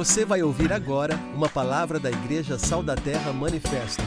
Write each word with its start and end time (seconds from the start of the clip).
Você 0.00 0.24
vai 0.24 0.42
ouvir 0.42 0.72
agora 0.72 1.14
uma 1.34 1.46
palavra 1.46 2.00
da 2.00 2.10
Igreja 2.10 2.58
Sal 2.58 2.82
da 2.82 2.96
Terra 2.96 3.34
Manifesto. 3.34 4.00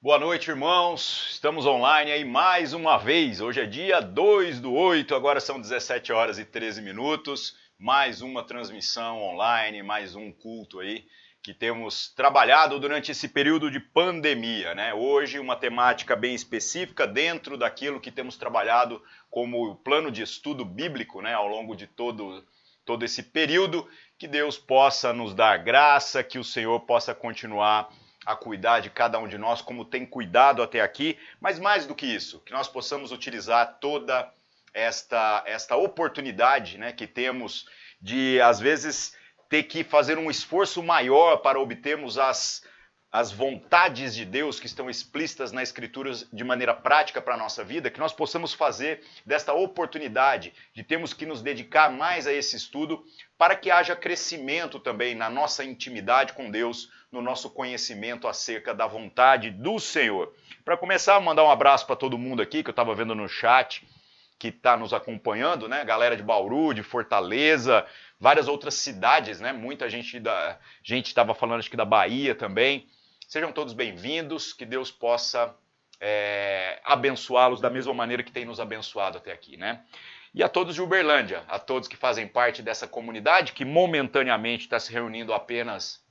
Boa 0.00 0.18
noite, 0.18 0.48
irmãos. 0.48 1.28
Estamos 1.32 1.66
online 1.66 2.10
aí 2.10 2.24
mais 2.24 2.72
uma 2.72 2.96
vez. 2.96 3.42
Hoje 3.42 3.60
é 3.60 3.66
dia 3.66 4.00
2 4.00 4.60
do 4.60 4.72
8, 4.72 5.14
agora 5.14 5.38
são 5.38 5.60
17 5.60 6.14
horas 6.14 6.38
e 6.38 6.46
13 6.46 6.80
minutos. 6.80 7.54
Mais 7.78 8.22
uma 8.22 8.42
transmissão 8.42 9.20
online, 9.22 9.82
mais 9.82 10.16
um 10.16 10.32
culto 10.32 10.80
aí 10.80 11.04
que 11.42 11.52
temos 11.52 12.08
trabalhado 12.14 12.80
durante 12.80 13.12
esse 13.12 13.28
período 13.28 13.70
de 13.70 13.80
pandemia, 13.80 14.74
né? 14.74 14.94
Hoje 14.94 15.38
uma 15.38 15.56
temática 15.56 16.16
bem 16.16 16.34
específica 16.34 17.06
dentro 17.06 17.58
daquilo 17.58 18.00
que 18.00 18.10
temos 18.10 18.38
trabalhado 18.38 19.02
como 19.28 19.76
plano 19.76 20.10
de 20.10 20.22
estudo 20.22 20.64
bíblico, 20.64 21.20
né, 21.20 21.34
ao 21.34 21.46
longo 21.46 21.76
de 21.76 21.86
todo 21.86 22.42
todo 22.88 23.04
esse 23.04 23.22
período, 23.22 23.86
que 24.16 24.26
Deus 24.26 24.56
possa 24.56 25.12
nos 25.12 25.34
dar 25.34 25.58
graça, 25.58 26.24
que 26.24 26.38
o 26.38 26.42
Senhor 26.42 26.80
possa 26.80 27.14
continuar 27.14 27.90
a 28.24 28.34
cuidar 28.34 28.80
de 28.80 28.88
cada 28.88 29.18
um 29.18 29.28
de 29.28 29.36
nós 29.36 29.60
como 29.60 29.84
tem 29.84 30.06
cuidado 30.06 30.62
até 30.62 30.80
aqui, 30.80 31.18
mas 31.38 31.58
mais 31.58 31.84
do 31.84 31.94
que 31.94 32.06
isso, 32.06 32.40
que 32.46 32.52
nós 32.52 32.66
possamos 32.66 33.12
utilizar 33.12 33.76
toda 33.78 34.32
esta 34.72 35.44
esta 35.46 35.76
oportunidade, 35.76 36.78
né, 36.78 36.90
que 36.90 37.06
temos 37.06 37.66
de 38.00 38.40
às 38.40 38.58
vezes 38.58 39.14
ter 39.50 39.64
que 39.64 39.84
fazer 39.84 40.16
um 40.16 40.30
esforço 40.30 40.82
maior 40.82 41.36
para 41.42 41.60
obtermos 41.60 42.18
as, 42.18 42.64
as 43.10 43.32
vontades 43.32 44.14
de 44.14 44.24
Deus 44.24 44.60
que 44.60 44.66
estão 44.66 44.90
explícitas 44.90 45.50
na 45.50 45.62
Escritura 45.62 46.12
de 46.30 46.44
maneira 46.44 46.74
prática 46.74 47.22
para 47.22 47.34
a 47.34 47.38
nossa 47.38 47.64
vida, 47.64 47.90
que 47.90 47.98
nós 47.98 48.12
possamos 48.12 48.52
fazer 48.52 49.02
desta 49.24 49.54
oportunidade 49.54 50.52
de 50.74 50.82
termos 50.82 51.14
que 51.14 51.24
nos 51.24 51.40
dedicar 51.40 51.90
mais 51.90 52.26
a 52.26 52.32
esse 52.32 52.56
estudo 52.56 53.02
para 53.38 53.56
que 53.56 53.70
haja 53.70 53.96
crescimento 53.96 54.78
também 54.78 55.14
na 55.14 55.30
nossa 55.30 55.64
intimidade 55.64 56.34
com 56.34 56.50
Deus, 56.50 56.90
no 57.10 57.22
nosso 57.22 57.48
conhecimento 57.48 58.28
acerca 58.28 58.74
da 58.74 58.86
vontade 58.86 59.50
do 59.50 59.78
Senhor. 59.78 60.34
Para 60.62 60.76
começar, 60.76 61.18
mandar 61.18 61.44
um 61.44 61.50
abraço 61.50 61.86
para 61.86 61.96
todo 61.96 62.18
mundo 62.18 62.42
aqui 62.42 62.62
que 62.62 62.68
eu 62.68 62.72
estava 62.72 62.94
vendo 62.94 63.14
no 63.14 63.28
chat 63.28 63.86
que 64.38 64.48
está 64.48 64.76
nos 64.76 64.92
acompanhando, 64.94 65.68
né? 65.68 65.84
Galera 65.84 66.16
de 66.16 66.22
Bauru, 66.22 66.72
de 66.72 66.82
Fortaleza, 66.82 67.84
várias 68.20 68.46
outras 68.46 68.74
cidades, 68.74 69.40
né? 69.40 69.52
Muita 69.52 69.90
gente 69.90 70.20
da 70.20 70.58
gente 70.82 71.06
estava 71.06 71.34
falando 71.34 71.58
acho 71.58 71.70
que 71.70 71.76
da 71.76 71.84
Bahia 71.84 72.34
também. 72.34 72.86
Sejam 73.28 73.52
todos 73.52 73.74
bem-vindos, 73.74 74.54
que 74.54 74.64
Deus 74.64 74.90
possa 74.90 75.54
é, 76.00 76.80
abençoá-los 76.82 77.60
da 77.60 77.68
mesma 77.68 77.92
maneira 77.92 78.22
que 78.22 78.32
tem 78.32 78.46
nos 78.46 78.58
abençoado 78.58 79.18
até 79.18 79.30
aqui, 79.30 79.54
né? 79.58 79.84
E 80.32 80.42
a 80.42 80.48
todos 80.48 80.74
de 80.74 80.80
Uberlândia, 80.80 81.44
a 81.46 81.58
todos 81.58 81.90
que 81.90 81.94
fazem 81.94 82.26
parte 82.26 82.62
dessa 82.62 82.88
comunidade 82.88 83.52
que 83.52 83.66
momentaneamente 83.66 84.64
está 84.64 84.80
se 84.80 84.90
reunindo 84.90 85.34
apenas 85.34 86.02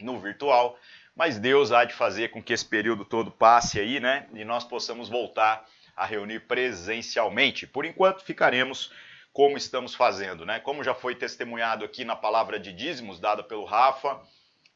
no 0.00 0.20
virtual, 0.20 0.78
mas 1.16 1.36
Deus 1.36 1.72
há 1.72 1.84
de 1.84 1.94
fazer 1.94 2.28
com 2.28 2.40
que 2.40 2.52
esse 2.52 2.64
período 2.64 3.04
todo 3.04 3.32
passe 3.32 3.80
aí, 3.80 3.98
né? 3.98 4.28
E 4.32 4.44
nós 4.44 4.62
possamos 4.62 5.08
voltar 5.08 5.68
a 5.96 6.06
reunir 6.06 6.46
presencialmente. 6.46 7.66
Por 7.66 7.84
enquanto, 7.84 8.22
ficaremos 8.22 8.92
como 9.32 9.56
estamos 9.56 9.96
fazendo, 9.96 10.46
né? 10.46 10.60
Como 10.60 10.84
já 10.84 10.94
foi 10.94 11.16
testemunhado 11.16 11.84
aqui 11.84 12.04
na 12.04 12.14
palavra 12.14 12.60
de 12.60 12.72
dízimos 12.72 13.18
dada 13.18 13.42
pelo 13.42 13.64
Rafa, 13.64 14.22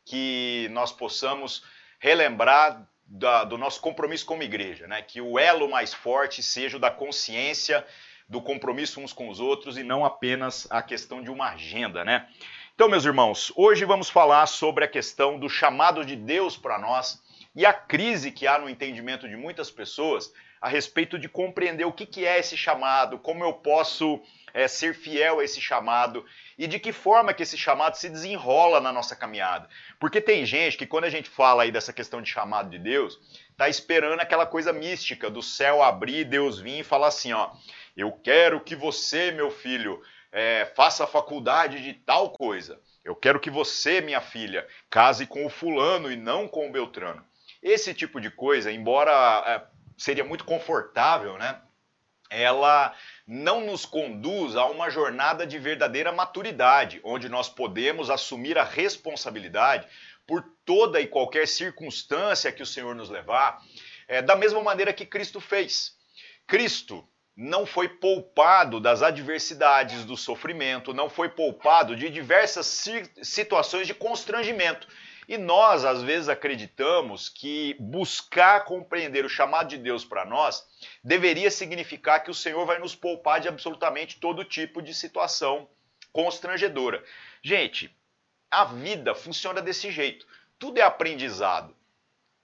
que 0.04 0.68
nós 0.72 0.90
possamos 0.90 1.62
relembrar 1.98 2.86
da, 3.06 3.44
do 3.44 3.56
nosso 3.56 3.80
compromisso 3.80 4.26
como 4.26 4.42
igreja, 4.42 4.86
né? 4.86 5.02
Que 5.02 5.20
o 5.20 5.38
elo 5.38 5.68
mais 5.70 5.94
forte 5.94 6.42
seja 6.42 6.76
o 6.76 6.80
da 6.80 6.90
consciência, 6.90 7.86
do 8.28 8.40
compromisso 8.40 9.00
uns 9.00 9.12
com 9.12 9.28
os 9.28 9.38
outros 9.38 9.78
e 9.78 9.84
não 9.84 10.04
apenas 10.04 10.66
a 10.70 10.82
questão 10.82 11.22
de 11.22 11.30
uma 11.30 11.50
agenda, 11.50 12.04
né? 12.04 12.28
Então, 12.74 12.88
meus 12.88 13.04
irmãos, 13.04 13.52
hoje 13.56 13.84
vamos 13.84 14.10
falar 14.10 14.46
sobre 14.46 14.84
a 14.84 14.88
questão 14.88 15.38
do 15.38 15.48
chamado 15.48 16.04
de 16.04 16.16
Deus 16.16 16.56
para 16.56 16.78
nós 16.78 17.22
e 17.54 17.64
a 17.64 17.72
crise 17.72 18.30
que 18.30 18.46
há 18.46 18.58
no 18.58 18.68
entendimento 18.68 19.28
de 19.28 19.36
muitas 19.36 19.70
pessoas 19.70 20.30
a 20.60 20.68
respeito 20.68 21.18
de 21.18 21.28
compreender 21.28 21.86
o 21.86 21.92
que, 21.92 22.04
que 22.04 22.26
é 22.26 22.38
esse 22.38 22.56
chamado, 22.56 23.18
como 23.18 23.44
eu 23.44 23.52
posso 23.52 24.20
é, 24.56 24.66
ser 24.66 24.94
fiel 24.94 25.38
a 25.38 25.44
esse 25.44 25.60
chamado 25.60 26.24
e 26.56 26.66
de 26.66 26.78
que 26.78 26.90
forma 26.90 27.34
que 27.34 27.42
esse 27.42 27.58
chamado 27.58 27.94
se 27.96 28.08
desenrola 28.08 28.80
na 28.80 28.90
nossa 28.90 29.14
caminhada. 29.14 29.68
Porque 30.00 30.18
tem 30.18 30.46
gente 30.46 30.78
que 30.78 30.86
quando 30.86 31.04
a 31.04 31.10
gente 31.10 31.28
fala 31.28 31.64
aí 31.64 31.70
dessa 31.70 31.92
questão 31.92 32.22
de 32.22 32.30
chamado 32.30 32.70
de 32.70 32.78
Deus, 32.78 33.20
tá 33.54 33.68
esperando 33.68 34.18
aquela 34.18 34.46
coisa 34.46 34.72
mística 34.72 35.28
do 35.28 35.42
céu 35.42 35.82
abrir, 35.82 36.24
Deus 36.24 36.58
vir 36.58 36.80
e 36.80 36.82
falar 36.82 37.08
assim, 37.08 37.34
ó, 37.34 37.50
eu 37.94 38.10
quero 38.10 38.58
que 38.58 38.74
você, 38.74 39.30
meu 39.30 39.50
filho, 39.50 40.02
é, 40.32 40.64
faça 40.74 41.04
a 41.04 41.06
faculdade 41.06 41.82
de 41.82 41.92
tal 41.92 42.30
coisa. 42.30 42.80
Eu 43.04 43.14
quero 43.14 43.38
que 43.38 43.50
você, 43.50 44.00
minha 44.00 44.22
filha, 44.22 44.66
case 44.90 45.26
com 45.26 45.44
o 45.44 45.50
fulano 45.50 46.10
e 46.10 46.16
não 46.16 46.48
com 46.48 46.66
o 46.66 46.72
Beltrano. 46.72 47.22
Esse 47.62 47.92
tipo 47.92 48.18
de 48.22 48.30
coisa, 48.30 48.72
embora 48.72 49.12
é, 49.46 49.62
seria 49.98 50.24
muito 50.24 50.46
confortável, 50.46 51.36
né? 51.36 51.60
ela 52.30 52.94
não 53.26 53.60
nos 53.60 53.84
conduz 53.84 54.54
a 54.54 54.66
uma 54.66 54.88
jornada 54.88 55.46
de 55.46 55.58
verdadeira 55.58 56.12
maturidade, 56.12 57.00
onde 57.02 57.28
nós 57.28 57.48
podemos 57.48 58.08
assumir 58.08 58.56
a 58.56 58.62
responsabilidade 58.64 59.88
por 60.26 60.44
toda 60.64 61.00
e 61.00 61.06
qualquer 61.06 61.48
circunstância 61.48 62.52
que 62.52 62.62
o 62.62 62.66
Senhor 62.66 62.94
nos 62.94 63.10
levar, 63.10 63.60
é, 64.06 64.22
da 64.22 64.36
mesma 64.36 64.62
maneira 64.62 64.92
que 64.92 65.04
Cristo 65.04 65.40
fez. 65.40 65.96
Cristo 66.46 67.06
não 67.36 67.66
foi 67.66 67.88
poupado 67.88 68.80
das 68.80 69.02
adversidades, 69.02 70.04
do 70.04 70.16
sofrimento, 70.16 70.94
não 70.94 71.10
foi 71.10 71.28
poupado 71.28 71.94
de 71.94 72.08
diversas 72.08 72.84
situações 73.22 73.86
de 73.86 73.94
constrangimento. 73.94 74.88
E 75.28 75.36
nós, 75.36 75.84
às 75.84 76.02
vezes, 76.02 76.28
acreditamos 76.28 77.28
que 77.28 77.74
buscar 77.80 78.64
compreender 78.64 79.24
o 79.24 79.28
chamado 79.28 79.68
de 79.68 79.76
Deus 79.76 80.04
para 80.04 80.24
nós 80.24 80.64
deveria 81.02 81.50
significar 81.50 82.22
que 82.22 82.30
o 82.30 82.34
Senhor 82.34 82.64
vai 82.64 82.78
nos 82.78 82.94
poupar 82.94 83.40
de 83.40 83.48
absolutamente 83.48 84.20
todo 84.20 84.44
tipo 84.44 84.80
de 84.80 84.94
situação 84.94 85.68
constrangedora. 86.12 87.04
Gente, 87.42 87.94
a 88.50 88.64
vida 88.64 89.14
funciona 89.14 89.60
desse 89.60 89.90
jeito. 89.90 90.26
Tudo 90.58 90.78
é 90.78 90.82
aprendizado. 90.82 91.75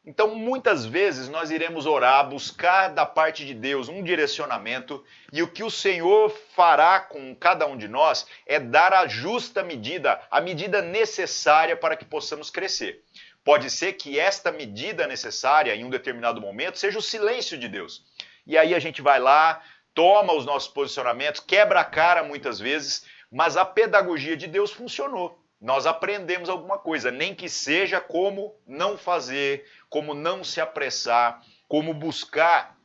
Então, 0.04 0.34
muitas 0.34 0.84
vezes 0.84 1.28
nós 1.28 1.52
iremos 1.52 1.86
orar, 1.86 2.28
buscar 2.28 2.88
da 2.88 3.06
parte 3.06 3.46
de 3.46 3.54
Deus 3.54 3.88
um 3.88 4.02
direcionamento, 4.02 5.04
e 5.32 5.40
o 5.44 5.48
que 5.48 5.62
o 5.62 5.70
Senhor 5.70 6.28
fará 6.56 6.98
com 6.98 7.32
cada 7.36 7.68
um 7.68 7.76
de 7.76 7.86
nós 7.86 8.26
é 8.44 8.58
dar 8.58 8.92
a 8.92 9.06
justa 9.06 9.62
medida, 9.62 10.20
a 10.28 10.40
medida 10.40 10.82
necessária 10.82 11.76
para 11.76 11.96
que 11.96 12.04
possamos 12.04 12.50
crescer. 12.50 13.04
Pode 13.44 13.70
ser 13.70 13.92
que 13.92 14.18
esta 14.18 14.50
medida 14.50 15.06
necessária 15.06 15.74
em 15.74 15.84
um 15.84 15.90
determinado 15.90 16.40
momento 16.40 16.78
seja 16.78 16.98
o 16.98 17.02
silêncio 17.02 17.56
de 17.56 17.68
Deus. 17.68 18.04
E 18.44 18.58
aí 18.58 18.74
a 18.74 18.80
gente 18.80 19.00
vai 19.00 19.20
lá, 19.20 19.62
toma 19.94 20.32
os 20.32 20.44
nossos 20.44 20.72
posicionamentos, 20.72 21.40
quebra 21.40 21.78
a 21.78 21.84
cara 21.84 22.24
muitas 22.24 22.58
vezes, 22.58 23.06
mas 23.30 23.56
a 23.56 23.64
pedagogia 23.64 24.36
de 24.36 24.48
Deus 24.48 24.72
funcionou 24.72 25.41
nós 25.62 25.86
aprendemos 25.86 26.48
alguma 26.48 26.76
coisa, 26.76 27.12
nem 27.12 27.36
que 27.36 27.48
seja 27.48 28.00
como 28.00 28.52
não 28.66 28.98
fazer, 28.98 29.64
como 29.88 30.12
não 30.12 30.42
se 30.42 30.60
apressar, 30.60 31.40
como 31.68 31.94
buscar 31.94 32.76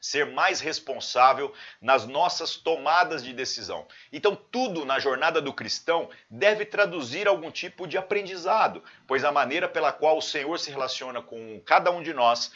ser 0.00 0.26
mais 0.26 0.60
responsável 0.60 1.52
nas 1.80 2.06
nossas 2.06 2.56
tomadas 2.56 3.22
de 3.22 3.32
decisão. 3.32 3.86
Então, 4.10 4.34
tudo 4.34 4.86
na 4.86 4.98
jornada 4.98 5.40
do 5.40 5.52
cristão 5.52 6.08
deve 6.30 6.64
traduzir 6.64 7.28
algum 7.28 7.50
tipo 7.50 7.86
de 7.86 7.98
aprendizado, 7.98 8.82
pois 9.06 9.22
a 9.22 9.32
maneira 9.32 9.68
pela 9.68 9.92
qual 9.92 10.16
o 10.16 10.22
Senhor 10.22 10.58
se 10.58 10.70
relaciona 10.70 11.20
com 11.20 11.60
cada 11.64 11.90
um 11.90 12.02
de 12.02 12.14
nós 12.14 12.52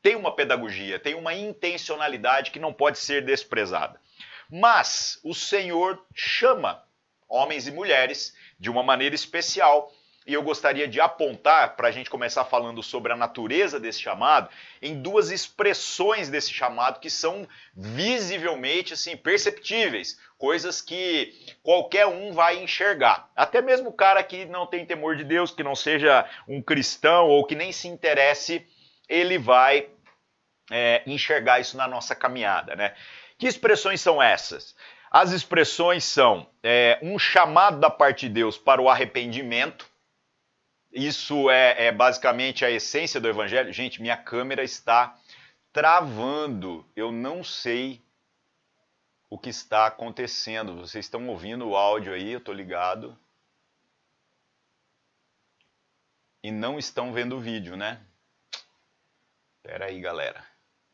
tem 0.00 0.14
uma 0.14 0.34
pedagogia, 0.34 0.98
tem 0.98 1.14
uma 1.14 1.34
intencionalidade 1.34 2.52
que 2.52 2.60
não 2.60 2.72
pode 2.72 2.98
ser 2.98 3.24
desprezada. 3.24 4.00
Mas 4.48 5.20
o 5.24 5.34
Senhor 5.34 6.04
chama 6.14 6.87
homens 7.28 7.66
e 7.66 7.70
mulheres 7.70 8.34
de 8.58 8.70
uma 8.70 8.82
maneira 8.82 9.14
especial. 9.14 9.92
E 10.26 10.34
eu 10.34 10.42
gostaria 10.42 10.86
de 10.86 11.00
apontar, 11.00 11.74
para 11.74 11.88
a 11.88 11.90
gente 11.90 12.10
começar 12.10 12.44
falando 12.44 12.82
sobre 12.82 13.10
a 13.12 13.16
natureza 13.16 13.80
desse 13.80 14.02
chamado, 14.02 14.50
em 14.82 15.00
duas 15.00 15.30
expressões 15.30 16.28
desse 16.28 16.52
chamado 16.52 17.00
que 17.00 17.08
são 17.08 17.48
visivelmente 17.74 18.92
assim, 18.92 19.16
perceptíveis, 19.16 20.20
coisas 20.36 20.82
que 20.82 21.34
qualquer 21.62 22.06
um 22.06 22.32
vai 22.32 22.62
enxergar. 22.62 23.30
Até 23.34 23.62
mesmo 23.62 23.88
o 23.88 23.92
cara 23.92 24.22
que 24.22 24.44
não 24.44 24.66
tem 24.66 24.84
temor 24.84 25.16
de 25.16 25.24
Deus, 25.24 25.50
que 25.50 25.62
não 25.62 25.74
seja 25.74 26.28
um 26.46 26.60
cristão 26.60 27.26
ou 27.26 27.46
que 27.46 27.54
nem 27.54 27.72
se 27.72 27.88
interesse, 27.88 28.66
ele 29.08 29.38
vai 29.38 29.88
é, 30.70 31.02
enxergar 31.06 31.58
isso 31.58 31.76
na 31.76 31.88
nossa 31.88 32.14
caminhada. 32.14 32.76
Né? 32.76 32.94
Que 33.38 33.46
expressões 33.46 34.00
são 34.00 34.22
essas? 34.22 34.76
As 35.10 35.32
expressões 35.32 36.04
são 36.04 36.48
é, 36.62 36.98
um 37.02 37.18
chamado 37.18 37.80
da 37.80 37.90
parte 37.90 38.28
de 38.28 38.34
Deus 38.34 38.58
para 38.58 38.80
o 38.80 38.88
arrependimento. 38.88 39.88
Isso 40.92 41.50
é, 41.50 41.86
é 41.86 41.92
basicamente 41.92 42.64
a 42.64 42.70
essência 42.70 43.20
do 43.20 43.28
evangelho. 43.28 43.72
Gente, 43.72 44.02
minha 44.02 44.16
câmera 44.16 44.62
está 44.62 45.18
travando. 45.72 46.84
Eu 46.94 47.10
não 47.10 47.42
sei 47.42 48.02
o 49.30 49.38
que 49.38 49.50
está 49.50 49.86
acontecendo. 49.86 50.76
Vocês 50.76 51.04
estão 51.04 51.26
ouvindo 51.28 51.68
o 51.68 51.76
áudio 51.76 52.12
aí, 52.12 52.32
eu 52.32 52.38
estou 52.38 52.54
ligado. 52.54 53.18
E 56.42 56.50
não 56.50 56.78
estão 56.78 57.12
vendo 57.12 57.36
o 57.36 57.40
vídeo, 57.40 57.76
né? 57.76 58.00
Espera 59.56 59.86
aí, 59.86 60.00
galera. 60.00 60.44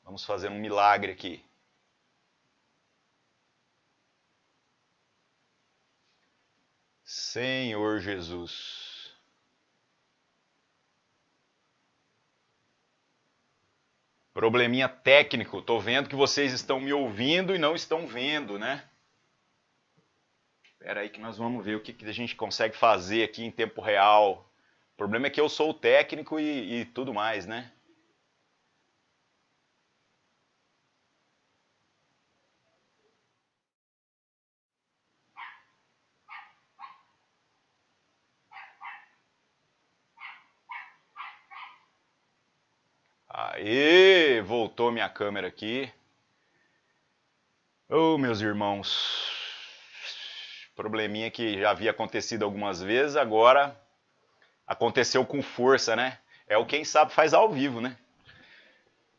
Vamos 0.03 0.25
fazer 0.25 0.49
um 0.49 0.59
milagre 0.59 1.13
aqui. 1.13 1.45
Senhor 7.15 8.01
Jesus. 8.01 9.15
Probleminha 14.33 14.89
técnico. 14.89 15.63
Tô 15.63 15.79
vendo 15.79 16.09
que 16.09 16.17
vocês 16.17 16.53
estão 16.53 16.81
me 16.81 16.93
ouvindo 16.93 17.55
e 17.55 17.59
não 17.59 17.77
estão 17.77 18.05
vendo, 18.05 18.59
né? 18.59 18.83
Espera 20.65 21.03
aí 21.03 21.09
que 21.09 21.21
nós 21.21 21.39
vamos 21.39 21.65
ver 21.65 21.77
o 21.77 21.81
que, 21.81 21.93
que 21.93 22.05
a 22.05 22.13
gente 22.13 22.35
consegue 22.35 22.77
fazer 22.77 23.23
aqui 23.23 23.45
em 23.45 23.51
tempo 23.51 23.81
real. 23.81 24.53
O 24.95 24.97
problema 24.97 25.29
é 25.29 25.31
que 25.31 25.41
eu 25.41 25.49
sou 25.49 25.71
o 25.71 25.75
técnico 25.75 26.41
e, 26.41 26.81
e 26.81 26.85
tudo 26.85 27.15
mais, 27.15 27.47
né? 27.47 27.71
Aê, 43.67 44.43
voltou 44.43 44.93
minha 44.93 45.09
câmera 45.09 45.49
aqui. 45.49 45.91
Oh, 47.89 48.19
meus 48.19 48.43
irmãos. 48.43 49.33
Probleminha 50.77 51.31
que 51.31 51.59
já 51.59 51.71
havia 51.71 51.91
acontecido 51.91 52.45
algumas 52.45 52.83
vezes, 52.83 53.17
agora 53.17 53.75
aconteceu 54.67 55.25
com 55.25 55.41
força, 55.41 55.97
né? 55.97 56.19
É 56.47 56.59
o 56.59 56.67
quem 56.67 56.85
sabe 56.85 57.15
faz 57.15 57.33
ao 57.33 57.49
vivo, 57.49 57.81
né? 57.81 57.97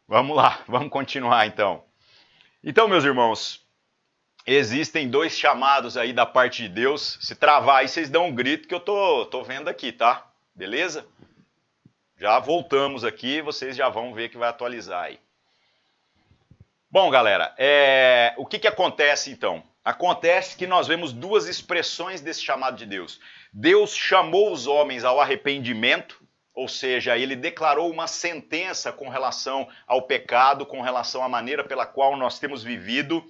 Vamos 0.07 0.37
lá, 0.37 0.63
vamos 0.69 0.91
continuar 0.91 1.47
então. 1.47 1.83
Então, 2.63 2.87
meus 2.87 3.03
irmãos, 3.03 3.65
existem 4.45 5.09
dois 5.09 5.35
chamados 5.35 5.97
aí 5.97 6.13
da 6.13 6.23
parte 6.23 6.61
de 6.61 6.69
Deus. 6.69 7.17
Se 7.19 7.33
travar 7.33 7.77
aí, 7.77 7.87
vocês 7.87 8.11
dão 8.11 8.27
um 8.27 8.35
grito 8.35 8.67
que 8.67 8.75
eu 8.75 8.79
tô, 8.79 9.25
tô 9.25 9.43
vendo 9.43 9.69
aqui, 9.69 9.91
tá? 9.91 10.31
Beleza? 10.53 11.03
Já 12.17 12.39
voltamos 12.39 13.03
aqui, 13.03 13.41
vocês 13.41 13.75
já 13.75 13.89
vão 13.89 14.13
ver 14.13 14.29
que 14.29 14.37
vai 14.37 14.47
atualizar 14.47 15.03
aí. 15.03 15.19
Bom, 16.89 17.09
galera, 17.09 17.53
é... 17.57 18.33
o 18.37 18.45
que, 18.45 18.57
que 18.57 18.67
acontece 18.67 19.31
então? 19.31 19.61
Acontece 19.83 20.55
que 20.55 20.65
nós 20.65 20.87
vemos 20.87 21.11
duas 21.11 21.45
expressões 21.45 22.21
desse 22.21 22.41
chamado 22.41 22.77
de 22.77 22.85
Deus. 22.85 23.19
Deus 23.51 23.93
chamou 23.93 24.51
os 24.51 24.65
homens 24.65 25.03
ao 25.03 25.19
arrependimento, 25.19 26.23
ou 26.53 26.69
seja, 26.69 27.17
ele 27.17 27.35
declarou 27.35 27.91
uma 27.91 28.07
sentença 28.07 28.93
com 28.93 29.09
relação 29.09 29.67
ao 29.85 30.03
pecado, 30.03 30.65
com 30.65 30.79
relação 30.79 31.21
à 31.21 31.27
maneira 31.27 31.65
pela 31.65 31.85
qual 31.85 32.15
nós 32.15 32.39
temos 32.39 32.63
vivido. 32.63 33.23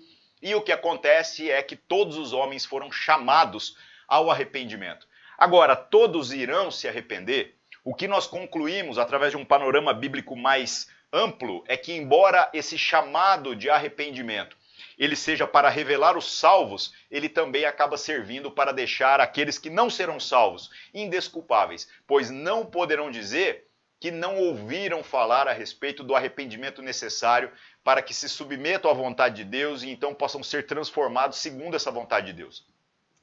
E 0.44 0.54
o 0.54 0.62
que 0.62 0.72
acontece 0.72 1.50
é 1.50 1.64
que 1.64 1.76
todos 1.76 2.18
os 2.18 2.34
homens 2.34 2.66
foram 2.66 2.92
chamados 2.92 3.76
ao 4.08 4.30
arrependimento. 4.30 5.08
Agora, 5.36 5.76
todos 5.76 6.32
irão 6.32 6.70
se 6.70 6.88
arrepender? 6.88 7.58
O 7.88 7.94
que 7.94 8.08
nós 8.08 8.26
concluímos 8.26 8.98
através 8.98 9.30
de 9.30 9.38
um 9.38 9.46
panorama 9.46 9.94
bíblico 9.94 10.36
mais 10.36 10.90
amplo 11.14 11.64
é 11.68 11.78
que, 11.78 11.94
embora 11.94 12.50
esse 12.52 12.80
chamado 12.80 13.56
de 13.56 13.70
arrependimento 13.70 14.58
ele 14.98 15.16
seja 15.16 15.46
para 15.46 15.70
revelar 15.70 16.18
os 16.18 16.40
salvos, 16.40 16.94
ele 17.12 17.30
também 17.30 17.64
acaba 17.64 17.96
servindo 17.96 18.50
para 18.50 18.72
deixar 18.72 19.20
aqueles 19.22 19.60
que 19.60 19.70
não 19.70 19.88
serão 19.88 20.20
salvos 20.20 20.72
indesculpáveis, 20.96 21.88
pois 22.08 22.32
não 22.32 22.66
poderão 22.66 23.12
dizer 23.12 23.68
que 24.00 24.10
não 24.10 24.38
ouviram 24.38 25.04
falar 25.04 25.48
a 25.48 25.54
respeito 25.54 26.04
do 26.04 26.16
arrependimento 26.16 26.82
necessário 26.82 27.52
para 27.84 28.02
que 28.02 28.16
se 28.16 28.28
submetam 28.28 28.90
à 28.90 28.96
vontade 28.96 29.36
de 29.36 29.44
Deus 29.44 29.84
e 29.84 29.90
então 29.90 30.12
possam 30.12 30.42
ser 30.42 30.66
transformados 30.66 31.38
segundo 31.38 31.76
essa 31.76 31.92
vontade 31.92 32.28
de 32.28 32.34
Deus. 32.34 32.66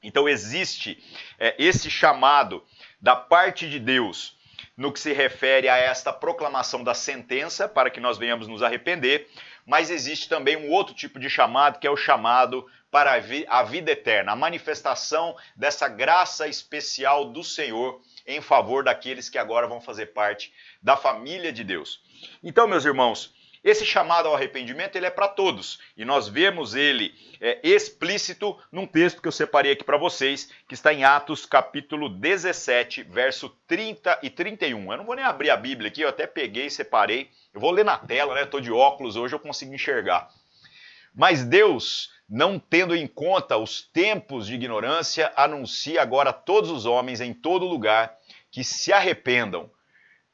Então 0.01 0.29
existe 0.29 1.03
é, 1.37 1.53
esse 1.57 1.89
chamado 1.89 2.63
da 3.01 3.15
parte 3.15 3.69
de 3.69 3.77
Deus 3.77 4.37
no 4.75 4.91
que 4.91 4.99
se 4.99 5.13
refere 5.13 5.69
a 5.69 5.77
esta 5.77 6.11
proclamação 6.11 6.83
da 6.83 6.93
sentença 6.93 7.67
para 7.67 7.89
que 7.89 7.99
nós 7.99 8.17
venhamos 8.17 8.47
nos 8.47 8.63
arrepender, 8.63 9.29
mas 9.65 9.89
existe 9.89 10.27
também 10.27 10.57
um 10.57 10.69
outro 10.71 10.93
tipo 10.93 11.19
de 11.19 11.29
chamado 11.29 11.79
que 11.79 11.87
é 11.87 11.91
o 11.91 11.97
chamado 11.97 12.65
para 12.91 13.13
a 13.47 13.63
vida 13.63 13.91
eterna, 13.91 14.33
a 14.33 14.35
manifestação 14.35 15.35
dessa 15.55 15.87
graça 15.87 16.47
especial 16.47 17.25
do 17.25 17.43
Senhor 17.43 18.01
em 18.25 18.41
favor 18.41 18.83
daqueles 18.83 19.29
que 19.29 19.37
agora 19.37 19.67
vão 19.67 19.81
fazer 19.81 20.07
parte 20.07 20.53
da 20.81 20.95
família 20.95 21.51
de 21.51 21.63
Deus. 21.63 22.01
Então, 22.43 22.67
meus 22.67 22.85
irmãos, 22.85 23.33
esse 23.63 23.85
chamado 23.85 24.27
ao 24.27 24.35
arrependimento 24.35 24.95
ele 24.95 25.05
é 25.05 25.09
para 25.09 25.27
todos 25.27 25.79
e 25.95 26.03
nós 26.03 26.27
vemos 26.27 26.75
ele 26.75 27.15
é, 27.39 27.59
explícito 27.63 28.57
num 28.71 28.85
texto 28.85 29.21
que 29.21 29.27
eu 29.27 29.31
separei 29.31 29.71
aqui 29.71 29.83
para 29.83 29.97
vocês, 29.97 30.51
que 30.67 30.73
está 30.73 30.93
em 30.93 31.03
Atos 31.03 31.45
capítulo 31.45 32.09
17, 32.09 33.03
verso 33.03 33.49
30 33.67 34.19
e 34.21 34.29
31. 34.29 34.91
Eu 34.91 34.97
não 34.97 35.05
vou 35.05 35.15
nem 35.15 35.23
abrir 35.23 35.49
a 35.49 35.55
Bíblia 35.55 35.89
aqui, 35.89 36.01
eu 36.01 36.09
até 36.09 36.27
peguei 36.27 36.65
e 36.65 36.71
separei. 36.71 37.29
Eu 37.53 37.61
vou 37.61 37.71
ler 37.71 37.85
na 37.85 37.97
tela, 37.97 38.33
né? 38.33 38.43
Estou 38.43 38.59
de 38.59 38.71
óculos 38.71 39.15
hoje, 39.15 39.33
eu 39.33 39.39
consigo 39.39 39.73
enxergar. 39.73 40.29
Mas 41.15 41.45
Deus, 41.45 42.11
não 42.27 42.59
tendo 42.59 42.95
em 42.95 43.07
conta 43.07 43.57
os 43.57 43.81
tempos 43.81 44.47
de 44.47 44.55
ignorância, 44.55 45.31
anuncia 45.35 46.01
agora 46.01 46.31
a 46.31 46.33
todos 46.33 46.69
os 46.69 46.85
homens 46.85 47.21
em 47.21 47.33
todo 47.33 47.65
lugar 47.65 48.17
que 48.51 48.63
se 48.63 48.91
arrependam 48.91 49.69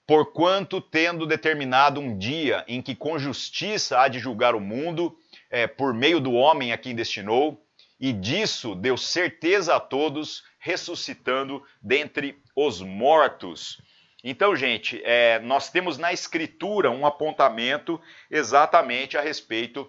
Porquanto, 0.09 0.81
tendo 0.81 1.27
determinado 1.27 2.01
um 2.01 2.17
dia 2.17 2.65
em 2.67 2.81
que 2.81 2.95
com 2.95 3.19
justiça 3.19 3.99
há 3.99 4.07
de 4.07 4.17
julgar 4.17 4.55
o 4.55 4.59
mundo, 4.59 5.15
é, 5.51 5.67
por 5.67 5.93
meio 5.93 6.19
do 6.19 6.33
homem 6.33 6.73
a 6.73 6.79
quem 6.79 6.95
destinou, 6.95 7.63
e 7.99 8.11
disso 8.11 8.73
deu 8.73 8.97
certeza 8.97 9.75
a 9.75 9.79
todos, 9.79 10.43
ressuscitando 10.57 11.63
dentre 11.79 12.41
os 12.55 12.81
mortos. 12.81 13.79
Então, 14.23 14.55
gente, 14.55 14.99
é, 15.05 15.37
nós 15.41 15.69
temos 15.69 15.99
na 15.99 16.11
Escritura 16.11 16.89
um 16.89 17.05
apontamento 17.05 18.01
exatamente 18.31 19.15
a 19.15 19.21
respeito 19.21 19.87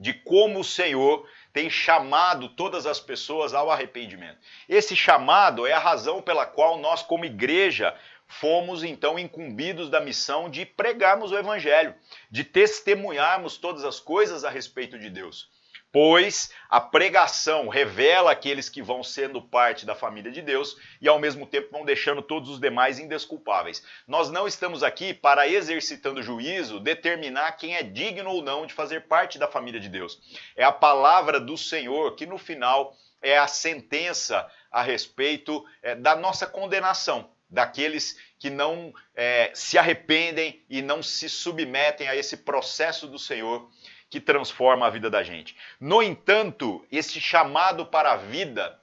de 0.00 0.12
como 0.12 0.58
o 0.58 0.64
Senhor 0.64 1.28
tem 1.52 1.70
chamado 1.70 2.48
todas 2.48 2.84
as 2.84 2.98
pessoas 2.98 3.54
ao 3.54 3.70
arrependimento. 3.70 4.38
Esse 4.68 4.96
chamado 4.96 5.64
é 5.64 5.72
a 5.72 5.78
razão 5.78 6.20
pela 6.20 6.44
qual 6.44 6.78
nós, 6.78 7.02
como 7.02 7.24
igreja, 7.24 7.94
fomos 8.26 8.82
então 8.82 9.18
incumbidos 9.18 9.88
da 9.88 10.00
missão 10.00 10.50
de 10.50 10.64
pregarmos 10.66 11.32
o 11.32 11.38
Evangelho, 11.38 11.94
de 12.30 12.44
testemunharmos 12.44 13.56
todas 13.56 13.84
as 13.84 14.00
coisas 14.00 14.44
a 14.44 14.50
respeito 14.50 14.98
de 14.98 15.08
Deus. 15.10 15.48
Pois 15.94 16.50
a 16.68 16.80
pregação 16.80 17.68
revela 17.68 18.32
aqueles 18.32 18.68
que 18.68 18.82
vão 18.82 19.04
sendo 19.04 19.40
parte 19.40 19.86
da 19.86 19.94
família 19.94 20.32
de 20.32 20.42
Deus 20.42 20.76
e 21.00 21.06
ao 21.06 21.20
mesmo 21.20 21.46
tempo 21.46 21.70
vão 21.70 21.84
deixando 21.84 22.20
todos 22.20 22.50
os 22.50 22.58
demais 22.58 22.98
indesculpáveis. 22.98 23.80
Nós 24.04 24.28
não 24.28 24.48
estamos 24.48 24.82
aqui 24.82 25.14
para, 25.14 25.46
exercitando 25.46 26.20
juízo, 26.20 26.80
determinar 26.80 27.52
quem 27.52 27.76
é 27.76 27.84
digno 27.84 28.28
ou 28.28 28.42
não 28.42 28.66
de 28.66 28.74
fazer 28.74 29.02
parte 29.02 29.38
da 29.38 29.46
família 29.46 29.78
de 29.78 29.88
Deus. 29.88 30.20
É 30.56 30.64
a 30.64 30.72
palavra 30.72 31.38
do 31.38 31.56
Senhor 31.56 32.16
que 32.16 32.26
no 32.26 32.38
final 32.38 32.96
é 33.22 33.38
a 33.38 33.46
sentença 33.46 34.50
a 34.72 34.82
respeito 34.82 35.64
é, 35.80 35.94
da 35.94 36.16
nossa 36.16 36.44
condenação 36.44 37.30
daqueles 37.48 38.18
que 38.38 38.50
não 38.50 38.92
é, 39.14 39.50
se 39.54 39.78
arrependem 39.78 40.64
e 40.68 40.82
não 40.82 41.02
se 41.02 41.28
submetem 41.28 42.08
a 42.08 42.16
esse 42.16 42.38
processo 42.38 43.06
do 43.06 43.18
Senhor 43.18 43.70
que 44.08 44.20
transforma 44.20 44.86
a 44.86 44.90
vida 44.90 45.10
da 45.10 45.22
gente. 45.22 45.56
No 45.80 46.02
entanto, 46.02 46.86
esse 46.90 47.20
chamado 47.20 47.86
para 47.86 48.12
a 48.12 48.16
vida, 48.16 48.80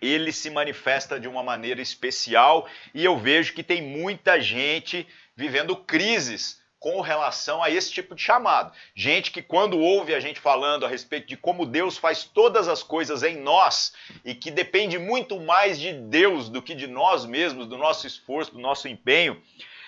ele 0.00 0.32
se 0.32 0.50
manifesta 0.50 1.18
de 1.18 1.26
uma 1.26 1.42
maneira 1.42 1.82
especial 1.82 2.68
e 2.94 3.04
eu 3.04 3.18
vejo 3.18 3.54
que 3.54 3.62
tem 3.62 3.82
muita 3.82 4.40
gente 4.40 5.06
vivendo 5.36 5.76
crises 5.76 6.61
com 6.82 7.00
relação 7.00 7.62
a 7.62 7.70
esse 7.70 7.92
tipo 7.92 8.12
de 8.12 8.20
chamado. 8.20 8.72
Gente 8.92 9.30
que, 9.30 9.40
quando 9.40 9.78
ouve 9.78 10.16
a 10.16 10.18
gente 10.18 10.40
falando 10.40 10.84
a 10.84 10.88
respeito 10.88 11.28
de 11.28 11.36
como 11.36 11.64
Deus 11.64 11.96
faz 11.96 12.24
todas 12.24 12.66
as 12.66 12.82
coisas 12.82 13.22
em 13.22 13.36
nós 13.36 13.92
e 14.24 14.34
que 14.34 14.50
depende 14.50 14.98
muito 14.98 15.38
mais 15.38 15.78
de 15.78 15.92
Deus 15.92 16.48
do 16.48 16.60
que 16.60 16.74
de 16.74 16.88
nós 16.88 17.24
mesmos, 17.24 17.68
do 17.68 17.78
nosso 17.78 18.04
esforço, 18.04 18.50
do 18.50 18.58
nosso 18.58 18.88
empenho, 18.88 19.40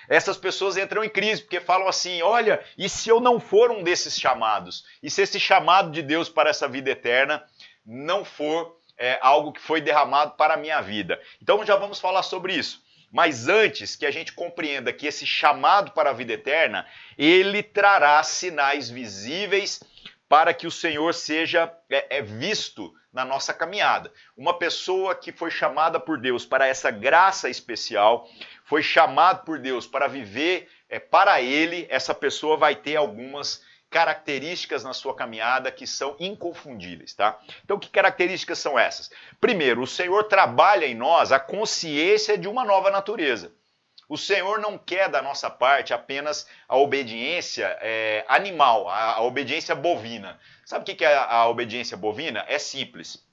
essas 0.09 0.37
pessoas 0.37 0.77
entram 0.77 1.03
em 1.03 1.09
crise 1.09 1.43
porque 1.43 1.61
falam 1.61 1.89
assim: 1.89 2.23
olha, 2.23 2.65
e 2.79 2.89
se 2.89 3.09
eu 3.09 3.19
não 3.19 3.41
for 3.41 3.73
um 3.73 3.83
desses 3.83 4.17
chamados? 4.17 4.85
E 5.03 5.11
se 5.11 5.21
esse 5.21 5.41
chamado 5.41 5.91
de 5.91 6.01
Deus 6.01 6.29
para 6.29 6.49
essa 6.49 6.69
vida 6.69 6.91
eterna 6.91 7.45
não 7.85 8.25
for 8.25 8.79
é, 8.97 9.19
algo 9.21 9.53
que 9.53 9.61
foi 9.61 9.81
derramado 9.81 10.37
para 10.37 10.55
a 10.55 10.59
minha 10.59 10.81
vida? 10.81 11.21
Então 11.43 11.67
já 11.67 11.75
vamos 11.75 11.99
falar 11.99 12.23
sobre 12.23 12.55
isso. 12.55 12.84
Mas 13.15 13.47
antes 13.47 13.95
que 13.95 14.05
a 14.05 14.11
gente 14.11 14.33
compreenda 14.33 14.93
que 14.93 15.07
esse 15.07 15.25
chamado 15.25 15.93
para 15.93 16.11
a 16.11 16.13
vida 16.13 16.33
eterna, 16.33 16.85
ele 17.17 17.63
trará 17.63 18.21
sinais 18.25 18.91
visíveis 18.91 19.81
para 20.29 20.53
que 20.53 20.67
o 20.67 20.71
Senhor 20.71 21.15
seja 21.15 21.73
é, 21.89 22.19
é 22.19 22.23
visto 22.23 22.93
na 23.13 23.25
nossa 23.25 23.55
caminhada. 23.55 24.13
Uma 24.37 24.59
pessoa 24.59 25.15
que 25.15 25.31
foi 25.31 25.49
chamada 25.49 26.01
por 26.01 26.19
Deus 26.19 26.45
para 26.45 26.67
essa 26.67 26.91
graça 26.91 27.49
especial, 27.49 28.29
foi 28.65 28.83
chamado 28.83 29.45
por 29.45 29.61
Deus 29.61 29.87
para 29.87 30.09
viver 30.09 30.69
é, 30.89 30.99
para 30.99 31.41
Ele, 31.41 31.87
essa 31.89 32.17
pessoa 32.17 32.57
vai 32.57 32.75
ter 32.75 32.97
algumas 32.97 33.63
características 33.95 34.83
na 34.83 34.93
sua 34.93 35.15
caminhada 35.15 35.71
que 35.71 35.87
são 35.87 36.17
inconfundíveis, 36.19 37.15
tá? 37.15 37.39
Então, 37.65 37.79
que 37.79 37.89
características 37.89 38.59
são 38.59 38.77
essas? 38.77 39.09
Primeiro, 39.41 39.83
o 39.83 39.87
Senhor 39.87 40.25
trabalha 40.25 40.85
em 40.85 40.97
nós 40.97 41.31
a 41.31 41.39
consciência 41.39 42.37
de 42.37 42.49
uma 42.49 42.65
nova 42.65 42.91
natureza. 42.91 43.53
O 44.09 44.19
Senhor 44.19 44.59
não 44.59 44.77
quer 44.77 45.09
da 45.09 45.23
nossa 45.23 45.49
parte 45.49 45.95
apenas 45.95 46.45
a 46.69 46.77
obediência 46.77 47.79
é, 47.81 48.25
animal, 48.27 48.89
a, 48.89 49.13
a, 49.13 49.23
obediência 49.23 49.77
bovina. 49.77 50.41
Sabe 50.67 50.83
o 50.83 50.97
que, 50.97 51.05
é 51.05 51.15
a, 51.15 51.27
a 51.27 51.49
obediência 51.49 51.97
bovina? 51.97 52.45
É 52.49 52.59
simples. 52.59 53.25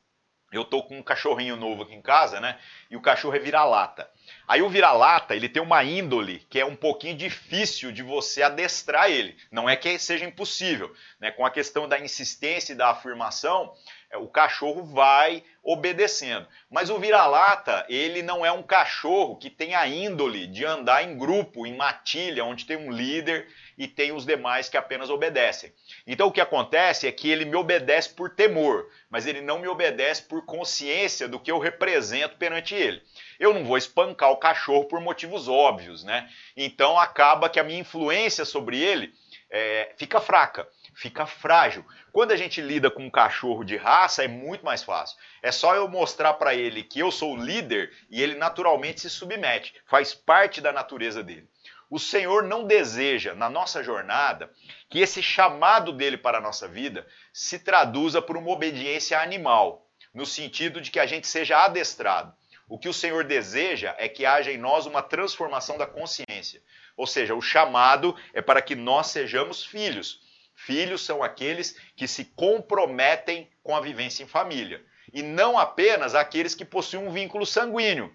Eu 0.51 0.63
tô 0.63 0.83
com 0.83 0.99
um 0.99 1.03
cachorrinho 1.03 1.55
novo 1.55 1.81
aqui 1.81 1.95
em 1.95 2.03
casa, 2.03 2.39
né? 2.39 2.59
E 2.87 2.95
o 2.95 3.01
cachorro 3.01 3.35
é 3.35 3.39
vira-lata. 3.39 4.07
Aí 4.47 4.61
o 4.61 4.69
vira-lata, 4.69 5.35
ele 5.35 5.47
tem 5.47 5.61
uma 5.61 5.83
índole 5.83 6.45
que 6.49 6.59
é 6.59 6.65
um 6.65 6.75
pouquinho 6.75 7.15
difícil 7.15 7.91
de 7.91 8.03
você 8.03 8.41
adestrar 8.41 9.09
ele. 9.09 9.37
Não 9.51 9.69
é 9.69 9.75
que 9.75 9.97
seja 9.97 10.25
impossível, 10.25 10.93
né? 11.19 11.31
Com 11.31 11.45
a 11.45 11.51
questão 11.51 11.87
da 11.87 11.99
insistência 11.99 12.73
e 12.73 12.75
da 12.75 12.89
afirmação, 12.89 13.73
é, 14.11 14.17
o 14.17 14.27
cachorro 14.27 14.83
vai 14.83 15.43
obedecendo. 15.63 16.47
Mas 16.69 16.89
o 16.89 16.99
vira-lata, 16.99 17.85
ele 17.87 18.21
não 18.21 18.45
é 18.45 18.51
um 18.51 18.63
cachorro 18.63 19.37
que 19.37 19.49
tem 19.49 19.73
a 19.73 19.87
índole 19.87 20.47
de 20.47 20.65
andar 20.65 21.03
em 21.03 21.17
grupo, 21.17 21.65
em 21.65 21.77
matilha, 21.77 22.43
onde 22.43 22.65
tem 22.65 22.75
um 22.75 22.91
líder 22.91 23.47
e 23.77 23.87
tem 23.87 24.11
os 24.11 24.25
demais 24.25 24.67
que 24.67 24.75
apenas 24.75 25.09
obedecem. 25.09 25.71
Então 26.05 26.27
o 26.27 26.31
que 26.31 26.41
acontece 26.41 27.07
é 27.07 27.11
que 27.11 27.29
ele 27.29 27.45
me 27.45 27.55
obedece 27.55 28.09
por 28.09 28.31
temor, 28.31 28.89
mas 29.09 29.25
ele 29.25 29.41
não 29.41 29.59
me 29.59 29.67
obedece 29.67 30.23
por 30.23 30.45
consciência 30.45 31.27
do 31.27 31.39
que 31.39 31.51
eu 31.51 31.59
represento 31.59 32.35
perante 32.37 32.75
ele. 32.75 33.01
Eu 33.41 33.53
não 33.53 33.65
vou 33.65 33.77
espancar 33.77 34.31
o 34.31 34.37
cachorro 34.37 34.85
por 34.85 35.01
motivos 35.01 35.47
óbvios, 35.47 36.03
né? 36.03 36.29
Então 36.55 36.97
acaba 36.97 37.49
que 37.49 37.59
a 37.59 37.63
minha 37.63 37.79
influência 37.79 38.45
sobre 38.45 38.79
ele 38.79 39.13
é, 39.49 39.93
fica 39.97 40.21
fraca 40.21 40.67
fica 40.93 41.25
frágil. 41.25 41.85
Quando 42.11 42.31
a 42.31 42.35
gente 42.35 42.61
lida 42.61 42.91
com 42.91 43.05
um 43.05 43.09
cachorro 43.09 43.63
de 43.63 43.75
raça, 43.77 44.23
é 44.23 44.27
muito 44.27 44.63
mais 44.63 44.83
fácil. 44.83 45.17
É 45.41 45.51
só 45.51 45.75
eu 45.75 45.87
mostrar 45.87 46.33
para 46.35 46.53
ele 46.53 46.83
que 46.83 46.99
eu 46.99 47.11
sou 47.11 47.33
o 47.33 47.43
líder 47.43 47.91
e 48.09 48.21
ele 48.21 48.35
naturalmente 48.35 49.01
se 49.01 49.09
submete, 49.09 49.73
faz 49.87 50.13
parte 50.13 50.61
da 50.61 50.71
natureza 50.71 51.23
dele. 51.23 51.49
O 51.89 51.99
Senhor 51.99 52.43
não 52.43 52.65
deseja, 52.65 53.33
na 53.33 53.49
nossa 53.49 53.83
jornada, 53.83 54.49
que 54.89 54.99
esse 54.99 55.21
chamado 55.21 55.91
dele 55.91 56.17
para 56.17 56.37
a 56.37 56.41
nossa 56.41 56.67
vida 56.67 57.05
se 57.33 57.59
traduza 57.59 58.21
por 58.21 58.37
uma 58.37 58.51
obediência 58.51 59.19
animal, 59.19 59.85
no 60.13 60.25
sentido 60.25 60.79
de 60.79 60.89
que 60.89 60.99
a 60.99 61.05
gente 61.05 61.27
seja 61.27 61.65
adestrado. 61.65 62.33
O 62.71 62.79
que 62.79 62.87
o 62.87 62.93
Senhor 62.93 63.25
deseja 63.25 63.93
é 63.97 64.07
que 64.07 64.25
haja 64.25 64.49
em 64.49 64.57
nós 64.57 64.85
uma 64.85 65.01
transformação 65.01 65.77
da 65.77 65.85
consciência. 65.85 66.63
Ou 66.95 67.05
seja, 67.05 67.35
o 67.35 67.41
chamado 67.41 68.15
é 68.33 68.41
para 68.41 68.61
que 68.61 68.75
nós 68.75 69.07
sejamos 69.07 69.61
filhos. 69.61 70.21
Filhos 70.55 71.05
são 71.05 71.21
aqueles 71.21 71.75
que 71.97 72.07
se 72.07 72.23
comprometem 72.23 73.49
com 73.61 73.75
a 73.75 73.81
vivência 73.81 74.23
em 74.23 74.25
família. 74.25 74.81
E 75.11 75.21
não 75.21 75.59
apenas 75.59 76.15
aqueles 76.15 76.55
que 76.55 76.63
possuem 76.63 77.05
um 77.05 77.11
vínculo 77.11 77.45
sanguíneo. 77.45 78.09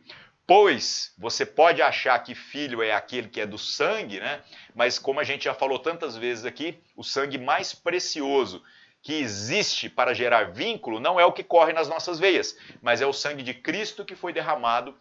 Pois 0.47 1.13
você 1.19 1.45
pode 1.45 1.83
achar 1.83 2.19
que 2.21 2.35
filho 2.35 2.83
é 2.83 2.93
aquele 2.93 3.29
que 3.29 3.43
é 3.43 3.47
do 3.47 3.59
sangue, 3.59 4.21
né? 4.21 4.43
Mas 4.75 4.99
como 4.99 5.21
a 5.21 5.25
gente 5.25 5.45
já 5.45 5.53
falou 5.53 5.79
tantas 5.79 6.17
vezes 6.17 6.47
aqui, 6.47 6.81
o 6.97 7.05
sangue 7.05 7.37
mais 7.37 7.75
precioso 7.75 8.65
que 9.07 9.15
existe 9.21 9.89
para 9.89 10.13
gerar 10.13 10.51
vínculo 10.51 10.99
não 10.99 11.21
é 11.21 11.25
o 11.25 11.31
que 11.31 11.45
corre 11.45 11.73
nas 11.73 11.87
nossas 11.87 12.19
veias, 12.19 12.59
mas 12.83 13.01
é 13.01 13.07
o 13.07 13.13
sangue 13.13 13.45
de 13.45 13.55
Cristo 13.55 14.05
que 14.05 14.17
foi 14.17 14.33
derramado 14.33 14.99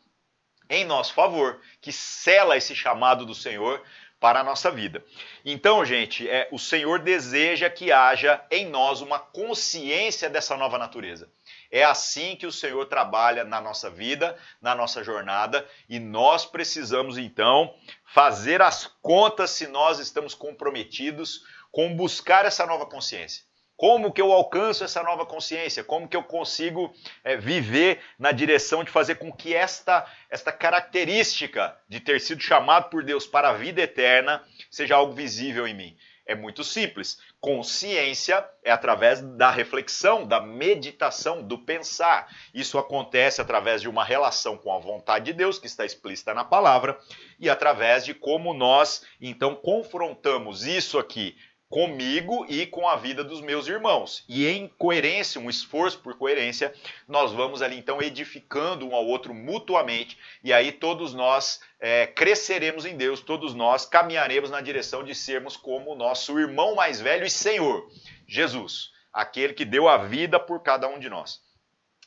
em 0.70 0.86
nosso 0.86 1.12
favor, 1.12 1.60
que 1.82 1.92
sela 1.92 2.56
esse 2.56 2.76
chamado 2.76 3.26
do 3.26 3.34
Senhor 3.34 3.82
para 4.20 4.42
a 4.42 4.44
nossa 4.44 4.70
vida. 4.70 5.04
Então, 5.44 5.84
gente, 5.84 6.30
é, 6.30 6.48
o 6.52 6.60
Senhor 6.60 7.00
deseja 7.00 7.68
que 7.68 7.92
haja 7.92 8.46
em 8.52 8.70
nós 8.70 9.02
uma 9.02 9.18
consciência 9.18 10.30
dessa 10.30 10.56
nova 10.56 10.78
natureza. 10.78 11.28
É 11.72 11.84
assim 11.84 12.36
que 12.36 12.46
o 12.46 12.52
Senhor 12.52 12.86
trabalha 12.86 13.44
na 13.44 13.60
nossa 13.60 13.90
vida, 13.90 14.38
na 14.62 14.76
nossa 14.76 15.04
jornada, 15.04 15.68
e 15.90 15.98
nós 15.98 16.46
precisamos 16.46 17.18
então 17.18 17.74
fazer 18.04 18.62
as 18.62 18.86
contas 19.02 19.50
se 19.50 19.66
nós 19.66 19.98
estamos 19.98 20.36
comprometidos 20.36 21.44
com 21.72 21.96
buscar 21.96 22.46
essa 22.46 22.68
nova 22.68 22.86
consciência. 22.86 23.44
Como 23.78 24.14
que 24.14 24.22
eu 24.22 24.32
alcanço 24.32 24.84
essa 24.86 25.04
nova 25.04 25.26
consciência? 25.26 25.84
Como 25.84 26.08
que 26.08 26.16
eu 26.16 26.24
consigo 26.24 26.94
é, 27.24 27.36
viver 27.36 28.00
na 28.18 28.32
direção 28.32 28.84
de 28.84 28.92
fazer 28.92 29.16
com 29.16 29.32
que 29.32 29.54
esta, 29.54 30.06
esta 30.30 30.52
característica 30.52 31.78
de 31.88 32.00
ter 32.00 32.22
sido 32.22 32.42
chamado 32.42 32.90
por 32.90 33.04
Deus 33.04 33.28
para 33.28 33.50
a 33.50 33.54
vida 33.54 33.82
eterna 33.82 34.42
seja 34.72 34.96
algo 34.96 35.14
visível 35.14 35.68
em 35.68 35.74
mim? 35.74 35.98
É 36.26 36.34
muito 36.34 36.64
simples. 36.64 37.20
Consciência 37.40 38.44
é 38.64 38.72
através 38.72 39.22
da 39.22 39.52
reflexão, 39.52 40.26
da 40.26 40.42
meditação, 40.42 41.44
do 41.44 41.60
pensar. 41.60 42.28
Isso 42.52 42.80
acontece 42.80 43.42
através 43.42 43.82
de 43.82 43.88
uma 43.88 44.04
relação 44.04 44.58
com 44.58 44.74
a 44.74 44.80
vontade 44.80 45.26
de 45.26 45.34
Deus, 45.34 45.60
que 45.60 45.68
está 45.68 45.86
explícita 45.86 46.34
na 46.34 46.44
palavra, 46.44 46.98
e 47.38 47.48
através 47.48 48.04
de 48.04 48.16
como 48.16 48.56
nós, 48.56 49.06
então, 49.22 49.54
confrontamos 49.54 50.66
isso 50.66 50.98
aqui 50.98 51.38
comigo 51.76 52.46
e 52.48 52.66
com 52.66 52.88
a 52.88 52.96
vida 52.96 53.22
dos 53.22 53.42
meus 53.42 53.68
irmãos. 53.68 54.24
E 54.30 54.48
em 54.48 54.66
coerência, 54.78 55.42
um 55.42 55.50
esforço 55.50 56.00
por 56.00 56.18
coerência, 56.18 56.74
nós 57.06 57.34
vamos 57.34 57.62
ali 57.62 57.78
então 57.78 58.02
edificando 58.02 58.88
um 58.88 58.96
ao 58.96 59.06
outro 59.06 59.34
mutuamente, 59.34 60.18
e 60.42 60.54
aí 60.54 60.72
todos 60.72 61.14
nós 61.14 61.60
é, 61.78 62.08
cresceremos 62.08 62.86
em 62.86 62.96
Deus, 62.96 63.20
todos 63.20 63.54
nós 63.54 63.86
caminharemos 63.86 64.50
na 64.50 64.62
direção 64.62 65.04
de 65.04 65.14
sermos 65.14 65.58
como 65.58 65.92
o 65.92 65.96
nosso 65.98 66.40
irmão 66.40 66.76
mais 66.76 67.02
velho 67.02 67.26
e 67.26 67.30
Senhor, 67.30 67.86
Jesus, 68.26 68.92
aquele 69.12 69.54
que 69.54 69.66
deu 69.66 69.90
a 69.90 69.98
vida 69.98 70.40
por 70.40 70.64
cada 70.64 70.88
um 70.88 70.98
de 70.98 71.10
nós. 71.10 71.42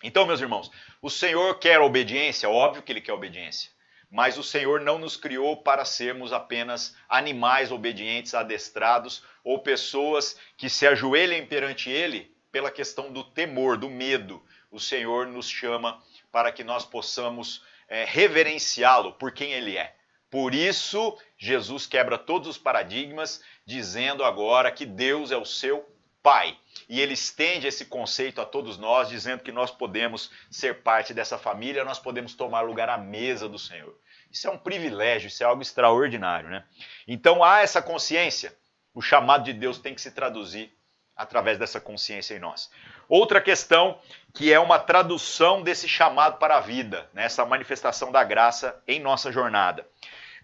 Então, 0.03 0.25
meus 0.25 0.41
irmãos, 0.41 0.71
o 1.03 1.11
Senhor 1.11 1.59
quer 1.59 1.79
obediência, 1.79 2.49
óbvio 2.49 2.83
que 2.83 2.91
ele 2.91 3.03
quer 3.03 3.13
obediência. 3.13 3.71
Mas 4.11 4.39
o 4.39 4.43
Senhor 4.43 4.81
não 4.81 4.99
nos 4.99 5.17
criou 5.17 5.57
para 5.57 5.85
sermos 5.85 6.33
apenas 6.33 6.97
animais 7.09 7.71
obedientes, 7.71 8.35
adestrados 8.35 9.23
ou 9.45 9.59
pessoas 9.59 10.39
que 10.57 10.71
se 10.71 10.87
ajoelhem 10.87 11.47
perante 11.47 11.91
Ele 11.91 12.35
pela 12.51 12.71
questão 12.71 13.13
do 13.13 13.23
temor, 13.23 13.77
do 13.77 13.91
medo. 13.91 14.43
O 14.71 14.81
Senhor 14.81 15.27
nos 15.27 15.49
chama 15.49 16.03
para 16.33 16.51
que 16.51 16.65
nós 16.65 16.85
possamos 16.85 17.63
é, 17.89 18.05
reverenciá-lo 18.05 19.13
por 19.13 19.33
quem 19.33 19.53
Ele 19.53 19.77
é. 19.77 19.95
Por 20.31 20.55
isso, 20.55 21.17
Jesus 21.37 21.87
quebra 21.87 22.19
todos 22.19 22.49
os 22.49 22.59
paradigmas, 22.59 23.43
dizendo 23.65 24.25
agora 24.25 24.71
que 24.71 24.85
Deus 24.85 25.31
é 25.31 25.37
o 25.37 25.45
seu 25.45 25.87
Pai. 26.29 26.59
E 26.91 27.01
ele 27.01 27.15
estende 27.15 27.67
esse 27.67 27.87
conceito 27.87 28.39
a 28.39 28.45
todos 28.45 28.77
nós, 28.77 29.09
dizendo 29.09 29.43
que 29.43 29.51
nós 29.51 29.71
podemos 29.71 30.31
ser 30.51 30.83
parte 30.83 31.15
dessa 31.15 31.39
família, 31.39 31.87
nós 31.87 31.99
podemos 31.99 32.35
tomar 32.35 32.61
lugar 32.61 32.91
à 32.91 32.99
mesa 32.99 33.49
do 33.49 33.59
Senhor. 33.59 33.99
Isso 34.31 34.47
é 34.47 34.51
um 34.51 34.59
privilégio, 34.59 35.29
isso 35.29 35.43
é 35.43 35.47
algo 35.47 35.63
extraordinário, 35.63 36.51
né? 36.51 36.67
Então 37.07 37.43
há 37.43 37.63
essa 37.63 37.81
consciência. 37.81 38.55
O 38.93 39.01
chamado 39.01 39.43
de 39.43 39.55
Deus 39.55 39.79
tem 39.79 39.95
que 39.95 40.03
se 40.03 40.11
traduzir 40.11 40.71
através 41.17 41.57
dessa 41.57 41.81
consciência 41.81 42.35
em 42.35 42.41
nós. 42.41 42.71
Outra 43.09 43.41
questão 43.41 43.99
que 44.35 44.53
é 44.53 44.61
uma 44.61 44.79
tradução 44.79 45.63
desse 45.63 45.89
chamado 45.89 46.37
para 46.37 46.59
a 46.59 46.61
vida, 46.61 47.09
né? 47.15 47.25
essa 47.25 47.43
manifestação 47.47 48.13
da 48.13 48.23
graça 48.23 48.79
em 48.87 49.01
nossa 49.01 49.33
jornada. 49.33 49.89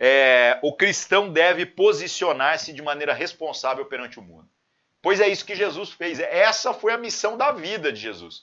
É, 0.00 0.58
o 0.62 0.72
cristão 0.72 1.30
deve 1.30 1.66
posicionar-se 1.66 2.72
de 2.72 2.80
maneira 2.80 3.12
responsável 3.12 3.84
perante 3.84 4.18
o 4.18 4.22
mundo. 4.22 4.48
Pois 5.04 5.20
é 5.20 5.28
isso 5.28 5.44
que 5.44 5.54
Jesus 5.54 5.90
fez. 5.90 6.18
Essa 6.18 6.73
foi 6.73 6.90
a 6.90 6.96
missão 6.96 7.37
da 7.37 7.52
vida 7.52 7.92
de 7.92 8.00
Jesus. 8.00 8.42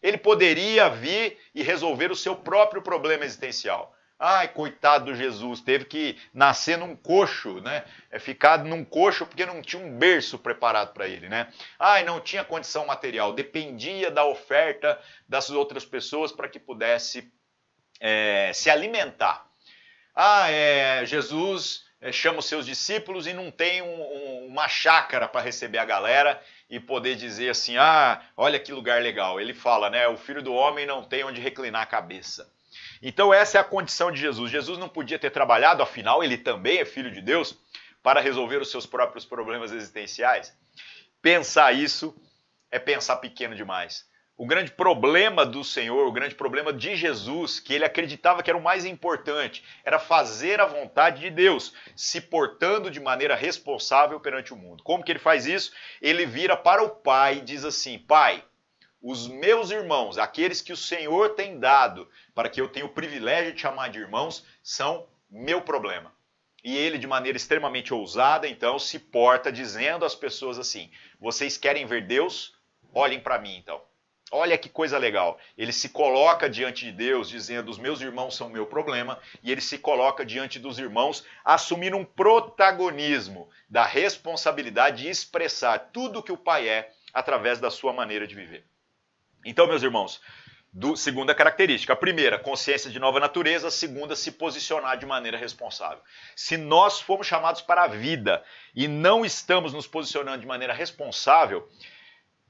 Ele 0.00 0.16
poderia 0.16 0.88
vir 0.88 1.36
e 1.52 1.60
resolver 1.60 2.12
o 2.12 2.16
seu 2.16 2.36
próprio 2.36 2.80
problema 2.80 3.24
existencial. 3.24 3.92
Ai, 4.16 4.46
coitado 4.46 5.06
do 5.06 5.14
Jesus, 5.16 5.60
teve 5.60 5.86
que 5.86 6.16
nascer 6.32 6.78
num 6.78 6.94
coxo, 6.94 7.60
né? 7.62 7.84
É 8.12 8.20
ficar 8.20 8.62
num 8.64 8.84
coxo 8.84 9.26
porque 9.26 9.44
não 9.44 9.60
tinha 9.60 9.82
um 9.82 9.98
berço 9.98 10.38
preparado 10.38 10.94
para 10.94 11.08
ele, 11.08 11.28
né? 11.28 11.52
Ai, 11.76 12.04
não 12.04 12.20
tinha 12.20 12.44
condição 12.44 12.86
material, 12.86 13.32
dependia 13.32 14.08
da 14.08 14.24
oferta 14.24 15.00
das 15.28 15.50
outras 15.50 15.84
pessoas 15.84 16.30
para 16.30 16.48
que 16.48 16.60
pudesse 16.60 17.28
é, 17.98 18.52
se 18.54 18.70
alimentar. 18.70 19.48
Ah, 20.14 20.48
é, 20.48 21.04
Jesus 21.04 21.87
chama 22.12 22.38
os 22.38 22.46
seus 22.46 22.64
discípulos 22.64 23.26
e 23.26 23.32
não 23.32 23.50
tem 23.50 23.82
um, 23.82 23.86
um, 23.86 24.46
uma 24.46 24.68
chácara 24.68 25.26
para 25.26 25.40
receber 25.40 25.78
a 25.78 25.84
galera 25.84 26.40
e 26.70 26.78
poder 26.78 27.16
dizer 27.16 27.50
assim: 27.50 27.76
ah, 27.76 28.22
olha 28.36 28.58
que 28.58 28.72
lugar 28.72 29.02
legal. 29.02 29.40
Ele 29.40 29.52
fala, 29.52 29.90
né? 29.90 30.06
O 30.08 30.16
filho 30.16 30.42
do 30.42 30.54
homem 30.54 30.86
não 30.86 31.02
tem 31.02 31.24
onde 31.24 31.40
reclinar 31.40 31.82
a 31.82 31.86
cabeça. 31.86 32.52
Então, 33.02 33.32
essa 33.32 33.58
é 33.58 33.60
a 33.60 33.64
condição 33.64 34.10
de 34.10 34.20
Jesus. 34.20 34.50
Jesus 34.50 34.78
não 34.78 34.88
podia 34.88 35.18
ter 35.18 35.30
trabalhado, 35.30 35.82
afinal, 35.82 36.22
ele 36.22 36.36
também 36.36 36.78
é 36.78 36.84
filho 36.84 37.10
de 37.10 37.20
Deus, 37.20 37.56
para 38.02 38.20
resolver 38.20 38.60
os 38.60 38.70
seus 38.70 38.86
próprios 38.86 39.24
problemas 39.24 39.72
existenciais. 39.72 40.56
pensar 41.20 41.72
isso 41.72 42.14
é 42.70 42.78
pensar 42.78 43.16
pequeno 43.16 43.54
demais. 43.54 44.06
O 44.38 44.46
grande 44.46 44.70
problema 44.70 45.44
do 45.44 45.64
Senhor, 45.64 46.06
o 46.06 46.12
grande 46.12 46.36
problema 46.36 46.72
de 46.72 46.94
Jesus, 46.94 47.58
que 47.58 47.74
ele 47.74 47.84
acreditava 47.84 48.40
que 48.40 48.48
era 48.48 48.56
o 48.56 48.62
mais 48.62 48.84
importante, 48.84 49.64
era 49.84 49.98
fazer 49.98 50.60
a 50.60 50.64
vontade 50.64 51.22
de 51.22 51.28
Deus, 51.28 51.74
se 51.96 52.20
portando 52.20 52.88
de 52.88 53.00
maneira 53.00 53.34
responsável 53.34 54.20
perante 54.20 54.54
o 54.54 54.56
mundo. 54.56 54.84
Como 54.84 55.02
que 55.02 55.10
ele 55.10 55.18
faz 55.18 55.44
isso? 55.44 55.72
Ele 56.00 56.24
vira 56.24 56.56
para 56.56 56.84
o 56.84 56.88
Pai 56.88 57.38
e 57.38 57.40
diz 57.40 57.64
assim: 57.64 57.98
Pai, 57.98 58.44
os 59.02 59.26
meus 59.26 59.72
irmãos, 59.72 60.18
aqueles 60.18 60.62
que 60.62 60.72
o 60.72 60.76
Senhor 60.76 61.30
tem 61.30 61.58
dado 61.58 62.08
para 62.32 62.48
que 62.48 62.60
eu 62.60 62.68
tenha 62.68 62.86
o 62.86 62.90
privilégio 62.90 63.52
de 63.52 63.60
chamar 63.60 63.90
de 63.90 63.98
irmãos, 63.98 64.46
são 64.62 65.08
meu 65.28 65.62
problema. 65.62 66.12
E 66.62 66.76
ele, 66.76 66.96
de 66.96 67.08
maneira 67.08 67.36
extremamente 67.36 67.92
ousada, 67.92 68.46
então, 68.46 68.78
se 68.78 69.00
porta 69.00 69.50
dizendo 69.50 70.04
às 70.04 70.14
pessoas 70.14 70.60
assim: 70.60 70.92
vocês 71.18 71.58
querem 71.58 71.86
ver 71.86 72.06
Deus? 72.06 72.56
Olhem 72.94 73.18
para 73.18 73.40
mim, 73.40 73.56
então. 73.56 73.82
Olha 74.30 74.58
que 74.58 74.68
coisa 74.68 74.98
legal. 74.98 75.38
Ele 75.56 75.72
se 75.72 75.88
coloca 75.88 76.50
diante 76.50 76.84
de 76.84 76.92
Deus 76.92 77.28
dizendo: 77.28 77.70
Os 77.70 77.78
meus 77.78 78.00
irmãos 78.00 78.36
são 78.36 78.48
meu 78.48 78.66
problema, 78.66 79.18
e 79.42 79.50
ele 79.50 79.60
se 79.60 79.78
coloca 79.78 80.24
diante 80.24 80.58
dos 80.58 80.78
irmãos 80.78 81.24
assumindo 81.44 81.96
um 81.96 82.04
protagonismo 82.04 83.48
da 83.68 83.84
responsabilidade 83.84 85.02
de 85.02 85.08
expressar 85.08 85.90
tudo 85.92 86.22
que 86.22 86.32
o 86.32 86.36
Pai 86.36 86.68
é 86.68 86.92
através 87.12 87.58
da 87.58 87.70
sua 87.70 87.92
maneira 87.92 88.26
de 88.26 88.34
viver. 88.34 88.66
Então, 89.44 89.66
meus 89.66 89.82
irmãos, 89.82 90.20
do, 90.72 90.96
segunda 90.96 91.34
característica. 91.34 91.92
A 91.92 91.96
primeira, 91.96 92.38
consciência 92.38 92.90
de 92.90 92.98
nova 92.98 93.18
natureza. 93.18 93.68
A 93.68 93.70
segunda, 93.70 94.14
se 94.14 94.32
posicionar 94.32 94.98
de 94.98 95.06
maneira 95.06 95.38
responsável. 95.38 96.02
Se 96.36 96.56
nós 96.56 97.00
fomos 97.00 97.26
chamados 97.26 97.62
para 97.62 97.84
a 97.84 97.88
vida 97.88 98.44
e 98.74 98.86
não 98.86 99.24
estamos 99.24 99.72
nos 99.72 99.86
posicionando 99.86 100.40
de 100.40 100.46
maneira 100.46 100.74
responsável, 100.74 101.68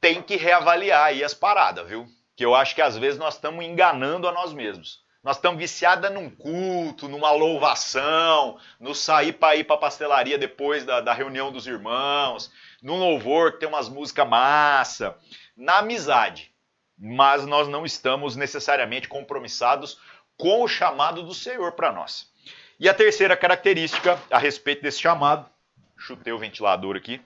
tem 0.00 0.22
que 0.22 0.36
reavaliar 0.36 1.06
aí 1.06 1.24
as 1.24 1.34
paradas, 1.34 1.86
viu? 1.88 2.06
Que 2.36 2.44
eu 2.44 2.54
acho 2.54 2.74
que 2.74 2.82
às 2.82 2.96
vezes 2.96 3.18
nós 3.18 3.34
estamos 3.34 3.64
enganando 3.64 4.28
a 4.28 4.32
nós 4.32 4.52
mesmos. 4.52 5.02
Nós 5.22 5.36
estamos 5.36 5.58
viciados 5.58 6.10
num 6.10 6.30
culto, 6.30 7.08
numa 7.08 7.32
louvação, 7.32 8.58
no 8.78 8.94
sair 8.94 9.32
para 9.32 9.56
ir 9.56 9.64
para 9.64 9.76
pastelaria 9.76 10.38
depois 10.38 10.84
da, 10.84 11.00
da 11.00 11.12
reunião 11.12 11.50
dos 11.50 11.66
irmãos, 11.66 12.50
no 12.80 12.96
louvor 12.96 13.52
que 13.52 13.58
tem 13.58 13.68
umas 13.68 13.88
músicas 13.88 14.28
massa, 14.28 15.16
na 15.56 15.78
amizade. 15.78 16.52
Mas 16.96 17.44
nós 17.44 17.68
não 17.68 17.84
estamos 17.84 18.36
necessariamente 18.36 19.08
compromissados 19.08 19.98
com 20.36 20.62
o 20.62 20.68
chamado 20.68 21.22
do 21.22 21.34
Senhor 21.34 21.72
para 21.72 21.92
nós. 21.92 22.30
E 22.78 22.88
a 22.88 22.94
terceira 22.94 23.36
característica 23.36 24.18
a 24.30 24.38
respeito 24.38 24.82
desse 24.82 25.00
chamado, 25.00 25.50
chutei 25.96 26.32
o 26.32 26.38
ventilador 26.38 26.96
aqui, 26.96 27.20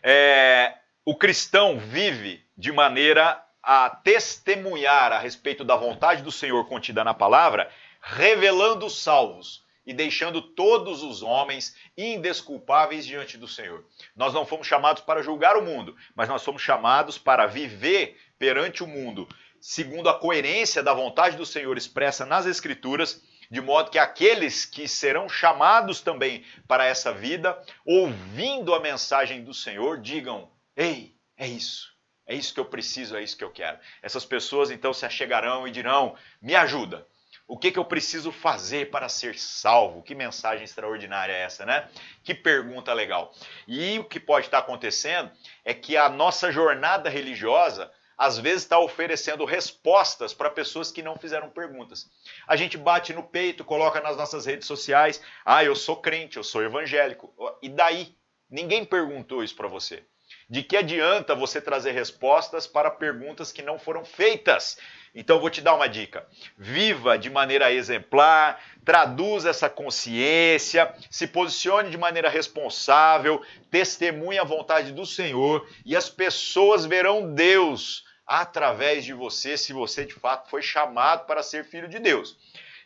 é, 0.00 0.74
o 1.04 1.16
cristão 1.16 1.78
vive 1.78 2.44
de 2.56 2.70
maneira 2.70 3.44
a 3.60 3.90
testemunhar 3.90 5.12
a 5.12 5.18
respeito 5.18 5.64
da 5.64 5.74
vontade 5.74 6.22
do 6.22 6.30
Senhor 6.30 6.64
contida 6.68 7.02
na 7.02 7.12
palavra, 7.12 7.70
revelando 8.00 8.86
os 8.86 9.02
salvos 9.02 9.64
e 9.84 9.92
deixando 9.92 10.40
todos 10.40 11.02
os 11.02 11.22
homens 11.22 11.74
indesculpáveis 11.98 13.04
diante 13.04 13.36
do 13.36 13.48
Senhor. 13.48 13.84
Nós 14.14 14.32
não 14.32 14.46
fomos 14.46 14.66
chamados 14.66 15.02
para 15.02 15.22
julgar 15.22 15.56
o 15.56 15.62
mundo, 15.62 15.96
mas 16.14 16.28
nós 16.28 16.42
somos 16.42 16.62
chamados 16.62 17.18
para 17.18 17.46
viver 17.46 18.16
perante 18.38 18.84
o 18.84 18.86
mundo, 18.86 19.28
segundo 19.60 20.08
a 20.08 20.18
coerência 20.18 20.84
da 20.84 20.94
vontade 20.94 21.36
do 21.36 21.46
Senhor 21.46 21.76
expressa 21.76 22.24
nas 22.24 22.46
Escrituras, 22.46 23.22
de 23.50 23.60
modo 23.60 23.90
que 23.90 23.98
aqueles 23.98 24.64
que 24.64 24.86
serão 24.86 25.28
chamados 25.28 26.00
também 26.00 26.44
para 26.68 26.84
essa 26.84 27.12
vida, 27.12 27.60
ouvindo 27.84 28.72
a 28.72 28.80
mensagem 28.80 29.42
do 29.42 29.52
Senhor, 29.52 30.00
digam: 30.00 30.48
Ei, 30.76 31.14
é 31.36 31.46
isso. 31.46 31.92
É 32.26 32.34
isso 32.34 32.54
que 32.54 32.60
eu 32.60 32.64
preciso, 32.64 33.16
é 33.16 33.22
isso 33.22 33.36
que 33.36 33.44
eu 33.44 33.50
quero. 33.50 33.78
Essas 34.00 34.24
pessoas 34.24 34.70
então 34.70 34.92
se 34.92 35.04
achegarão 35.04 35.66
e 35.66 35.70
dirão: 35.70 36.16
Me 36.40 36.54
ajuda. 36.54 37.06
O 37.46 37.58
que, 37.58 37.70
que 37.70 37.78
eu 37.78 37.84
preciso 37.84 38.32
fazer 38.32 38.90
para 38.90 39.08
ser 39.08 39.38
salvo? 39.38 40.02
Que 40.02 40.14
mensagem 40.14 40.64
extraordinária 40.64 41.32
é 41.32 41.42
essa, 41.42 41.66
né? 41.66 41.88
Que 42.22 42.34
pergunta 42.34 42.94
legal. 42.94 43.34
E 43.66 43.98
o 43.98 44.04
que 44.04 44.20
pode 44.20 44.46
estar 44.46 44.58
acontecendo 44.58 45.30
é 45.64 45.74
que 45.74 45.96
a 45.96 46.08
nossa 46.08 46.50
jornada 46.50 47.10
religiosa 47.10 47.92
às 48.16 48.38
vezes 48.38 48.62
está 48.62 48.78
oferecendo 48.78 49.44
respostas 49.44 50.32
para 50.32 50.48
pessoas 50.48 50.92
que 50.92 51.02
não 51.02 51.16
fizeram 51.16 51.50
perguntas. 51.50 52.08
A 52.46 52.56
gente 52.56 52.78
bate 52.78 53.12
no 53.12 53.24
peito, 53.24 53.64
coloca 53.64 54.00
nas 54.00 54.16
nossas 54.16 54.46
redes 54.46 54.66
sociais: 54.66 55.20
ah, 55.44 55.64
eu 55.64 55.74
sou 55.74 55.96
crente, 55.96 56.36
eu 56.36 56.44
sou 56.44 56.62
evangélico. 56.62 57.34
E 57.60 57.68
daí? 57.68 58.16
Ninguém 58.48 58.84
perguntou 58.84 59.42
isso 59.42 59.56
para 59.56 59.66
você. 59.66 60.04
De 60.52 60.62
que 60.62 60.76
adianta 60.76 61.34
você 61.34 61.62
trazer 61.62 61.92
respostas 61.92 62.66
para 62.66 62.90
perguntas 62.90 63.50
que 63.50 63.62
não 63.62 63.78
foram 63.78 64.04
feitas? 64.04 64.76
Então 65.14 65.40
vou 65.40 65.48
te 65.48 65.62
dar 65.62 65.74
uma 65.74 65.88
dica. 65.88 66.28
Viva 66.58 67.16
de 67.16 67.30
maneira 67.30 67.72
exemplar, 67.72 68.62
traduza 68.84 69.48
essa 69.48 69.70
consciência, 69.70 70.94
se 71.10 71.26
posicione 71.26 71.88
de 71.88 71.96
maneira 71.96 72.28
responsável, 72.28 73.42
testemunhe 73.70 74.38
a 74.38 74.44
vontade 74.44 74.92
do 74.92 75.06
Senhor 75.06 75.66
e 75.86 75.96
as 75.96 76.10
pessoas 76.10 76.84
verão 76.84 77.34
Deus 77.34 78.04
através 78.26 79.06
de 79.06 79.14
você, 79.14 79.56
se 79.56 79.72
você 79.72 80.04
de 80.04 80.12
fato 80.12 80.50
foi 80.50 80.60
chamado 80.60 81.24
para 81.24 81.42
ser 81.42 81.64
filho 81.64 81.88
de 81.88 81.98
Deus. 81.98 82.36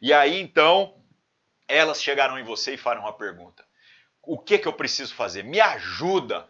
E 0.00 0.12
aí 0.12 0.40
então 0.40 0.94
elas 1.66 2.00
chegarão 2.00 2.38
em 2.38 2.44
você 2.44 2.74
e 2.74 2.78
farão 2.78 3.08
a 3.08 3.12
pergunta: 3.12 3.64
O 4.22 4.38
que, 4.38 4.56
que 4.56 4.68
eu 4.68 4.72
preciso 4.72 5.12
fazer? 5.16 5.42
Me 5.42 5.58
ajuda 5.60 6.48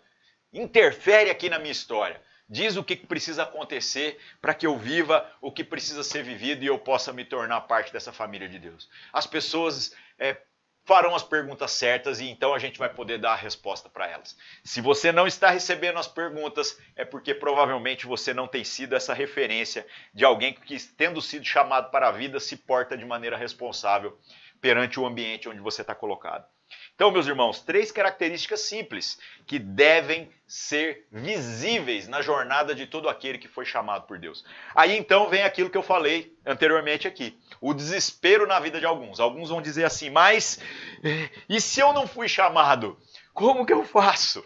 interfere 0.58 1.30
aqui 1.30 1.48
na 1.48 1.58
minha 1.58 1.72
história. 1.72 2.20
Diz 2.48 2.76
o 2.76 2.84
que 2.84 2.94
precisa 2.94 3.42
acontecer 3.42 4.18
para 4.40 4.54
que 4.54 4.66
eu 4.66 4.78
viva 4.78 5.28
o 5.40 5.50
que 5.50 5.64
precisa 5.64 6.04
ser 6.04 6.22
vivido 6.22 6.62
e 6.62 6.66
eu 6.66 6.78
possa 6.78 7.12
me 7.12 7.24
tornar 7.24 7.60
parte 7.62 7.92
dessa 7.92 8.12
família 8.12 8.48
de 8.48 8.58
Deus. 8.58 8.88
As 9.12 9.26
pessoas 9.26 9.92
é, 10.16 10.36
farão 10.84 11.16
as 11.16 11.24
perguntas 11.24 11.72
certas 11.72 12.20
e 12.20 12.26
então 12.26 12.54
a 12.54 12.58
gente 12.60 12.78
vai 12.78 12.88
poder 12.88 13.18
dar 13.18 13.32
a 13.32 13.36
resposta 13.36 13.88
para 13.88 14.08
elas. 14.08 14.38
Se 14.62 14.80
você 14.80 15.10
não 15.10 15.26
está 15.26 15.50
recebendo 15.50 15.98
as 15.98 16.06
perguntas, 16.06 16.78
é 16.94 17.04
porque 17.04 17.34
provavelmente 17.34 18.06
você 18.06 18.32
não 18.32 18.46
tem 18.46 18.62
sido 18.62 18.94
essa 18.94 19.12
referência 19.12 19.84
de 20.14 20.24
alguém 20.24 20.54
que, 20.54 20.78
tendo 20.96 21.20
sido 21.20 21.44
chamado 21.44 21.90
para 21.90 22.08
a 22.08 22.12
vida, 22.12 22.38
se 22.38 22.56
porta 22.56 22.96
de 22.96 23.04
maneira 23.04 23.36
responsável 23.36 24.16
perante 24.60 25.00
o 25.00 25.04
ambiente 25.04 25.48
onde 25.48 25.60
você 25.60 25.82
está 25.82 25.96
colocado. 25.96 26.46
Então, 26.94 27.10
meus 27.10 27.26
irmãos, 27.26 27.60
três 27.60 27.92
características 27.92 28.60
simples 28.60 29.18
que 29.46 29.58
devem 29.58 30.30
ser 30.46 31.06
visíveis 31.12 32.08
na 32.08 32.22
jornada 32.22 32.74
de 32.74 32.86
todo 32.86 33.08
aquele 33.08 33.36
que 33.36 33.48
foi 33.48 33.66
chamado 33.66 34.06
por 34.06 34.18
Deus. 34.18 34.44
Aí 34.74 34.96
então 34.96 35.28
vem 35.28 35.42
aquilo 35.42 35.68
que 35.68 35.76
eu 35.76 35.82
falei 35.82 36.34
anteriormente 36.44 37.06
aqui: 37.06 37.38
o 37.60 37.74
desespero 37.74 38.46
na 38.46 38.58
vida 38.58 38.80
de 38.80 38.86
alguns. 38.86 39.20
Alguns 39.20 39.50
vão 39.50 39.60
dizer 39.60 39.84
assim, 39.84 40.08
mas 40.08 40.58
eh, 41.04 41.28
e 41.48 41.60
se 41.60 41.80
eu 41.80 41.92
não 41.92 42.06
fui 42.06 42.28
chamado? 42.28 42.98
Como 43.34 43.66
que 43.66 43.72
eu 43.72 43.84
faço? 43.84 44.42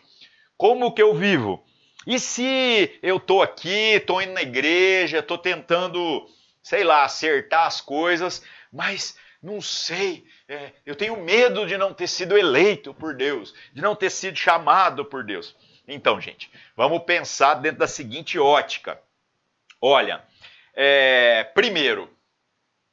Como 0.56 0.92
que 0.92 1.02
eu 1.02 1.14
vivo? 1.14 1.64
E 2.06 2.18
se 2.18 2.98
eu 3.02 3.18
estou 3.18 3.42
aqui, 3.42 3.94
estou 3.94 4.20
indo 4.20 4.32
na 4.32 4.42
igreja, 4.42 5.18
estou 5.18 5.38
tentando, 5.38 6.26
sei 6.62 6.82
lá, 6.82 7.04
acertar 7.04 7.66
as 7.66 7.80
coisas, 7.80 8.42
mas 8.72 9.16
não 9.42 9.60
sei, 9.60 10.26
é, 10.46 10.72
eu 10.84 10.94
tenho 10.94 11.16
medo 11.16 11.66
de 11.66 11.78
não 11.78 11.94
ter 11.94 12.06
sido 12.06 12.36
eleito 12.36 12.92
por 12.92 13.14
Deus, 13.14 13.54
de 13.72 13.80
não 13.80 13.96
ter 13.96 14.10
sido 14.10 14.36
chamado 14.36 15.04
por 15.04 15.24
Deus. 15.24 15.56
Então, 15.88 16.20
gente, 16.20 16.50
vamos 16.76 17.02
pensar 17.04 17.54
dentro 17.54 17.78
da 17.78 17.86
seguinte 17.86 18.38
ótica. 18.38 19.00
Olha, 19.80 20.22
é, 20.74 21.44
primeiro, 21.54 22.14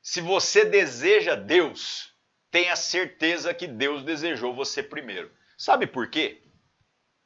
se 0.02 0.22
você 0.22 0.64
deseja 0.64 1.36
Deus, 1.36 2.14
tenha 2.50 2.76
certeza 2.78 3.54
que 3.54 3.68
Deus 3.68 4.04
desejou 4.04 4.56
você 4.56 4.82
primeiro. 4.82 5.30
Sabe 5.58 5.86
por 5.86 6.10
quê? 6.10 6.42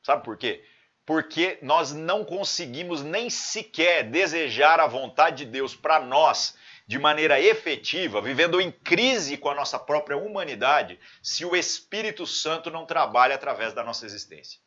Sabe 0.01 0.23
por 0.23 0.36
quê? 0.36 0.65
Porque 1.05 1.60
nós 1.62 1.93
não 1.93 2.25
conseguimos 2.25 3.03
nem 3.03 3.29
sequer 3.29 4.03
desejar 4.10 4.79
a 4.79 4.88
vontade 4.88 5.45
de 5.45 5.51
Deus 5.51 5.75
para 5.75 5.99
nós 5.99 6.57
de 6.91 6.99
maneira 6.99 7.39
efetiva, 7.39 8.19
vivendo 8.19 8.60
em 8.60 8.69
crise 8.69 9.38
com 9.38 9.47
a 9.47 9.56
nossa 9.56 9.80
própria 9.80 10.17
humanidade, 10.17 10.99
se 11.23 11.45
o 11.45 11.56
Espírito 11.56 12.27
Santo 12.27 12.69
não 12.69 12.86
trabalha 12.86 13.34
através 13.34 13.71
da 13.71 13.82
nossa 13.82 14.06
existência. 14.06 14.60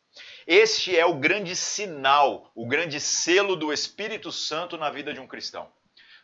Este 0.46 0.96
é 0.96 1.04
o 1.04 1.16
grande 1.16 1.54
sinal, 1.54 2.50
o 2.54 2.66
grande 2.66 2.98
selo 2.98 3.54
do 3.54 3.70
Espírito 3.70 4.32
Santo 4.32 4.78
na 4.78 4.88
vida 4.88 5.12
de 5.12 5.20
um 5.20 5.26
cristão. 5.26 5.68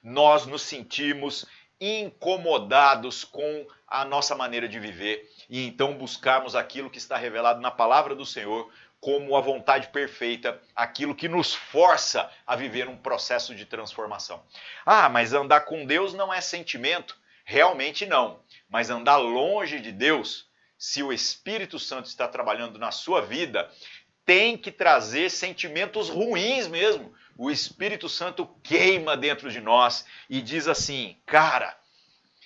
Nós 0.02 0.46
nos 0.46 0.62
sentimos 0.62 1.44
incomodados 1.78 3.22
com 3.22 3.66
a 3.86 4.02
nossa 4.02 4.34
maneira 4.34 4.66
de 4.66 4.80
viver 4.80 5.30
e 5.50 5.66
então 5.66 5.98
buscarmos 5.98 6.56
aquilo 6.56 6.88
que 6.88 6.96
está 6.96 7.18
revelado 7.18 7.60
na 7.60 7.70
palavra 7.70 8.14
do 8.14 8.24
Senhor 8.24 8.72
como 9.00 9.34
a 9.34 9.40
vontade 9.40 9.88
perfeita, 9.88 10.60
aquilo 10.76 11.14
que 11.14 11.28
nos 11.28 11.54
força 11.54 12.30
a 12.46 12.54
viver 12.54 12.86
um 12.86 12.96
processo 12.96 13.54
de 13.54 13.64
transformação. 13.64 14.42
Ah, 14.84 15.08
mas 15.08 15.32
andar 15.32 15.62
com 15.62 15.86
Deus 15.86 16.12
não 16.12 16.32
é 16.32 16.40
sentimento? 16.40 17.18
Realmente 17.44 18.04
não. 18.04 18.42
Mas 18.68 18.90
andar 18.90 19.16
longe 19.16 19.80
de 19.80 19.90
Deus, 19.90 20.48
se 20.78 21.02
o 21.02 21.12
Espírito 21.12 21.78
Santo 21.78 22.06
está 22.06 22.28
trabalhando 22.28 22.78
na 22.78 22.90
sua 22.90 23.22
vida, 23.22 23.70
tem 24.24 24.56
que 24.56 24.70
trazer 24.70 25.30
sentimentos 25.30 26.08
ruins 26.08 26.68
mesmo. 26.68 27.12
O 27.36 27.50
Espírito 27.50 28.08
Santo 28.08 28.46
queima 28.62 29.16
dentro 29.16 29.50
de 29.50 29.60
nós 29.60 30.04
e 30.28 30.42
diz 30.42 30.68
assim: 30.68 31.16
cara, 31.24 31.76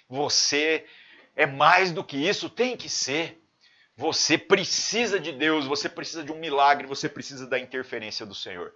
você 0.09 0.87
é 1.35 1.47
mais 1.47 1.91
do 1.91 2.05
que 2.05 2.17
isso, 2.17 2.49
tem 2.49 2.77
que 2.77 2.89
ser. 2.89 3.44
Você 3.97 4.37
precisa 4.37 5.21
de 5.21 5.31
Deus, 5.31 5.67
você 5.67 5.89
precisa 5.89 6.25
de 6.25 6.33
um 6.33 6.39
milagre, 6.39 6.87
você 6.87 7.09
precisa 7.09 7.47
da 7.47 7.59
interferência 7.59 8.27
do 8.27 8.35
Senhor. 8.35 8.75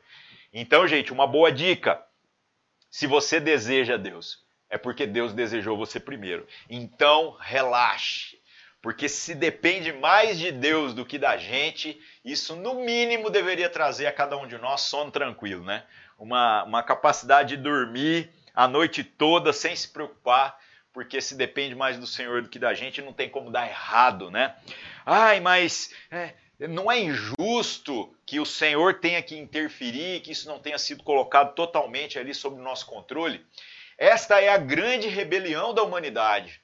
Então, 0.53 0.87
gente, 0.87 1.13
uma 1.13 1.27
boa 1.27 1.51
dica. 1.51 2.03
Se 2.91 3.07
você 3.07 3.41
deseja 3.41 3.97
Deus, 3.97 4.45
é 4.71 4.79
porque 4.79 5.07
Deus 5.07 5.33
desejou 5.33 5.77
você 5.77 5.99
primeiro. 5.99 6.47
Então, 6.71 7.37
relaxe. 7.41 8.39
Porque 8.81 9.09
se 9.09 9.35
depende 9.35 9.93
mais 9.93 10.39
de 10.39 10.53
Deus 10.53 10.95
do 10.95 11.05
que 11.05 11.19
da 11.19 11.37
gente, 11.37 12.01
isso 12.25 12.55
no 12.55 12.75
mínimo 12.75 13.29
deveria 13.29 13.69
trazer 13.69 14.07
a 14.07 14.13
cada 14.13 14.37
um 14.37 14.47
de 14.47 14.57
nós 14.57 14.83
sono 14.83 15.11
tranquilo, 15.11 15.65
né? 15.65 15.85
Uma, 16.17 16.63
uma 16.63 16.83
capacidade 16.83 17.57
de 17.57 17.63
dormir 17.63 18.31
a 18.55 18.69
noite 18.69 19.03
toda 19.03 19.53
sem 19.53 19.75
se 19.75 19.89
preocupar, 19.89 20.57
porque 20.93 21.21
se 21.21 21.37
depende 21.37 21.75
mais 21.75 21.99
do 21.99 22.07
Senhor 22.07 22.43
do 22.43 22.49
que 22.49 22.59
da 22.59 22.73
gente, 22.73 23.03
não 23.03 23.13
tem 23.13 23.29
como 23.29 23.51
dar 23.51 23.69
errado, 23.69 24.31
né? 24.31 24.55
Ai, 25.11 25.41
mas 25.41 25.91
é, 26.11 26.35
não 26.69 26.93
é 26.93 27.01
injusto 27.01 28.15
que 28.27 28.39
o 28.39 28.45
Senhor 28.45 29.01
tenha 29.01 29.23
que 29.23 29.35
interferir, 29.35 30.21
que 30.21 30.33
isso 30.33 30.47
não 30.47 30.59
tenha 30.59 30.79
sido 30.79 31.03
colocado 31.03 31.55
totalmente 31.55 32.19
ali 32.19 32.35
sob 32.35 32.57
o 32.57 32.63
nosso 32.63 32.85
controle. 32.85 33.43
Esta 33.97 34.39
é 34.39 34.51
a 34.51 34.59
grande 34.59 35.09
rebelião 35.09 35.73
da 35.73 35.83
humanidade. 35.83 36.61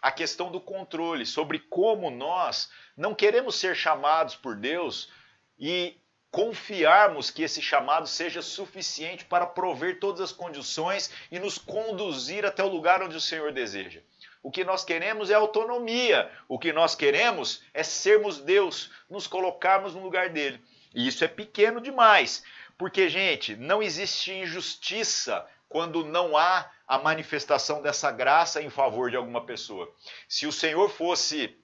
A 0.00 0.10
questão 0.10 0.50
do 0.50 0.58
controle, 0.58 1.26
sobre 1.26 1.58
como 1.58 2.10
nós 2.10 2.70
não 2.96 3.14
queremos 3.14 3.56
ser 3.56 3.76
chamados 3.76 4.34
por 4.36 4.56
Deus 4.56 5.10
e 5.58 5.94
confiarmos 6.30 7.30
que 7.30 7.42
esse 7.42 7.60
chamado 7.60 8.06
seja 8.06 8.40
suficiente 8.40 9.26
para 9.26 9.44
prover 9.44 10.00
todas 10.00 10.22
as 10.22 10.32
condições 10.32 11.10
e 11.30 11.38
nos 11.38 11.58
conduzir 11.58 12.46
até 12.46 12.64
o 12.64 12.68
lugar 12.68 13.02
onde 13.02 13.18
o 13.18 13.20
Senhor 13.20 13.52
deseja. 13.52 14.00
O 14.42 14.50
que 14.50 14.64
nós 14.64 14.84
queremos 14.84 15.30
é 15.30 15.34
autonomia. 15.34 16.30
O 16.48 16.58
que 16.58 16.72
nós 16.72 16.94
queremos 16.94 17.62
é 17.72 17.82
sermos 17.82 18.38
Deus, 18.38 18.90
nos 19.08 19.26
colocarmos 19.26 19.94
no 19.94 20.02
lugar 20.02 20.30
dele. 20.30 20.60
E 20.94 21.06
isso 21.06 21.24
é 21.24 21.28
pequeno 21.28 21.80
demais. 21.80 22.42
Porque, 22.76 23.08
gente, 23.08 23.54
não 23.54 23.82
existe 23.82 24.32
injustiça 24.32 25.46
quando 25.68 26.04
não 26.04 26.36
há 26.36 26.70
a 26.86 26.98
manifestação 26.98 27.80
dessa 27.80 28.10
graça 28.10 28.60
em 28.60 28.68
favor 28.68 29.10
de 29.10 29.16
alguma 29.16 29.46
pessoa. 29.46 29.90
Se 30.28 30.46
o 30.46 30.52
Senhor 30.52 30.90
fosse 30.90 31.56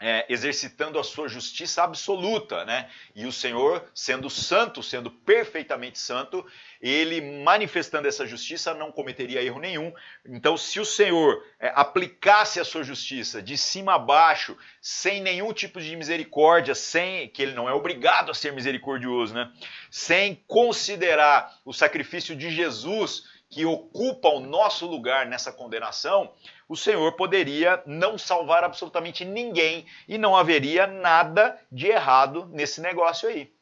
é, 0.00 0.24
exercitando 0.30 0.98
a 0.98 1.04
sua 1.04 1.28
justiça 1.28 1.82
absoluta, 1.82 2.64
né? 2.64 2.88
E 3.14 3.26
o 3.26 3.32
Senhor, 3.32 3.84
sendo 3.94 4.30
santo, 4.30 4.82
sendo 4.82 5.10
perfeitamente 5.10 5.98
santo, 5.98 6.44
ele 6.80 7.20
manifestando 7.42 8.08
essa 8.08 8.26
justiça 8.26 8.72
não 8.72 8.90
cometeria 8.90 9.42
erro 9.42 9.60
nenhum. 9.60 9.92
Então, 10.24 10.56
se 10.56 10.80
o 10.80 10.86
Senhor 10.86 11.44
é, 11.60 11.70
aplicasse 11.74 12.58
a 12.58 12.64
sua 12.64 12.82
justiça 12.82 13.42
de 13.42 13.58
cima 13.58 13.94
a 13.94 13.98
baixo, 13.98 14.56
sem 14.80 15.20
nenhum 15.20 15.52
tipo 15.52 15.78
de 15.78 15.94
misericórdia, 15.94 16.74
sem 16.74 17.28
que 17.28 17.42
ele 17.42 17.52
não 17.52 17.68
é 17.68 17.72
obrigado 17.74 18.30
a 18.30 18.34
ser 18.34 18.54
misericordioso, 18.54 19.34
né? 19.34 19.52
Sem 19.90 20.42
considerar 20.46 21.58
o 21.62 21.74
sacrifício 21.74 22.34
de 22.34 22.50
Jesus 22.50 23.28
que 23.50 23.66
ocupa 23.66 24.28
o 24.28 24.40
nosso 24.40 24.86
lugar 24.86 25.26
nessa 25.26 25.52
condenação, 25.52 26.32
o 26.70 26.76
Senhor 26.76 27.10
poderia 27.16 27.82
não 27.84 28.16
salvar 28.16 28.62
absolutamente 28.62 29.24
ninguém 29.24 29.84
e 30.06 30.16
não 30.16 30.36
haveria 30.36 30.86
nada 30.86 31.60
de 31.70 31.88
errado 31.88 32.48
nesse 32.52 32.80
negócio 32.80 33.28
aí. 33.28 33.52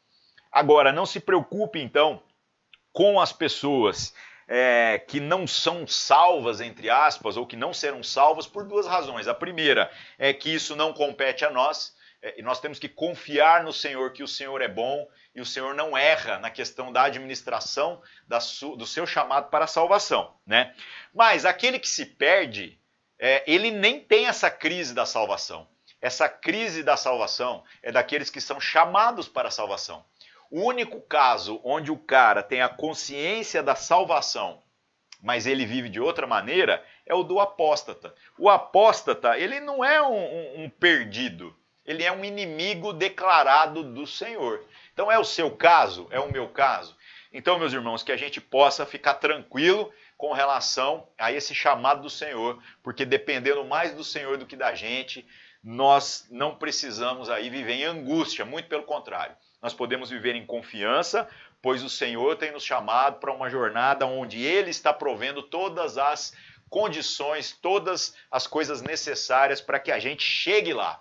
Agora, 0.52 0.92
não 0.92 1.06
se 1.06 1.18
preocupe 1.18 1.80
então 1.80 2.22
com 2.92 3.18
as 3.18 3.32
pessoas 3.32 4.12
é, 4.46 4.98
que 4.98 5.20
não 5.20 5.46
são 5.46 5.86
salvas, 5.86 6.60
entre 6.60 6.90
aspas, 6.90 7.38
ou 7.38 7.46
que 7.46 7.56
não 7.56 7.72
serão 7.72 8.02
salvas 8.02 8.46
por 8.46 8.64
duas 8.64 8.86
razões. 8.86 9.26
A 9.26 9.34
primeira 9.34 9.90
é 10.18 10.34
que 10.34 10.52
isso 10.52 10.76
não 10.76 10.92
compete 10.92 11.46
a 11.46 11.50
nós, 11.50 11.96
é, 12.20 12.38
e 12.38 12.42
nós 12.42 12.60
temos 12.60 12.78
que 12.78 12.90
confiar 12.90 13.64
no 13.64 13.72
Senhor, 13.72 14.12
que 14.12 14.22
o 14.22 14.28
Senhor 14.28 14.60
é 14.60 14.68
bom 14.68 15.08
e 15.34 15.40
o 15.40 15.46
Senhor 15.46 15.74
não 15.74 15.96
erra 15.96 16.38
na 16.38 16.50
questão 16.50 16.92
da 16.92 17.04
administração 17.04 18.02
da 18.26 18.38
do 18.76 18.84
seu 18.84 19.06
chamado 19.06 19.48
para 19.48 19.64
a 19.64 19.68
salvação. 19.68 20.34
Né? 20.46 20.74
Mas 21.14 21.46
aquele 21.46 21.78
que 21.78 21.88
se 21.88 22.04
perde, 22.04 22.78
é, 23.18 23.42
ele 23.46 23.70
nem 23.70 24.00
tem 24.00 24.26
essa 24.26 24.50
crise 24.50 24.94
da 24.94 25.04
salvação. 25.04 25.66
Essa 26.00 26.28
crise 26.28 26.82
da 26.82 26.96
salvação 26.96 27.64
é 27.82 27.90
daqueles 27.90 28.30
que 28.30 28.40
são 28.40 28.60
chamados 28.60 29.28
para 29.28 29.48
a 29.48 29.52
salvação. 29.52 30.04
O 30.50 30.62
único 30.62 31.00
caso 31.00 31.60
onde 31.64 31.90
o 31.90 31.98
cara 31.98 32.42
tem 32.42 32.62
a 32.62 32.68
consciência 32.68 33.62
da 33.62 33.74
salvação, 33.74 34.62
mas 35.20 35.46
ele 35.46 35.66
vive 35.66 35.88
de 35.88 36.00
outra 36.00 36.26
maneira, 36.26 36.82
é 37.04 37.14
o 37.14 37.24
do 37.24 37.40
apóstata. 37.40 38.14
O 38.38 38.48
apóstata, 38.48 39.36
ele 39.36 39.58
não 39.60 39.84
é 39.84 40.00
um, 40.00 40.14
um, 40.14 40.64
um 40.64 40.70
perdido, 40.70 41.54
ele 41.84 42.04
é 42.04 42.12
um 42.12 42.24
inimigo 42.24 42.92
declarado 42.92 43.82
do 43.82 44.06
Senhor. 44.06 44.64
Então 44.92 45.10
é 45.10 45.18
o 45.18 45.24
seu 45.24 45.50
caso, 45.50 46.06
é 46.10 46.20
o 46.20 46.30
meu 46.30 46.48
caso. 46.48 46.96
Então, 47.32 47.58
meus 47.58 47.72
irmãos, 47.72 48.02
que 48.02 48.12
a 48.12 48.16
gente 48.16 48.40
possa 48.40 48.86
ficar 48.86 49.14
tranquilo 49.14 49.92
com 50.18 50.32
relação 50.32 51.08
a 51.16 51.30
esse 51.30 51.54
chamado 51.54 52.02
do 52.02 52.10
Senhor, 52.10 52.60
porque 52.82 53.06
dependendo 53.06 53.64
mais 53.64 53.94
do 53.94 54.02
Senhor 54.02 54.36
do 54.36 54.44
que 54.44 54.56
da 54.56 54.74
gente, 54.74 55.24
nós 55.62 56.26
não 56.28 56.56
precisamos 56.56 57.30
aí 57.30 57.48
viver 57.48 57.74
em 57.74 57.84
angústia, 57.84 58.44
muito 58.44 58.68
pelo 58.68 58.82
contrário. 58.82 59.36
Nós 59.62 59.72
podemos 59.72 60.10
viver 60.10 60.34
em 60.34 60.44
confiança, 60.44 61.28
pois 61.62 61.84
o 61.84 61.88
Senhor 61.88 62.36
tem 62.36 62.50
nos 62.50 62.64
chamado 62.64 63.20
para 63.20 63.32
uma 63.32 63.48
jornada 63.48 64.06
onde 64.06 64.42
Ele 64.42 64.70
está 64.70 64.92
provendo 64.92 65.40
todas 65.40 65.96
as 65.96 66.34
condições, 66.68 67.52
todas 67.52 68.14
as 68.28 68.44
coisas 68.44 68.82
necessárias 68.82 69.60
para 69.60 69.78
que 69.78 69.92
a 69.92 70.00
gente 70.00 70.24
chegue 70.24 70.72
lá. 70.72 71.00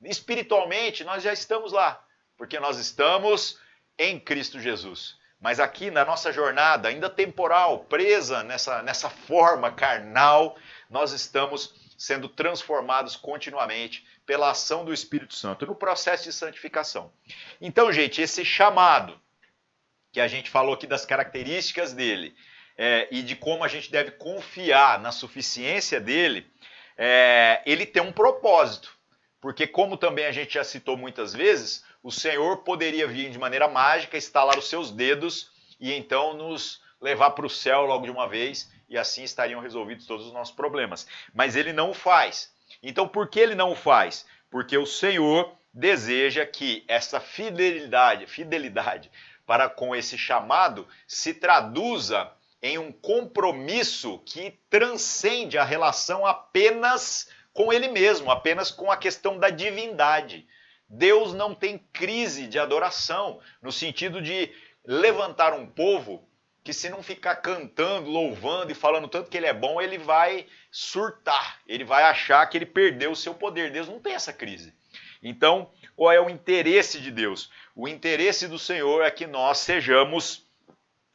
Espiritualmente, 0.00 1.02
nós 1.02 1.24
já 1.24 1.32
estamos 1.32 1.72
lá, 1.72 2.00
porque 2.36 2.60
nós 2.60 2.78
estamos 2.78 3.58
em 3.98 4.18
Cristo 4.18 4.60
Jesus. 4.60 5.17
Mas 5.40 5.60
aqui 5.60 5.90
na 5.90 6.04
nossa 6.04 6.32
jornada, 6.32 6.88
ainda 6.88 7.08
temporal, 7.08 7.84
presa 7.84 8.42
nessa, 8.42 8.82
nessa 8.82 9.08
forma 9.08 9.70
carnal, 9.70 10.56
nós 10.90 11.12
estamos 11.12 11.74
sendo 11.96 12.28
transformados 12.28 13.16
continuamente 13.16 14.06
pela 14.26 14.50
ação 14.50 14.84
do 14.84 14.92
Espírito 14.92 15.34
Santo 15.34 15.66
no 15.66 15.74
processo 15.74 16.24
de 16.24 16.32
santificação. 16.32 17.12
Então, 17.60 17.92
gente, 17.92 18.20
esse 18.20 18.44
chamado 18.44 19.20
que 20.12 20.20
a 20.20 20.28
gente 20.28 20.50
falou 20.50 20.74
aqui 20.74 20.86
das 20.86 21.06
características 21.06 21.92
dele 21.92 22.34
é, 22.76 23.08
e 23.10 23.22
de 23.22 23.36
como 23.36 23.64
a 23.64 23.68
gente 23.68 23.90
deve 23.90 24.12
confiar 24.12 24.98
na 25.00 25.12
suficiência 25.12 26.00
dele, 26.00 26.46
é, 26.96 27.62
ele 27.64 27.86
tem 27.86 28.02
um 28.02 28.12
propósito. 28.12 28.97
Porque, 29.40 29.66
como 29.66 29.96
também 29.96 30.26
a 30.26 30.32
gente 30.32 30.54
já 30.54 30.64
citou 30.64 30.96
muitas 30.96 31.32
vezes, 31.32 31.84
o 32.02 32.10
Senhor 32.10 32.58
poderia 32.58 33.06
vir 33.06 33.30
de 33.30 33.38
maneira 33.38 33.68
mágica, 33.68 34.16
estalar 34.16 34.58
os 34.58 34.68
seus 34.68 34.90
dedos 34.90 35.50
e 35.78 35.92
então 35.92 36.34
nos 36.34 36.82
levar 37.00 37.30
para 37.30 37.46
o 37.46 37.50
céu 37.50 37.82
logo 37.82 38.04
de 38.04 38.10
uma 38.10 38.28
vez 38.28 38.70
e 38.88 38.98
assim 38.98 39.22
estariam 39.22 39.60
resolvidos 39.60 40.06
todos 40.06 40.26
os 40.26 40.32
nossos 40.32 40.54
problemas. 40.54 41.06
Mas 41.32 41.54
ele 41.54 41.72
não 41.72 41.90
o 41.90 41.94
faz. 41.94 42.52
Então, 42.82 43.06
por 43.06 43.28
que 43.28 43.38
ele 43.38 43.54
não 43.54 43.72
o 43.72 43.76
faz? 43.76 44.26
Porque 44.50 44.76
o 44.76 44.86
Senhor 44.86 45.52
deseja 45.72 46.44
que 46.44 46.84
essa 46.88 47.20
fidelidade, 47.20 48.26
fidelidade 48.26 49.10
para 49.46 49.68
com 49.68 49.94
esse 49.94 50.18
chamado 50.18 50.86
se 51.06 51.34
traduza 51.34 52.30
em 52.60 52.76
um 52.76 52.90
compromisso 52.90 54.20
que 54.26 54.58
transcende 54.68 55.56
a 55.56 55.64
relação 55.64 56.26
apenas 56.26 57.28
com 57.58 57.72
ele 57.72 57.88
mesmo, 57.88 58.30
apenas 58.30 58.70
com 58.70 58.88
a 58.88 58.96
questão 58.96 59.36
da 59.36 59.50
divindade. 59.50 60.46
Deus 60.88 61.34
não 61.34 61.52
tem 61.52 61.76
crise 61.92 62.46
de 62.46 62.56
adoração, 62.56 63.40
no 63.60 63.72
sentido 63.72 64.22
de 64.22 64.48
levantar 64.86 65.52
um 65.52 65.66
povo 65.66 66.24
que, 66.62 66.72
se 66.72 66.88
não 66.88 67.02
ficar 67.02 67.34
cantando, 67.34 68.08
louvando 68.08 68.70
e 68.70 68.76
falando 68.76 69.08
tanto 69.08 69.28
que 69.28 69.36
ele 69.36 69.46
é 69.46 69.52
bom, 69.52 69.80
ele 69.80 69.98
vai 69.98 70.46
surtar, 70.70 71.58
ele 71.66 71.82
vai 71.82 72.04
achar 72.04 72.46
que 72.46 72.56
ele 72.56 72.64
perdeu 72.64 73.10
o 73.10 73.16
seu 73.16 73.34
poder. 73.34 73.72
Deus 73.72 73.88
não 73.88 73.98
tem 73.98 74.14
essa 74.14 74.32
crise. 74.32 74.72
Então, 75.20 75.68
qual 75.96 76.12
é 76.12 76.20
o 76.20 76.30
interesse 76.30 77.00
de 77.00 77.10
Deus? 77.10 77.50
O 77.74 77.88
interesse 77.88 78.46
do 78.46 78.56
Senhor 78.56 79.02
é 79.02 79.10
que 79.10 79.26
nós 79.26 79.58
sejamos 79.58 80.47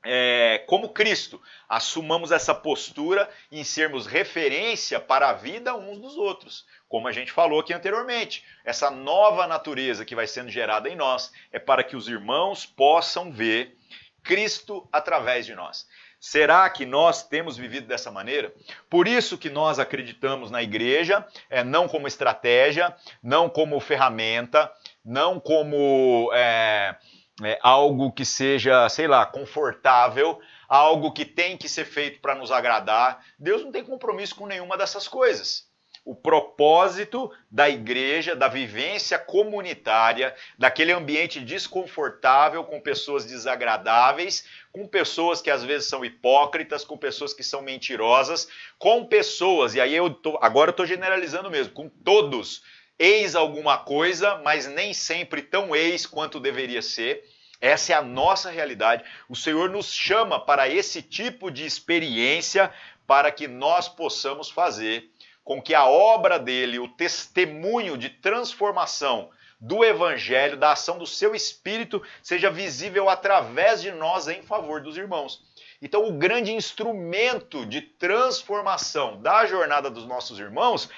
é, 0.03 0.63
como 0.67 0.89
Cristo, 0.89 1.41
assumamos 1.67 2.31
essa 2.31 2.53
postura 2.53 3.29
em 3.51 3.63
sermos 3.63 4.05
referência 4.05 4.99
para 4.99 5.29
a 5.29 5.33
vida 5.33 5.75
uns 5.75 5.99
dos 5.99 6.17
outros. 6.17 6.65
Como 6.89 7.07
a 7.07 7.11
gente 7.11 7.31
falou 7.31 7.61
aqui 7.61 7.73
anteriormente, 7.73 8.45
essa 8.65 8.91
nova 8.91 9.47
natureza 9.47 10.05
que 10.05 10.15
vai 10.15 10.27
sendo 10.27 10.49
gerada 10.49 10.89
em 10.89 10.95
nós 10.95 11.31
é 11.51 11.59
para 11.59 11.83
que 11.83 11.95
os 11.95 12.07
irmãos 12.07 12.65
possam 12.65 13.31
ver 13.31 13.77
Cristo 14.21 14.87
através 14.91 15.45
de 15.45 15.55
nós. 15.55 15.87
Será 16.19 16.69
que 16.69 16.85
nós 16.85 17.27
temos 17.27 17.57
vivido 17.57 17.85
dessa 17.85 18.09
maneira? 18.09 18.53
Por 18.89 19.09
isso 19.09 19.37
que 19.37 19.49
nós 19.49 19.77
acreditamos 19.77 20.49
na 20.49 20.63
igreja, 20.63 21.27
é, 21.49 21.65
não 21.65 21.85
como 21.85 22.07
estratégia, 22.07 22.95
não 23.21 23.49
como 23.49 23.77
ferramenta, 23.81 24.71
não 25.03 25.37
como 25.37 26.31
é, 26.33 26.95
é, 27.41 27.57
algo 27.61 28.11
que 28.11 28.25
seja, 28.25 28.87
sei 28.89 29.07
lá, 29.07 29.25
confortável, 29.25 30.39
algo 30.67 31.11
que 31.11 31.25
tem 31.25 31.57
que 31.57 31.69
ser 31.69 31.85
feito 31.85 32.19
para 32.19 32.35
nos 32.35 32.51
agradar. 32.51 33.23
Deus 33.39 33.63
não 33.63 33.71
tem 33.71 33.83
compromisso 33.83 34.35
com 34.35 34.45
nenhuma 34.45 34.77
dessas 34.77 35.07
coisas 35.07 35.71
o 36.05 36.13
propósito 36.13 37.31
da 37.49 37.69
igreja, 37.69 38.35
da 38.35 38.49
vivência 38.49 39.17
comunitária, 39.17 40.35
daquele 40.57 40.91
ambiente 40.91 41.39
desconfortável 41.39 42.63
com 42.65 42.81
pessoas 42.81 43.25
desagradáveis, 43.25 44.45
com 44.71 44.85
pessoas 44.85 45.41
que 45.41 45.49
às 45.49 45.63
vezes 45.63 45.87
são 45.87 46.03
hipócritas, 46.03 46.83
com 46.83 46.97
pessoas 46.97 47.33
que 47.33 47.43
são 47.43 47.61
mentirosas, 47.61 48.49
com 48.77 49.05
pessoas, 49.05 49.75
e 49.75 49.81
aí 49.81 49.95
eu 49.95 50.09
tô, 50.09 50.37
agora 50.41 50.69
eu 50.69 50.73
estou 50.73 50.85
generalizando 50.85 51.49
mesmo, 51.49 51.73
com 51.73 51.87
todos, 51.87 52.63
eis 52.97 53.35
alguma 53.35 53.77
coisa, 53.77 54.37
mas 54.43 54.67
nem 54.67 54.93
sempre 54.93 55.41
tão 55.41 55.75
ex 55.75 56.05
quanto 56.05 56.39
deveria 56.39 56.81
ser. 56.81 57.23
Essa 57.59 57.93
é 57.93 57.95
a 57.95 58.01
nossa 58.01 58.49
realidade. 58.49 59.03
O 59.29 59.35
Senhor 59.35 59.69
nos 59.69 59.91
chama 59.93 60.39
para 60.39 60.67
esse 60.67 61.01
tipo 61.01 61.49
de 61.49 61.65
experiência 61.65 62.71
para 63.07 63.31
que 63.31 63.47
nós 63.47 63.87
possamos 63.87 64.49
fazer 64.49 65.09
com 65.43 65.61
que 65.61 65.73
a 65.73 65.85
obra 65.85 66.39
dele, 66.39 66.79
o 66.79 66.87
testemunho 66.87 67.97
de 67.97 68.09
transformação 68.09 69.29
do 69.59 69.83
Evangelho, 69.83 70.57
da 70.57 70.73
ação 70.73 70.97
do 70.97 71.07
seu 71.07 71.33
Espírito, 71.33 72.01
seja 72.21 72.49
visível 72.49 73.09
através 73.09 73.81
de 73.81 73.91
nós 73.91 74.27
em 74.27 74.41
favor 74.41 74.81
dos 74.81 74.97
irmãos. 74.97 75.41
Então, 75.81 76.05
o 76.07 76.13
grande 76.13 76.53
instrumento 76.53 77.65
de 77.65 77.81
transformação 77.81 79.21
da 79.21 79.45
jornada 79.45 79.89
dos 79.89 80.05
nossos 80.05 80.39
irmãos 80.39 80.89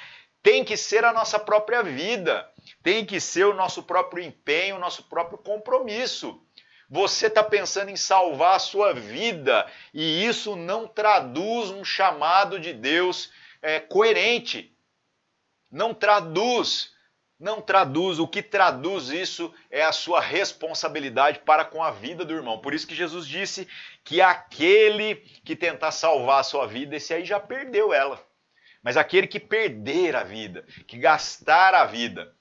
tem 0.45 0.63
que 0.63 0.77
ser 0.77 1.03
a 1.03 1.11
nossa 1.11 1.39
própria 1.39 1.81
vida, 1.81 2.47
tem 2.83 3.03
que 3.03 3.19
ser 3.19 3.47
o 3.47 3.53
nosso 3.55 3.81
próprio 3.81 4.23
empenho, 4.23 4.75
o 4.75 4.79
nosso 4.79 5.01
próprio 5.05 5.39
compromisso. 5.39 6.39
Você 6.87 7.25
está 7.25 7.43
pensando 7.43 7.89
em 7.89 7.95
salvar 7.95 8.57
a 8.57 8.59
sua 8.59 8.93
vida 8.93 9.65
e 9.91 10.23
isso 10.23 10.55
não 10.55 10.87
traduz 10.87 11.71
um 11.71 11.83
chamado 11.83 12.59
de 12.59 12.73
Deus 12.73 13.31
é, 13.59 13.79
coerente. 13.79 14.71
Não 15.71 15.95
traduz, 15.95 16.91
não 17.39 17.59
traduz. 17.59 18.19
O 18.19 18.27
que 18.27 18.43
traduz 18.43 19.09
isso 19.09 19.51
é 19.71 19.81
a 19.81 19.91
sua 19.91 20.21
responsabilidade 20.21 21.39
para 21.39 21.65
com 21.65 21.81
a 21.83 21.89
vida 21.89 22.23
do 22.23 22.35
irmão. 22.35 22.59
Por 22.59 22.75
isso 22.75 22.85
que 22.85 22.93
Jesus 22.93 23.27
disse 23.27 23.67
que 24.03 24.21
aquele 24.21 25.15
que 25.43 25.55
tentar 25.55 25.89
salvar 25.89 26.41
a 26.41 26.43
sua 26.43 26.67
vida, 26.67 26.97
esse 26.97 27.15
aí 27.15 27.25
já 27.25 27.39
perdeu 27.39 27.91
ela. 27.91 28.23
Mas 28.85 28.97
aquele 28.97 29.25
que 29.25 29.39
perder 29.39 30.15
a 30.15 30.23
vida, 30.23 30.63
que 30.85 30.95
gastar 30.95 31.73
a 31.73 31.85
vida, 31.85 32.31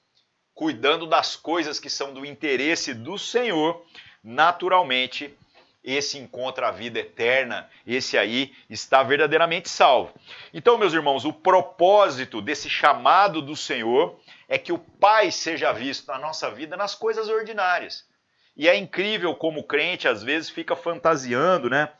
cuidando 0.53 1.07
das 1.07 1.35
coisas 1.35 1.79
que 1.79 1.89
são 1.89 2.13
do 2.13 2.23
interesse 2.23 2.93
do 2.93 3.17
Senhor, 3.17 3.83
naturalmente 4.23 5.35
esse 5.83 6.19
encontra 6.19 6.67
a 6.67 6.71
vida 6.71 6.99
eterna, 6.99 7.67
esse 7.85 8.15
aí 8.15 8.55
está 8.69 9.01
verdadeiramente 9.01 9.69
salvo. 9.69 10.13
Então, 10.53 10.77
meus 10.77 10.93
irmãos, 10.93 11.25
o 11.25 11.33
propósito 11.33 12.43
desse 12.43 12.69
chamado 12.69 13.41
do 13.41 13.55
Senhor 13.55 14.19
é 14.47 14.59
que 14.59 14.71
o 14.71 14.77
Pai 14.77 15.31
seja 15.31 15.73
visto 15.73 16.05
na 16.09 16.19
nossa 16.19 16.51
vida 16.51 16.77
nas 16.77 16.93
coisas 16.93 17.27
ordinárias. 17.27 18.07
E 18.55 18.69
é 18.69 18.75
incrível 18.75 19.33
como 19.33 19.61
o 19.61 19.67
crente 19.67 20.07
às 20.07 20.21
vezes 20.21 20.51
fica 20.51 20.75
fantasiando, 20.75 21.71
né? 21.71 21.91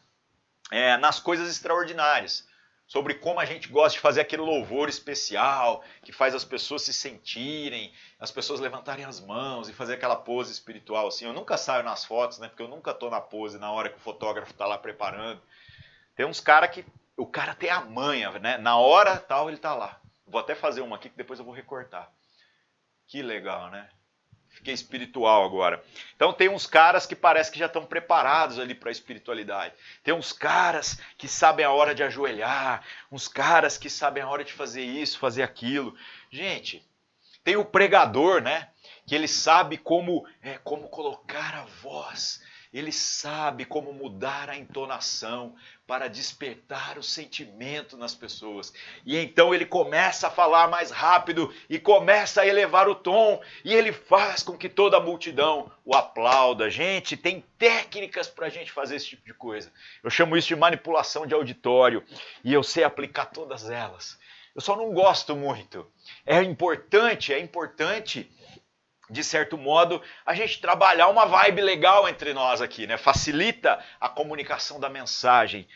É, 0.71 0.97
nas 0.97 1.19
coisas 1.19 1.49
extraordinárias 1.49 2.47
sobre 2.88 3.15
como 3.15 3.39
a 3.39 3.45
gente 3.45 3.67
gosta 3.67 3.98
de 3.98 4.00
fazer 4.00 4.21
aquele 4.21 4.41
louvor 4.41 4.89
especial 4.89 5.84
que 6.04 6.12
faz 6.12 6.36
as 6.36 6.45
pessoas 6.45 6.84
se 6.84 6.93
sentirem, 6.93 7.91
as 8.19 8.32
pessoas 8.32 8.60
levantarem 8.60 9.06
as 9.06 9.19
mãos 9.19 9.67
e 9.67 9.74
fazer 9.74 9.95
aquela 9.95 10.15
pose 10.15 10.52
espiritual 10.52 11.08
assim. 11.08 11.26
Eu 11.26 11.34
nunca 11.34 11.58
saio 11.58 11.84
nas 11.84 12.06
fotos, 12.06 12.38
né? 12.39 12.48
Porque 12.48 12.62
eu 12.62 12.67
nunca 12.67 12.93
tô 12.93 13.10
na 13.10 13.19
pose 13.19 13.58
na 13.58 13.71
hora 13.71 13.89
que 13.89 13.98
o 13.98 14.02
fotógrafo 14.02 14.54
tá 14.54 14.67
lá 14.67 14.78
preparando. 14.78 15.41
Tem 16.15 16.26
uns 16.26 16.39
cara 16.39 16.67
que 16.67 16.86
o 17.17 17.26
cara 17.26 17.56
tem 17.56 17.69
a 17.69 17.82
manha, 17.82 18.32
né? 18.39 18.58
Na 18.58 18.78
hora 18.78 19.17
tal 19.17 19.50
ele 19.50 19.58
tá 19.58 19.74
lá. 19.74 20.00
Vou 20.28 20.39
até 20.39 20.54
fazer 20.54 20.82
uma 20.82 20.95
aqui 20.95 21.10
que 21.10 21.17
depois 21.17 21.39
eu 21.39 21.45
vou 21.45 21.54
recortar. 21.54 22.12
Que 23.08 23.21
legal, 23.21 23.69
né? 23.69 23.89
Fiquei 24.55 24.73
espiritual 24.73 25.43
agora. 25.43 25.83
Então 26.15 26.31
tem 26.31 26.47
uns 26.47 26.65
caras 26.65 27.05
que 27.05 27.13
parece 27.13 27.51
que 27.51 27.59
já 27.59 27.65
estão 27.65 27.85
preparados 27.85 28.57
ali 28.57 28.73
para 28.73 28.89
a 28.89 28.91
espiritualidade. 28.91 29.75
Tem 30.01 30.13
uns 30.13 30.31
caras 30.31 30.97
que 31.17 31.27
sabem 31.27 31.65
a 31.65 31.71
hora 31.71 31.93
de 31.93 32.01
ajoelhar, 32.01 32.83
uns 33.11 33.27
caras 33.27 33.77
que 33.77 33.89
sabem 33.89 34.23
a 34.23 34.29
hora 34.29 34.45
de 34.45 34.53
fazer 34.53 34.81
isso, 34.81 35.19
fazer 35.19 35.43
aquilo. 35.43 35.93
Gente, 36.31 36.87
tem 37.43 37.57
o 37.57 37.65
pregador, 37.65 38.41
né? 38.41 38.69
Que 39.05 39.13
ele 39.13 39.27
sabe 39.27 39.77
como 39.77 40.25
é, 40.41 40.57
como 40.59 40.87
colocar 40.87 41.53
a 41.53 41.65
voz 41.65 42.41
ele 42.77 42.91
sabe 42.91 43.63
como 43.63 43.93
mudar 43.93 44.49
a 44.49 44.57
entonação 44.57 45.55
para 45.88 46.09
despertar 46.09 46.97
o 46.97 47.03
sentimento 47.03 47.95
nas 47.95 48.13
pessoas. 48.13 48.73
E 49.05 49.17
então 49.17 49.53
ele 49.53 49.65
começa 49.65 50.27
a 50.27 50.31
falar 50.31 50.67
mais 50.67 50.91
rápido 50.91 51.53
e 51.69 51.79
começa 51.79 52.41
a 52.41 52.47
elevar 52.47 52.89
o 52.89 52.95
tom, 52.95 53.41
e 53.63 53.73
ele 53.73 53.93
faz 53.93 54.43
com 54.43 54.57
que 54.57 54.67
toda 54.67 54.97
a 54.97 54.99
multidão 54.99 55.71
o 55.85 55.95
aplauda. 55.95 56.69
Gente, 56.69 57.15
tem 57.15 57.45
técnicas 57.57 58.27
para 58.27 58.47
a 58.47 58.49
gente 58.49 58.71
fazer 58.71 58.97
esse 58.97 59.07
tipo 59.07 59.25
de 59.25 59.33
coisa. 59.33 59.71
Eu 60.03 60.09
chamo 60.09 60.35
isso 60.35 60.49
de 60.49 60.55
manipulação 60.55 61.25
de 61.25 61.33
auditório 61.33 62.03
e 62.43 62.53
eu 62.53 62.61
sei 62.61 62.83
aplicar 62.83 63.27
todas 63.27 63.69
elas. 63.69 64.19
Eu 64.53 64.61
só 64.61 64.75
não 64.75 64.93
gosto 64.93 65.35
muito. 65.35 65.89
É 66.25 66.41
importante, 66.41 67.33
é 67.33 67.39
importante 67.39 68.29
de 69.09 69.23
certo 69.23 69.57
modo, 69.57 70.01
a 70.25 70.33
gente 70.33 70.59
trabalhar 70.59 71.07
uma 71.07 71.25
vibe 71.25 71.61
legal 71.61 72.07
entre 72.09 72.33
nós 72.33 72.61
aqui, 72.61 72.87
né? 72.87 72.97
Facilita 72.97 73.83
a 73.99 74.09
comunicação 74.09 74.79
da 74.79 74.89
mensagem. 74.89 75.67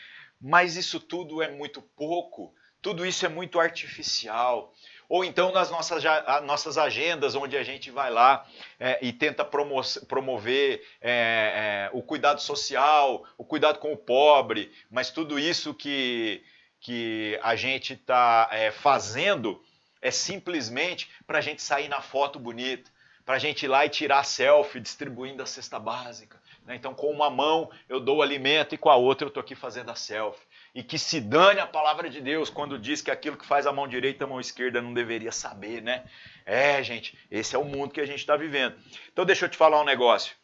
Mas 0.42 0.76
isso 0.76 1.00
tudo 1.00 1.42
é 1.42 1.50
muito 1.50 1.82
pouco, 1.82 2.54
tudo 2.82 3.06
isso 3.06 3.26
é 3.26 3.30
muito 3.30 3.60
artificial. 3.60 4.74
Ou 5.08 5.26
então 5.26 5.52
nas 5.52 5.70
nossas, 5.72 6.04
nossas 6.44 6.78
agendas, 6.78 7.36
onde 7.36 7.58
a 7.58 7.64
gente 7.64 7.90
vai 7.90 8.12
lá 8.12 8.46
é, 8.80 9.00
e 9.02 9.12
tenta 9.12 9.44
promo 9.44 9.82
promover 10.08 10.86
é, 11.02 11.90
é, 11.92 11.98
o 11.98 12.02
cuidado 12.02 12.40
social, 12.40 13.26
o 13.38 13.44
cuidado 13.44 13.80
com 13.80 13.92
o 13.92 13.98
pobre, 13.98 14.72
mas 14.90 15.10
tudo 15.10 15.40
isso 15.40 15.74
que, 15.74 16.44
que 16.80 17.40
a 17.42 17.56
gente 17.56 17.94
está 17.94 18.50
é, 18.52 18.72
fazendo 18.72 19.62
é 20.00 20.12
simplesmente 20.12 21.10
para 21.26 21.40
a 21.40 21.42
gente 21.42 21.62
sair 21.62 21.90
na 21.90 22.02
foto 22.02 22.40
bonita 22.40 22.90
para 23.30 23.36
a 23.36 23.40
gente 23.40 23.62
ir 23.62 23.68
lá 23.68 23.86
e 23.86 23.90
tirar 23.90 24.24
selfie 24.24 24.80
distribuindo 24.80 25.44
a 25.44 25.46
cesta 25.46 25.78
básica. 25.78 26.42
Né? 26.66 26.76
Então, 26.76 26.96
com 26.96 27.12
uma 27.12 27.30
mão 27.30 27.70
eu 27.88 28.00
dou 28.00 28.18
o 28.18 28.22
alimento 28.24 28.74
e 28.74 28.78
com 28.78 28.90
a 28.90 28.96
outra 28.96 29.26
eu 29.26 29.28
estou 29.28 29.40
aqui 29.40 29.54
fazendo 29.54 29.92
a 29.92 29.96
selfie. 29.96 30.44
E 30.74 30.82
que 30.82 30.98
se 30.98 31.22
dane 31.22 31.60
a 31.60 31.68
palavra 31.68 32.10
de 32.10 32.22
Deus 32.22 32.50
quando 32.50 32.80
diz 32.80 33.04
que 33.04 33.12
aquilo 33.12 33.38
que 33.38 33.46
faz 33.46 33.68
a 33.68 33.72
mão 33.72 33.88
direita, 33.88 34.24
a 34.24 34.28
mão 34.28 34.40
esquerda 34.40 34.82
não 34.82 34.96
deveria 34.96 35.32
saber, 35.32 35.80
né? 35.80 36.06
É, 36.44 36.82
gente, 36.82 37.16
esse 37.30 37.56
é 37.56 37.60
o 37.60 37.66
mundo 37.66 37.94
que 37.94 38.02
a 38.02 38.06
gente 38.08 38.18
está 38.18 38.36
vivendo. 38.36 38.76
Então, 39.14 39.24
deixa 39.24 39.46
eu 39.46 39.50
te 39.50 39.58
falar 39.58 39.80
um 39.80 39.86
negócio. 39.86 40.36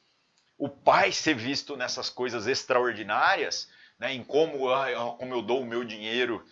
O 0.55 0.69
Pai 0.69 1.11
ser 1.11 1.33
visto 1.33 1.75
nessas 1.75 2.11
coisas 2.11 2.45
extraordinárias, 2.45 3.67
né, 3.97 4.13
em 4.13 4.23
como, 4.23 4.67
como 5.17 5.33
eu 5.33 5.41
dou 5.41 5.59
o 5.59 5.65
meu 5.65 5.83
dinheiro 5.83 6.45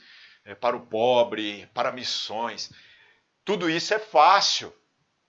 é, 0.43 0.55
para 0.55 0.75
o 0.75 0.87
pobre, 0.87 1.69
para 1.75 1.91
missões, 1.91 2.71
tudo 3.45 3.69
isso 3.69 3.93
é 3.93 3.99
fácil. 3.99 4.73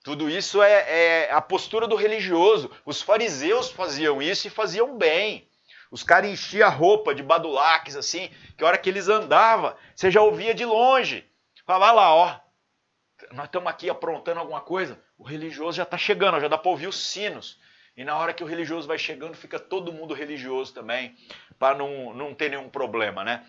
Tudo 0.05 0.29
isso 0.29 0.61
é, 0.61 1.25
é, 1.25 1.31
a 1.31 1.41
postura 1.41 1.87
do 1.87 1.95
religioso. 1.95 2.69
Os 2.85 3.01
fariseus 3.01 3.71
faziam 3.71 4.21
isso 4.21 4.45
e 4.45 4.51
faziam 4.51 4.95
bem. 4.95 5.49
Os 5.89 6.03
caras 6.03 6.29
enchiam 6.29 6.67
a 6.67 6.71
roupa 6.71 7.15
de 7.15 7.23
badulaques, 7.23 7.95
assim, 7.95 8.29
que 8.55 8.63
a 8.63 8.67
hora 8.67 8.77
que 8.77 8.87
eles 8.87 9.09
andavam, 9.09 9.75
você 9.95 10.11
já 10.11 10.21
ouvia 10.21 10.53
de 10.53 10.63
longe. 10.63 11.25
Falava 11.65 11.91
lá, 11.91 12.13
ó, 12.13 12.39
nós 13.31 13.47
estamos 13.47 13.67
aqui 13.67 13.89
aprontando 13.89 14.39
alguma 14.39 14.61
coisa, 14.61 15.01
o 15.17 15.23
religioso 15.23 15.77
já 15.77 15.83
está 15.83 15.97
chegando, 15.97 16.39
já 16.39 16.47
dá 16.47 16.57
para 16.59 16.69
ouvir 16.69 16.85
os 16.85 17.03
sinos. 17.09 17.59
E 17.97 18.03
na 18.03 18.15
hora 18.15 18.31
que 18.31 18.43
o 18.43 18.47
religioso 18.47 18.87
vai 18.87 18.99
chegando, 18.99 19.35
fica 19.35 19.57
todo 19.57 19.91
mundo 19.91 20.13
religioso 20.13 20.71
também, 20.71 21.15
para 21.57 21.75
não, 21.75 22.13
não 22.13 22.31
ter 22.31 22.49
nenhum 22.49 22.69
problema, 22.69 23.23
né? 23.23 23.43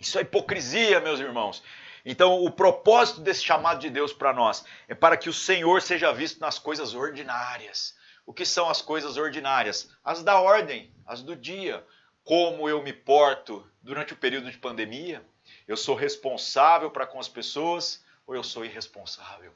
Isso 0.00 0.18
é 0.18 0.22
hipocrisia, 0.22 0.98
meus 0.98 1.20
irmãos. 1.20 1.62
Então, 2.08 2.44
o 2.44 2.52
propósito 2.52 3.20
desse 3.20 3.42
chamado 3.42 3.80
de 3.80 3.90
Deus 3.90 4.12
para 4.12 4.32
nós 4.32 4.64
é 4.86 4.94
para 4.94 5.16
que 5.16 5.28
o 5.28 5.32
Senhor 5.32 5.82
seja 5.82 6.12
visto 6.12 6.38
nas 6.38 6.56
coisas 6.56 6.94
ordinárias. 6.94 7.96
O 8.24 8.32
que 8.32 8.46
são 8.46 8.70
as 8.70 8.80
coisas 8.80 9.16
ordinárias? 9.16 9.90
As 10.04 10.22
da 10.22 10.40
ordem, 10.40 10.94
as 11.04 11.20
do 11.20 11.34
dia. 11.34 11.84
Como 12.22 12.68
eu 12.68 12.80
me 12.80 12.92
porto 12.92 13.68
durante 13.82 14.12
o 14.12 14.16
período 14.16 14.48
de 14.48 14.56
pandemia? 14.56 15.20
Eu 15.66 15.76
sou 15.76 15.96
responsável 15.96 16.92
para 16.92 17.08
com 17.08 17.18
as 17.18 17.28
pessoas 17.28 18.04
ou 18.24 18.36
eu 18.36 18.44
sou 18.44 18.64
irresponsável? 18.64 19.52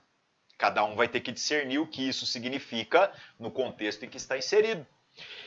Cada 0.59 0.83
um 0.85 0.97
vai 0.97 1.07
ter 1.07 1.21
que 1.21 1.31
discernir 1.31 1.79
o 1.79 1.87
que 1.87 2.09
isso 2.09 2.27
significa 2.27 3.13
no 3.39 3.53
contexto 3.53 4.05
em 4.05 4.09
que 4.09 4.17
está 4.17 4.37
inserido. 4.37 4.85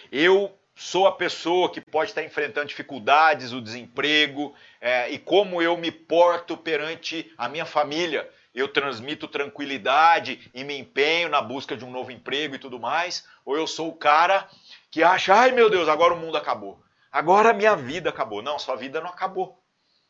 Eu 0.09 0.57
sou 0.75 1.07
a 1.07 1.12
pessoa 1.12 1.69
que 1.69 1.79
pode 1.79 2.12
estar 2.12 2.23
enfrentando 2.23 2.67
dificuldades, 2.67 3.53
o 3.53 3.62
desemprego, 3.62 4.53
é, 4.81 5.09
e 5.09 5.19
como 5.19 5.62
eu 5.62 5.77
me 5.77 5.91
porto 5.91 6.57
perante 6.57 7.31
a 7.38 7.47
minha 7.47 7.65
família, 7.65 8.29
eu 8.53 8.67
transmito 8.67 9.27
tranquilidade 9.27 10.49
e 10.53 10.63
me 10.63 10.77
empenho 10.77 11.29
na 11.29 11.41
busca 11.41 11.75
de 11.75 11.83
um 11.83 11.91
novo 11.91 12.12
emprego 12.12 12.55
e 12.55 12.59
tudo 12.59 12.79
mais, 12.79 13.27
ou 13.45 13.57
eu 13.57 13.65
sou 13.65 13.89
o 13.89 13.95
cara 13.95 14.47
que 14.91 15.01
acha, 15.01 15.33
ai 15.33 15.51
meu 15.51 15.69
Deus, 15.69 15.88
agora 15.89 16.13
o 16.13 16.19
mundo 16.19 16.38
acabou. 16.38 16.83
Agora 17.12 17.51
a 17.51 17.53
minha 17.53 17.75
vida 17.75 18.09
acabou. 18.09 18.41
Não, 18.41 18.57
sua 18.57 18.75
vida 18.75 18.99
não 18.99 19.09
acabou. 19.09 19.62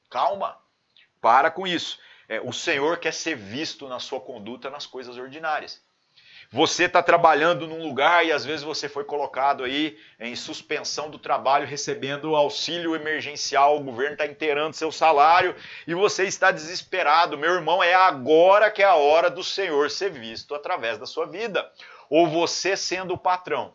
Calma. 0.10 0.58
Para 1.19 1.52
com 1.52 1.67
isso. 1.67 1.99
É, 2.30 2.39
o 2.39 2.54
Senhor 2.54 2.97
quer 2.97 3.13
ser 3.13 3.36
visto 3.36 3.89
na 3.89 3.99
sua 3.99 4.21
conduta 4.21 4.69
nas 4.69 4.86
coisas 4.86 5.17
ordinárias. 5.17 5.82
Você 6.54 6.84
está 6.84 7.02
trabalhando 7.02 7.66
num 7.66 7.82
lugar 7.82 8.24
e 8.24 8.32
às 8.32 8.46
vezes 8.46 8.62
você 8.62 8.88
foi 8.88 9.04
colocado 9.04 9.63
aí 9.63 9.98
em 10.20 10.36
suspensão 10.36 11.10
do 11.10 11.18
trabalho, 11.18 11.66
recebendo 11.66 12.36
auxílio 12.36 12.96
emergencial, 12.96 13.76
o 13.76 13.84
governo 13.84 14.13
está 14.13 14.28
inteirando 14.28 14.76
seu 14.76 14.92
salário 14.92 15.56
e 15.88 15.96
você 15.96 16.26
está 16.26 16.52
desesperado. 16.52 17.39
Meu 17.39 17.56
irmão, 17.56 17.82
é 17.82 17.96
agora 17.96 18.70
que 18.70 18.84
é 18.84 18.86
a 18.86 18.94
hora 18.94 19.32
do 19.32 19.44
Senhor 19.44 19.89
ser 19.89 20.12
visto 20.12 20.54
através 20.54 21.00
da 21.00 21.08
sua 21.08 21.26
vida. 21.26 21.68
Ou 22.08 22.28
você 22.28 22.78
sendo 22.78 23.16
o 23.16 23.18
patrão. 23.18 23.74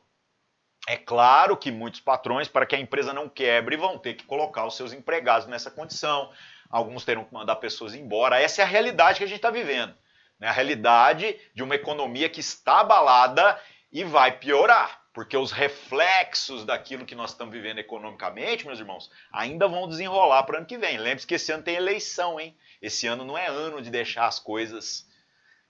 É 0.86 0.96
claro 0.96 1.56
que 1.56 1.72
muitos 1.72 1.98
patrões, 1.98 2.46
para 2.46 2.64
que 2.64 2.76
a 2.76 2.80
empresa 2.80 3.12
não 3.12 3.28
quebre, 3.28 3.76
vão 3.76 3.98
ter 3.98 4.14
que 4.14 4.24
colocar 4.24 4.64
os 4.64 4.76
seus 4.76 4.92
empregados 4.92 5.48
nessa 5.48 5.68
condição. 5.68 6.30
Alguns 6.70 7.04
terão 7.04 7.24
que 7.24 7.34
mandar 7.34 7.56
pessoas 7.56 7.92
embora. 7.92 8.40
Essa 8.40 8.62
é 8.62 8.64
a 8.64 8.68
realidade 8.68 9.18
que 9.18 9.24
a 9.24 9.26
gente 9.26 9.38
está 9.38 9.50
vivendo. 9.50 9.92
Né? 10.38 10.48
A 10.48 10.52
realidade 10.52 11.38
de 11.54 11.62
uma 11.62 11.74
economia 11.74 12.28
que 12.28 12.40
está 12.40 12.80
abalada 12.80 13.60
e 13.90 14.04
vai 14.04 14.38
piorar, 14.38 15.02
porque 15.12 15.36
os 15.36 15.50
reflexos 15.50 16.64
daquilo 16.64 17.06
que 17.06 17.14
nós 17.14 17.30
estamos 17.30 17.52
vivendo 17.52 17.78
economicamente, 17.78 18.66
meus 18.66 18.78
irmãos, 18.78 19.10
ainda 19.32 19.66
vão 19.66 19.88
desenrolar 19.88 20.42
para 20.44 20.54
o 20.54 20.58
ano 20.58 20.66
que 20.66 20.78
vem. 20.78 20.98
Lembre-se 20.98 21.26
que 21.26 21.34
esse 21.34 21.50
ano 21.50 21.62
tem 21.62 21.76
eleição, 21.76 22.38
hein? 22.38 22.56
Esse 22.80 23.06
ano 23.06 23.24
não 23.24 23.36
é 23.36 23.46
ano 23.46 23.82
de 23.82 23.90
deixar 23.90 24.26
as 24.26 24.38
coisas 24.38 25.06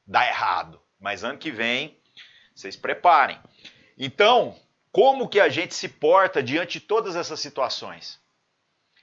dar 0.07 0.26
errado, 0.26 0.81
mas 1.00 1.24
ano 1.24 1.38
que 1.38 1.50
vem 1.50 1.98
vocês 2.54 2.76
preparem. 2.76 3.38
Então, 3.96 4.59
como 4.90 5.28
que 5.28 5.38
a 5.38 5.48
gente 5.48 5.74
se 5.74 5.88
porta 5.88 6.42
diante 6.42 6.81
de 6.81 6.87
todas 6.87 7.14
essas 7.14 7.38
situações? 7.40 8.20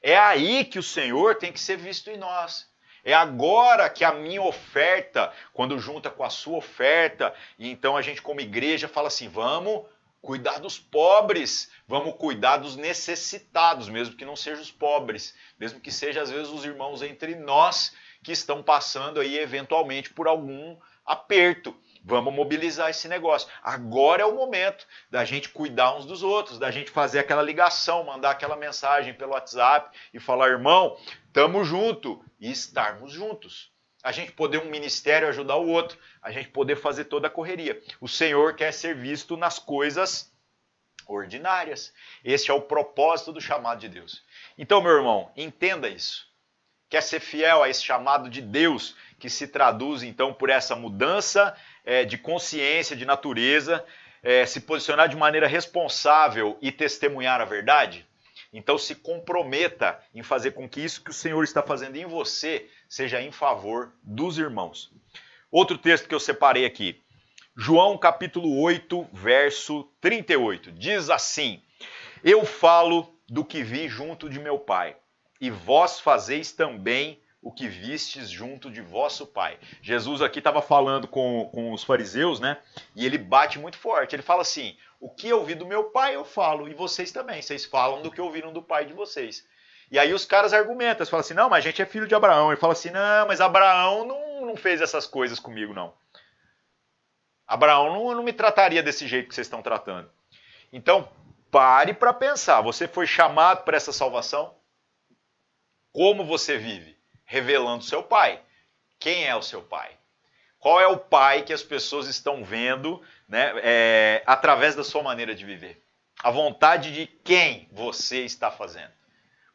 É 0.02 0.18
aí 0.18 0.66
que 0.66 0.78
o 0.78 0.84
Senhor 0.84 1.36
tem 1.36 1.52
que 1.52 1.60
ser 1.60 1.78
visto 1.78 2.10
em 2.10 2.18
nós. 2.18 2.70
É 3.06 3.14
agora 3.14 3.88
que 3.88 4.04
a 4.04 4.12
minha 4.12 4.42
oferta, 4.42 5.32
quando 5.54 5.78
junta 5.78 6.10
com 6.10 6.24
a 6.24 6.30
sua 6.30 6.58
oferta, 6.58 7.32
e 7.60 7.70
então 7.70 7.96
a 7.96 8.02
gente 8.02 8.20
como 8.20 8.42
igreja 8.42 8.88
fala 8.88 9.10
assim, 9.10 9.30
vamos 9.30 9.86
cuidar 10.24 10.58
dos 10.58 10.80
pobres, 10.80 11.72
vamos 11.88 12.16
cuidar 12.16 12.58
dos 12.58 12.76
necessitados, 12.76 13.88
mesmo 13.88 14.16
que 14.16 14.26
não 14.26 14.36
sejam 14.36 14.64
os 14.64 14.72
pobres, 14.72 15.36
mesmo 15.60 15.80
que 15.80 15.92
sejam 15.92 16.24
às 16.24 16.32
vezes 16.32 16.50
os 16.50 16.66
irmãos 16.66 17.04
entre 17.04 17.36
nós 17.36 17.96
que 18.24 18.32
estão 18.32 18.64
passando 18.64 19.20
aí 19.20 19.38
eventualmente 19.38 20.10
por 20.10 20.28
algum 20.28 20.76
aperto. 21.06 21.78
Vamos 22.04 22.34
mobilizar 22.34 22.90
esse 22.90 23.08
negócio. 23.08 23.48
Agora 23.62 24.24
é 24.24 24.26
o 24.26 24.36
momento 24.36 24.88
da 25.12 25.24
gente 25.24 25.50
cuidar 25.50 25.96
uns 25.96 26.06
dos 26.06 26.24
outros, 26.24 26.58
da 26.58 26.72
gente 26.72 26.90
fazer 26.90 27.20
aquela 27.20 27.44
ligação, 27.44 28.04
mandar 28.04 28.32
aquela 28.32 28.56
mensagem 28.56 29.14
pelo 29.14 29.34
WhatsApp 29.34 29.96
e 30.12 30.20
falar, 30.20 30.50
irmão, 30.50 30.98
tamo 31.36 31.66
junto 31.66 32.24
e 32.40 32.50
estarmos 32.50 33.12
juntos. 33.12 33.70
A 34.02 34.14
gente 34.14 34.32
poder 34.32 34.60
um 34.60 34.70
ministério 34.70 35.28
ajudar 35.28 35.58
o 35.58 35.68
outro, 35.68 36.00
a 36.22 36.32
gente 36.32 36.48
poder 36.48 36.78
fazer 36.78 37.06
toda 37.06 37.28
a 37.28 37.30
correria. 37.30 37.82
O 38.00 38.08
Senhor 38.08 38.56
quer 38.56 38.72
ser 38.72 38.96
visto 38.96 39.36
nas 39.36 39.60
coisas 39.60 40.34
ordinárias. 41.06 41.94
Esse 42.24 42.50
é 42.50 42.54
o 42.54 42.62
propósito 42.62 43.34
do 43.34 43.42
chamado 43.42 43.82
de 43.82 43.90
Deus. 43.90 44.24
Então, 44.58 44.82
meu 44.82 44.94
irmão, 44.94 45.30
entenda 45.36 45.90
isso. 45.90 46.26
Quer 46.90 47.04
ser 47.04 47.20
fiel 47.20 47.62
a 47.62 47.68
esse 47.68 47.84
chamado 47.84 48.30
de 48.30 48.42
Deus, 48.42 48.96
que 49.20 49.30
se 49.30 49.46
traduz 49.46 50.04
então 50.04 50.34
por 50.34 50.50
essa 50.50 50.74
mudança 50.74 51.54
é, 51.84 52.06
de 52.06 52.18
consciência, 52.18 52.96
de 52.96 53.04
natureza, 53.04 53.86
é, 54.24 54.46
se 54.46 54.62
posicionar 54.62 55.10
de 55.10 55.18
maneira 55.18 55.48
responsável 55.48 56.58
e 56.62 56.72
testemunhar 56.72 57.42
a 57.42 57.46
verdade? 57.46 58.08
Então 58.54 58.78
se 58.78 58.96
comprometa 58.96 60.00
em 60.14 60.24
fazer 60.24 60.52
com 60.52 60.68
que 60.68 60.82
isso 60.82 61.04
que 61.04 61.12
o 61.12 61.14
Senhor 61.14 61.44
está 61.44 61.62
fazendo 61.62 61.96
em 61.96 62.06
você 62.06 62.70
seja 62.88 63.22
em 63.22 63.32
favor 63.32 63.94
dos 64.04 64.38
irmãos. 64.38 64.92
Outro 65.52 65.78
texto 65.78 66.08
que 66.08 66.16
eu 66.16 66.20
separei 66.20 66.66
aqui, 66.66 67.02
João 67.56 67.98
capítulo 67.98 68.60
8, 68.62 69.08
verso 69.14 69.84
38, 70.02 70.72
diz 70.72 71.10
assim: 71.10 71.62
Eu 72.24 72.46
falo 72.46 73.18
do 73.28 73.46
que 73.46 73.64
vi 73.64 73.88
junto 73.88 74.30
de 74.30 74.40
meu 74.40 74.60
Pai, 74.60 74.98
e 75.40 75.50
vós 75.50 76.00
fazeis 76.00 76.52
também 76.52 77.22
o 77.46 77.52
que 77.52 77.68
vistes 77.68 78.28
junto 78.28 78.72
de 78.72 78.82
vosso 78.82 79.28
Pai. 79.28 79.60
Jesus 79.80 80.20
aqui 80.24 80.40
estava 80.40 80.64
falando 80.64 81.08
com, 81.08 81.48
com 81.54 81.74
os 81.74 81.84
fariseus, 81.84 82.40
né? 82.40 82.58
E 82.96 83.06
ele 83.06 83.20
bate 83.20 83.60
muito 83.60 83.78
forte. 83.78 84.16
Ele 84.16 84.24
fala 84.24 84.42
assim: 84.42 84.76
O 85.00 85.12
que 85.12 85.30
eu 85.30 85.46
vi 85.46 85.54
do 85.54 85.64
meu 85.64 85.84
Pai, 85.92 86.16
eu 86.16 86.26
falo, 86.26 86.68
e 86.68 86.74
vocês 86.74 87.12
também. 87.12 87.44
Vocês 87.44 87.64
falam 87.64 88.02
do 88.02 88.10
que 88.10 88.20
ouviram 88.20 88.52
do 88.52 88.64
Pai 88.64 88.86
de 88.86 88.94
vocês. 88.94 89.48
E 89.92 90.00
aí 90.00 90.12
os 90.12 90.26
caras 90.26 90.54
argumentam, 90.54 91.02
eles 91.02 91.10
falam 91.10 91.22
assim: 91.22 91.36
Não, 91.36 91.48
mas 91.48 91.64
a 91.64 91.70
gente 91.70 91.84
é 91.84 91.86
filho 91.86 92.08
de 92.08 92.16
Abraão. 92.16 92.50
Ele 92.50 92.60
fala 92.60 92.74
assim: 92.74 92.90
Não, 92.90 93.28
mas 93.28 93.40
Abraão 93.40 94.08
não, 94.08 94.48
não 94.48 94.56
fez 94.56 94.82
essas 94.82 95.06
coisas 95.06 95.40
comigo, 95.40 95.72
não. 95.72 95.94
Abraão 97.46 97.94
não, 97.94 98.16
não 98.16 98.24
me 98.24 98.34
trataria 98.34 98.82
desse 98.82 99.08
jeito 99.08 99.30
que 99.30 99.36
vocês 99.36 99.46
estão 99.46 99.62
tratando. 99.62 100.10
Então, 100.74 101.08
pare 101.52 101.94
para 101.94 102.12
pensar. 102.12 102.62
Você 102.62 102.88
foi 102.88 103.06
chamado 103.06 103.64
para 103.64 103.78
essa 103.78 103.94
salvação? 103.94 104.56
Como 105.94 106.26
você 106.26 106.58
vive? 106.58 106.95
Revelando 107.26 107.84
seu 107.84 108.04
pai. 108.04 108.40
Quem 109.00 109.26
é 109.26 109.36
o 109.36 109.42
seu 109.42 109.62
pai? 109.62 109.92
Qual 110.60 110.80
é 110.80 110.88
o 110.88 110.98
pai 110.98 111.44
que 111.44 111.54
as 111.54 111.62
pessoas 111.62 112.08
estão 112.08 112.44
vendo 112.44 113.02
né, 113.28 113.54
é, 113.58 114.24
através 114.26 114.76
da 114.76 114.84
sua 114.84 115.04
maneira 115.04 115.36
de 115.36 115.46
viver? 115.46 115.84
A 116.24 116.32
vontade 116.32 116.92
de 116.92 117.06
quem 117.06 117.70
você 117.72 118.26
está 118.26 118.50
fazendo. 118.50 118.92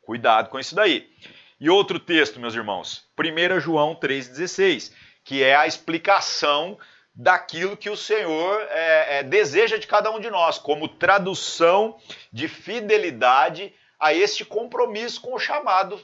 Cuidado 0.02 0.50
com 0.50 0.58
isso 0.58 0.74
daí. 0.74 1.10
E 1.58 1.68
outro 1.68 1.98
texto, 1.98 2.38
meus 2.38 2.54
irmãos, 2.54 3.04
1 3.18 3.60
João 3.60 3.94
3,16, 3.94 4.92
que 5.24 5.42
é 5.42 5.54
a 5.56 5.66
explicação 5.66 6.78
daquilo 7.14 7.76
que 7.76 7.90
o 7.90 7.96
Senhor 7.96 8.62
é, 8.70 9.18
é, 9.18 9.22
deseja 9.22 9.76
de 9.76 9.86
cada 9.86 10.10
um 10.10 10.20
de 10.20 10.30
nós, 10.30 10.58
como 10.58 10.88
tradução 10.88 11.98
de 12.32 12.48
fidelidade 12.48 13.74
a 13.98 14.14
este 14.14 14.44
compromisso 14.44 15.20
com 15.20 15.34
o 15.34 15.38
chamado 15.38 16.00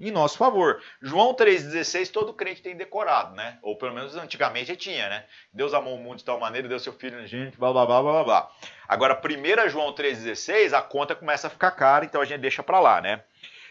em 0.00 0.10
nosso 0.10 0.38
favor. 0.38 0.82
João 1.00 1.34
3,16 1.34 2.10
todo 2.10 2.32
crente 2.32 2.62
tem 2.62 2.76
decorado, 2.76 3.34
né? 3.34 3.58
Ou 3.62 3.76
pelo 3.76 3.94
menos 3.94 4.16
antigamente 4.16 4.76
tinha, 4.76 5.08
né? 5.08 5.24
Deus 5.52 5.74
amou 5.74 5.96
o 5.96 5.98
mundo 5.98 6.18
de 6.18 6.24
tal 6.24 6.38
maneira, 6.38 6.68
deu 6.68 6.78
seu 6.78 6.92
filho 6.92 7.26
gente, 7.26 7.56
blá 7.56 7.72
blá 7.72 7.86
blá 7.86 8.02
blá 8.02 8.24
blá. 8.24 8.50
Agora, 8.88 9.20
1 9.20 9.68
João 9.68 9.94
3,16, 9.94 10.72
a 10.72 10.82
conta 10.82 11.14
começa 11.14 11.46
a 11.46 11.50
ficar 11.50 11.70
cara, 11.72 12.04
então 12.04 12.20
a 12.20 12.24
gente 12.24 12.40
deixa 12.40 12.62
para 12.62 12.80
lá, 12.80 13.00
né? 13.00 13.24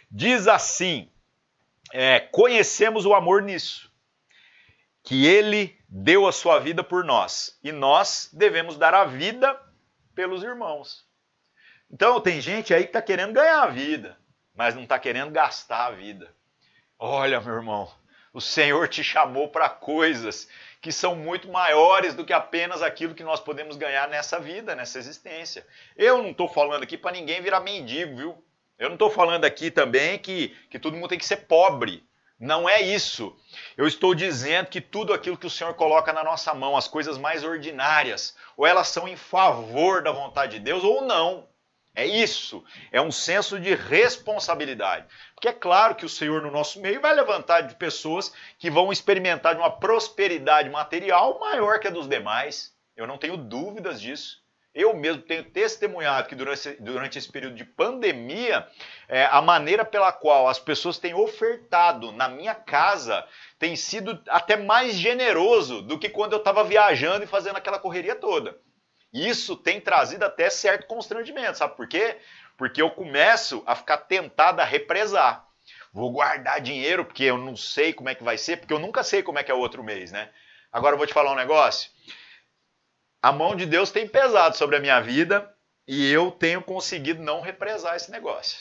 Diz 0.10 0.48
assim: 0.48 1.10
é, 1.92 2.20
conhecemos 2.20 3.06
o 3.06 3.14
amor 3.14 3.42
nisso, 3.42 3.92
que 5.04 5.26
ele 5.26 5.78
deu 5.88 6.28
a 6.28 6.32
sua 6.32 6.60
vida 6.60 6.84
por 6.84 7.04
nós, 7.04 7.60
e 7.64 7.72
nós 7.72 8.30
devemos 8.34 8.78
dar 8.78 8.94
a 8.94 9.06
vida 9.06 9.60
pelos 10.16 10.44
irmãos. 10.44 11.06
Então, 11.92 12.20
tem 12.20 12.42
gente 12.42 12.74
aí 12.74 12.84
que 12.84 12.90
está 12.90 13.02
querendo 13.02 13.34
ganhar 13.34 13.62
a 13.62 13.68
vida 13.68 14.18
mas 14.56 14.76
não 14.76 14.84
está 14.84 15.00
querendo 15.00 15.32
gastar 15.32 15.88
a 15.88 15.92
vida. 15.92 16.34
Olha, 16.98 17.42
meu 17.42 17.56
irmão, 17.56 17.92
o 18.34 18.42
Senhor 18.42 18.88
te 18.88 19.04
chamou 19.04 19.50
para 19.50 19.70
coisas 19.70 20.48
que 20.82 20.92
são 20.92 21.16
muito 21.16 21.52
maiores 21.52 22.14
do 22.14 22.26
que 22.26 22.34
apenas 22.34 22.82
aquilo 22.82 23.16
que 23.16 23.24
nós 23.24 23.40
podemos 23.40 23.78
ganhar 23.78 24.08
nessa 24.08 24.40
vida, 24.40 24.76
nessa 24.76 25.00
existência. 25.00 25.66
Eu 25.96 26.22
não 26.22 26.32
estou 26.32 26.50
falando 26.50 26.84
aqui 26.84 26.98
para 26.98 27.12
ninguém 27.12 27.42
virar 27.42 27.62
mendigo, 27.62 28.16
viu? 28.18 28.44
Eu 28.78 28.90
não 28.90 28.96
estou 28.96 29.10
falando 29.10 29.46
aqui 29.46 29.72
também 29.72 30.20
que, 30.20 30.50
que 30.70 30.80
todo 30.80 30.96
mundo 30.96 31.10
tem 31.10 31.18
que 31.18 31.26
ser 31.26 31.46
pobre. 31.48 32.04
Não 32.40 32.68
é 32.68 32.82
isso. 32.82 33.34
Eu 33.78 33.88
estou 33.88 34.14
dizendo 34.14 34.68
que 34.68 34.82
tudo 34.82 35.14
aquilo 35.14 35.38
que 35.38 35.48
o 35.48 35.50
Senhor 35.50 35.74
coloca 35.76 36.12
na 36.12 36.24
nossa 36.24 36.54
mão, 36.54 36.76
as 36.76 36.88
coisas 36.88 37.18
mais 37.18 37.44
ordinárias, 37.44 38.36
ou 38.58 38.66
elas 38.68 38.90
são 38.90 39.08
em 39.08 39.16
favor 39.16 40.02
da 40.02 40.12
vontade 40.12 40.58
de 40.58 40.66
Deus 40.66 40.84
ou 40.84 41.02
não. 41.02 41.48
É 41.96 42.08
isso, 42.08 42.64
é 42.92 43.00
um 43.00 43.12
senso 43.12 43.60
de 43.60 43.76
responsabilidade. 43.76 45.06
Porque 45.36 45.48
é 45.48 45.54
claro 45.54 45.94
que 45.94 46.06
o 46.06 46.10
Senhor 46.10 46.42
no 46.42 46.50
nosso 46.50 46.82
meio 46.82 47.00
vai 47.00 47.14
levantar 47.14 47.62
de 47.62 47.76
pessoas 47.76 48.34
que 48.58 48.72
vão 48.72 48.92
experimentar 48.92 49.56
uma 49.56 49.70
prosperidade 49.70 50.72
material 50.72 51.40
maior 51.40 51.80
que 51.80 51.88
a 51.88 51.92
dos 51.92 52.08
demais. 52.08 52.74
Eu 52.98 53.06
não 53.06 53.20
tenho 53.20 53.38
dúvidas 53.38 54.02
disso. 54.02 54.42
Eu 54.74 54.96
mesmo 54.96 55.22
tenho 55.22 55.44
testemunhado 55.44 56.28
que 56.28 56.34
durante, 56.34 56.72
durante 56.82 57.20
esse 57.20 57.32
período 57.32 57.56
de 57.56 57.64
pandemia, 57.64 58.68
é, 59.08 59.26
a 59.26 59.40
maneira 59.40 59.86
pela 59.86 60.12
qual 60.12 60.48
as 60.48 60.58
pessoas 60.58 60.98
têm 60.98 61.14
ofertado 61.14 62.12
na 62.12 62.28
minha 62.28 62.56
casa 62.56 63.24
tem 63.60 63.76
sido 63.76 64.20
até 64.28 64.58
mais 64.58 64.96
generoso 64.96 65.84
do 65.84 66.00
que 66.00 66.10
quando 66.10 66.34
eu 66.34 66.40
estava 66.40 66.64
viajando 66.64 67.24
e 67.24 67.28
fazendo 67.28 67.58
aquela 67.58 67.78
correria 67.78 68.16
toda. 68.16 68.58
Isso 69.14 69.56
tem 69.56 69.80
trazido 69.80 70.26
até 70.26 70.50
certo 70.50 70.88
constrangimento, 70.88 71.60
sabe 71.60 71.76
por 71.76 71.88
quê? 71.88 72.18
Porque 72.58 72.82
eu 72.82 72.90
começo 72.90 73.64
a 73.68 73.76
ficar 73.76 73.98
tentado 74.00 74.60
a 74.60 74.66
represar. 74.66 75.46
vou 75.94 76.12
guardar 76.12 76.60
dinheiro 76.60 77.06
porque 77.06 77.24
eu 77.24 77.38
não 77.38 77.56
sei 77.56 77.94
como 77.94 78.10
é 78.10 78.16
que 78.16 78.24
vai 78.24 78.38
ser, 78.38 78.58
porque 78.58 78.74
eu 78.74 78.80
nunca 78.80 79.04
sei 79.04 79.22
como 79.22 79.38
é 79.38 79.44
que 79.44 79.52
é 79.52 79.54
o 79.54 79.60
outro 79.60 79.84
mês, 79.84 80.12
né? 80.12 80.30
Agora 80.72 80.96
eu 80.96 80.98
vou 80.98 81.06
te 81.06 81.14
falar 81.14 81.32
um 81.32 81.36
negócio. 81.36 81.92
A 83.22 83.32
mão 83.32 83.56
de 83.56 83.68
Deus 83.68 83.92
tem 83.92 84.08
pesado 84.08 84.58
sobre 84.58 84.76
a 84.76 84.80
minha 84.80 85.00
vida 85.00 85.54
e 85.88 86.12
eu 86.12 86.32
tenho 86.32 86.64
conseguido 86.64 87.22
não 87.22 87.42
represar 87.42 87.96
esse 87.96 88.10
negócio. 88.10 88.60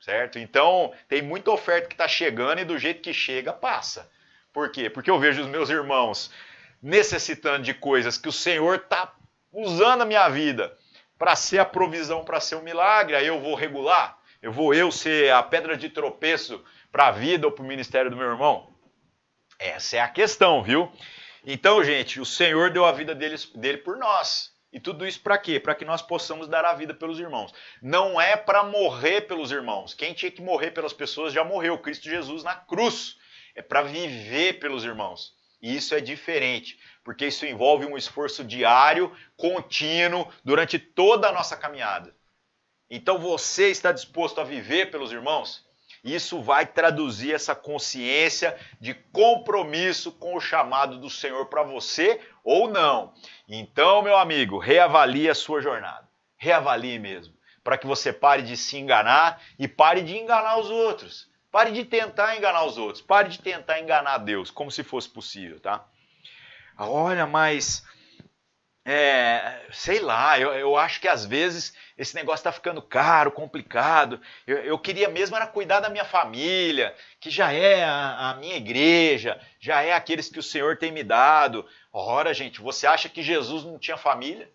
Certo? 0.00 0.38
Então, 0.38 0.92
tem 1.08 1.22
muita 1.22 1.50
oferta 1.50 1.88
que 1.88 1.94
está 1.94 2.08
chegando 2.08 2.60
e 2.60 2.64
do 2.64 2.78
jeito 2.78 3.02
que 3.02 3.12
chega, 3.12 3.52
passa. 3.52 4.10
Por 4.52 4.70
quê? 4.70 4.88
Porque 4.88 5.10
eu 5.10 5.18
vejo 5.18 5.42
os 5.42 5.48
meus 5.48 5.70
irmãos 5.70 6.30
necessitando 6.80 7.64
de 7.64 7.74
coisas 7.74 8.18
que 8.18 8.28
o 8.28 8.32
Senhor 8.32 8.76
está 8.76 9.14
usando 9.52 10.02
a 10.02 10.06
minha 10.06 10.28
vida 10.28 10.76
para 11.18 11.36
ser 11.36 11.58
a 11.58 11.64
provisão, 11.64 12.24
para 12.24 12.40
ser 12.40 12.56
um 12.56 12.62
milagre, 12.62 13.14
aí 13.14 13.26
eu 13.26 13.40
vou 13.40 13.54
regular, 13.54 14.18
eu 14.40 14.50
vou 14.50 14.74
eu 14.74 14.90
ser 14.90 15.32
a 15.32 15.42
pedra 15.42 15.76
de 15.76 15.88
tropeço 15.88 16.64
para 16.90 17.08
a 17.08 17.10
vida 17.12 17.46
ou 17.46 17.52
para 17.52 17.62
o 17.62 17.66
ministério 17.66 18.10
do 18.10 18.16
meu 18.16 18.26
irmão? 18.26 18.74
Essa 19.58 19.96
é 19.96 20.00
a 20.00 20.08
questão, 20.08 20.62
viu? 20.62 20.90
Então, 21.44 21.82
gente, 21.84 22.20
o 22.20 22.26
Senhor 22.26 22.70
deu 22.70 22.84
a 22.84 22.92
vida 22.92 23.14
dele, 23.14 23.36
dele 23.54 23.78
por 23.78 23.96
nós. 23.96 24.52
E 24.72 24.80
tudo 24.80 25.06
isso 25.06 25.20
para 25.20 25.36
quê? 25.36 25.60
Para 25.60 25.74
que 25.74 25.84
nós 25.84 26.00
possamos 26.00 26.48
dar 26.48 26.64
a 26.64 26.72
vida 26.72 26.94
pelos 26.94 27.20
irmãos. 27.20 27.52
Não 27.80 28.20
é 28.20 28.36
para 28.36 28.64
morrer 28.64 29.22
pelos 29.22 29.52
irmãos. 29.52 29.92
Quem 29.92 30.14
tinha 30.14 30.30
que 30.30 30.40
morrer 30.40 30.70
pelas 30.70 30.92
pessoas 30.92 31.32
já 31.32 31.44
morreu, 31.44 31.78
Cristo 31.78 32.08
Jesus 32.08 32.42
na 32.42 32.54
cruz. 32.54 33.18
É 33.54 33.60
para 33.60 33.82
viver 33.82 34.54
pelos 34.54 34.82
irmãos. 34.82 35.34
E 35.62 35.76
isso 35.76 35.94
é 35.94 36.00
diferente, 36.00 36.76
porque 37.04 37.26
isso 37.26 37.46
envolve 37.46 37.86
um 37.86 37.96
esforço 37.96 38.42
diário, 38.42 39.16
contínuo, 39.36 40.26
durante 40.44 40.76
toda 40.78 41.28
a 41.28 41.32
nossa 41.32 41.56
caminhada. 41.56 42.14
Então 42.90 43.18
você 43.18 43.70
está 43.70 43.92
disposto 43.92 44.40
a 44.40 44.44
viver 44.44 44.90
pelos 44.90 45.12
irmãos? 45.12 45.64
Isso 46.04 46.42
vai 46.42 46.66
traduzir 46.66 47.32
essa 47.32 47.54
consciência 47.54 48.58
de 48.80 48.92
compromisso 48.92 50.10
com 50.10 50.34
o 50.34 50.40
chamado 50.40 50.98
do 50.98 51.08
Senhor 51.08 51.46
para 51.46 51.62
você 51.62 52.20
ou 52.42 52.68
não. 52.68 53.14
Então, 53.48 54.02
meu 54.02 54.16
amigo, 54.16 54.58
reavalie 54.58 55.30
a 55.30 55.34
sua 55.34 55.62
jornada. 55.62 56.08
Reavalie 56.36 56.98
mesmo, 56.98 57.34
para 57.62 57.78
que 57.78 57.86
você 57.86 58.12
pare 58.12 58.42
de 58.42 58.56
se 58.56 58.76
enganar 58.76 59.40
e 59.56 59.68
pare 59.68 60.02
de 60.02 60.18
enganar 60.18 60.58
os 60.58 60.68
outros. 60.68 61.30
Pare 61.52 61.70
de 61.70 61.84
tentar 61.84 62.34
enganar 62.34 62.64
os 62.64 62.78
outros. 62.78 63.02
Pare 63.02 63.28
de 63.28 63.38
tentar 63.38 63.78
enganar 63.78 64.16
Deus, 64.16 64.50
como 64.50 64.70
se 64.70 64.82
fosse 64.82 65.08
possível, 65.10 65.60
tá? 65.60 65.86
Olha, 66.78 67.26
mas. 67.26 67.84
É, 68.84 69.64
sei 69.70 70.00
lá, 70.00 70.40
eu, 70.40 70.52
eu 70.54 70.76
acho 70.76 71.00
que 71.00 71.06
às 71.06 71.24
vezes 71.24 71.72
esse 71.96 72.16
negócio 72.16 72.40
está 72.40 72.50
ficando 72.50 72.82
caro, 72.82 73.30
complicado. 73.30 74.20
Eu, 74.44 74.56
eu, 74.58 74.78
queria 74.78 75.08
mesmo 75.08 75.36
era 75.36 75.46
cuidar 75.46 75.78
da 75.78 75.88
minha 75.88 76.04
família, 76.04 76.92
que 77.20 77.30
já 77.30 77.52
é 77.52 77.84
a, 77.84 78.30
a, 78.30 78.34
minha 78.34 78.56
igreja, 78.56 79.40
já 79.60 79.82
é 79.82 79.92
aqueles 79.92 80.28
que 80.28 80.40
o 80.40 80.42
Senhor 80.42 80.78
tem 80.78 80.90
me 80.90 81.04
dado. 81.04 81.64
Ora, 81.92 82.34
gente, 82.34 82.60
você 82.60 82.86
acha 82.86 83.08
que 83.08 83.22
Jesus 83.22 83.62
não 83.62 83.78
tinha 83.78 83.96
família? 83.96 84.50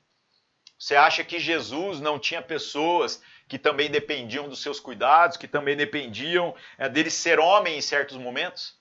Você 0.78 0.96
acha 0.96 1.24
que 1.24 1.40
Jesus 1.40 2.02
não 2.02 2.20
tinha 2.20 2.42
pessoas 2.42 3.22
que 3.48 3.58
também 3.58 3.90
dependiam 3.90 4.50
dos 4.50 4.62
seus 4.62 4.80
cuidados, 4.80 5.38
que 5.38 5.48
também 5.48 5.76
dependiam 5.76 6.56
é, 6.78 6.90
dele 6.90 7.10
ser 7.10 7.40
homem 7.40 7.78
em 7.78 7.82
certos 7.82 8.18
momentos? 8.18 8.76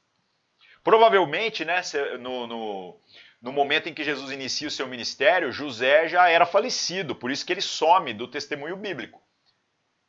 Provavelmente, 0.82 1.64
né, 1.64 1.80
no, 2.20 2.46
no, 2.46 3.00
no 3.40 3.52
momento 3.52 3.88
em 3.88 3.94
que 3.94 4.04
Jesus 4.04 4.30
inicia 4.30 4.68
o 4.68 4.70
seu 4.70 4.86
ministério, 4.86 5.52
José 5.52 6.08
já 6.08 6.28
era 6.28 6.46
falecido, 6.46 7.14
por 7.14 7.30
isso 7.30 7.44
que 7.44 7.52
ele 7.52 7.60
some 7.60 8.12
do 8.12 8.28
testemunho 8.28 8.76
bíblico. 8.76 9.20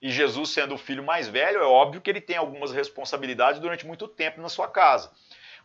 E 0.01 0.11
Jesus, 0.11 0.51
sendo 0.51 0.75
o 0.75 0.77
filho 0.77 1.03
mais 1.03 1.27
velho, 1.27 1.59
é 1.59 1.65
óbvio 1.65 2.01
que 2.01 2.09
ele 2.09 2.21
tem 2.21 2.37
algumas 2.37 2.71
responsabilidades 2.71 3.59
durante 3.59 3.85
muito 3.85 4.07
tempo 4.07 4.39
na 4.39 4.49
sua 4.49 4.67
casa. 4.67 5.11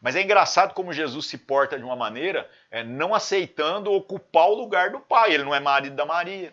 Mas 0.01 0.16
é 0.16 0.22
engraçado 0.22 0.74
como 0.74 0.93
Jesus 0.93 1.26
se 1.26 1.38
porta 1.38 1.78
de 1.78 1.84
uma 1.84 1.95
maneira 1.95 2.51
é, 2.70 2.82
não 2.82 3.14
aceitando 3.14 3.93
ocupar 3.93 4.49
o 4.49 4.55
lugar 4.55 4.90
do 4.90 4.99
pai. 4.99 5.32
Ele 5.32 5.45
não 5.45 5.55
é 5.55 5.61
marido 5.61 5.95
da 5.95 6.05
Maria. 6.05 6.53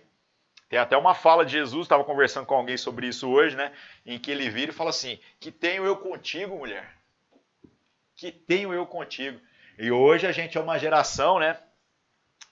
Tem 0.69 0.77
até 0.77 0.95
uma 0.95 1.15
fala 1.15 1.43
de 1.43 1.53
Jesus, 1.53 1.85
estava 1.85 2.03
conversando 2.03 2.45
com 2.45 2.53
alguém 2.53 2.77
sobre 2.77 3.07
isso 3.07 3.27
hoje, 3.27 3.55
né? 3.55 3.73
Em 4.05 4.19
que 4.19 4.29
ele 4.29 4.49
vira 4.51 4.71
e 4.71 4.73
fala 4.73 4.91
assim: 4.91 5.19
Que 5.39 5.51
tenho 5.51 5.83
eu 5.83 5.97
contigo, 5.97 6.55
mulher? 6.55 6.95
Que 8.15 8.31
tenho 8.31 8.71
eu 8.71 8.85
contigo? 8.85 9.39
E 9.79 9.91
hoje 9.91 10.27
a 10.27 10.31
gente 10.31 10.57
é 10.57 10.61
uma 10.61 10.77
geração, 10.77 11.39
né? 11.39 11.59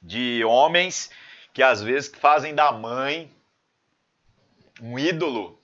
De 0.01 0.43
homens 0.43 1.11
que 1.53 1.61
às 1.61 1.81
vezes 1.81 2.11
fazem 2.15 2.55
da 2.55 2.71
mãe 2.71 3.31
um 4.81 4.97
ídolo 4.97 5.61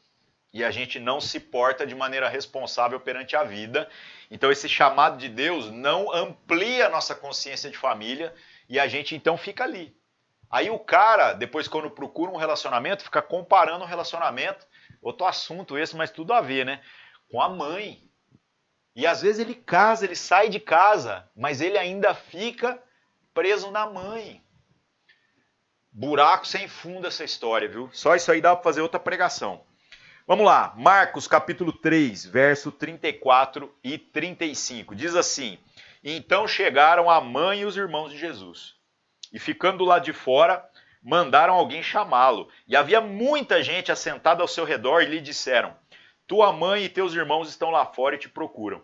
e 0.52 0.64
a 0.64 0.70
gente 0.70 1.00
não 1.00 1.20
se 1.20 1.40
porta 1.40 1.88
de 1.88 1.96
maneira 1.96 2.30
responsável 2.30 3.00
perante 3.00 3.36
a 3.36 3.44
vida. 3.44 3.90
Então 4.30 4.52
esse 4.52 4.70
chamado 4.70 5.18
de 5.18 5.28
Deus 5.28 5.72
não 5.72 6.14
amplia 6.14 6.86
a 6.86 6.90
nossa 6.90 7.16
consciência 7.16 7.72
de 7.72 7.78
família 7.78 8.34
e 8.70 8.80
a 8.80 8.88
gente 8.88 9.16
então 9.16 9.38
fica 9.38 9.64
ali. 9.64 9.96
Aí 10.54 10.70
o 10.70 10.78
cara, 10.78 11.34
depois 11.34 11.68
quando 11.68 11.90
procura 11.90 12.30
um 12.30 12.36
relacionamento, 12.36 13.04
fica 13.04 13.24
comparando 13.24 13.84
o 13.84 13.88
relacionamento, 13.88 14.68
outro 15.02 15.26
assunto 15.26 15.80
esse, 15.80 15.96
mas 15.96 16.12
tudo 16.12 16.32
a 16.32 16.42
ver, 16.42 16.64
né? 16.64 16.80
Com 17.32 17.42
a 17.42 17.50
mãe. 17.50 18.08
E 18.96 19.08
às 19.08 19.24
vezes 19.24 19.40
ele 19.40 19.56
casa, 19.56 20.06
ele 20.06 20.16
sai 20.16 20.50
de 20.50 20.60
casa, 20.60 21.28
mas 21.36 21.60
ele 21.60 21.76
ainda 21.76 22.14
fica 22.14 22.80
preso 23.34 23.72
na 23.72 23.88
mãe. 23.88 24.44
Buraco 25.92 26.46
sem 26.46 26.68
fundo 26.68 27.08
essa 27.08 27.24
história, 27.24 27.68
viu? 27.68 27.90
Só 27.92 28.16
isso 28.16 28.32
aí 28.32 28.40
dá 28.40 28.56
para 28.56 28.64
fazer 28.64 28.82
outra 28.82 29.00
pregação. 29.00 29.66
Vamos 30.28 30.46
lá, 30.46 30.72
Marcos 30.78 31.28
capítulo 31.28 31.74
3, 31.74 32.28
verso 32.28 32.72
34 32.72 33.76
e 33.84 33.98
35. 33.98 34.94
Diz 34.94 35.16
assim: 35.16 35.58
Então 36.04 36.48
chegaram 36.48 37.10
a 37.10 37.20
mãe 37.20 37.62
e 37.62 37.66
os 37.66 37.76
irmãos 37.76 38.12
de 38.12 38.20
Jesus 38.20 38.83
e 39.34 39.40
ficando 39.40 39.84
lá 39.84 39.98
de 39.98 40.14
fora, 40.14 40.64
mandaram 41.02 41.56
alguém 41.56 41.82
chamá-lo. 41.82 42.48
E 42.68 42.76
havia 42.76 43.02
muita 43.02 43.64
gente 43.64 43.92
assentada 43.92 44.42
ao 44.42 44.48
seu 44.48 44.64
redor 44.64 45.02
e 45.02 45.08
lhe 45.08 45.20
disseram: 45.20 45.76
Tua 46.28 46.54
mãe 46.54 46.84
e 46.84 46.90
teus 46.90 47.14
irmãos 47.14 47.50
estão 47.50 47.72
lá 47.72 47.86
fora 47.86 48.16
e 48.16 48.20
te 48.20 48.30
procuram. 48.30 48.82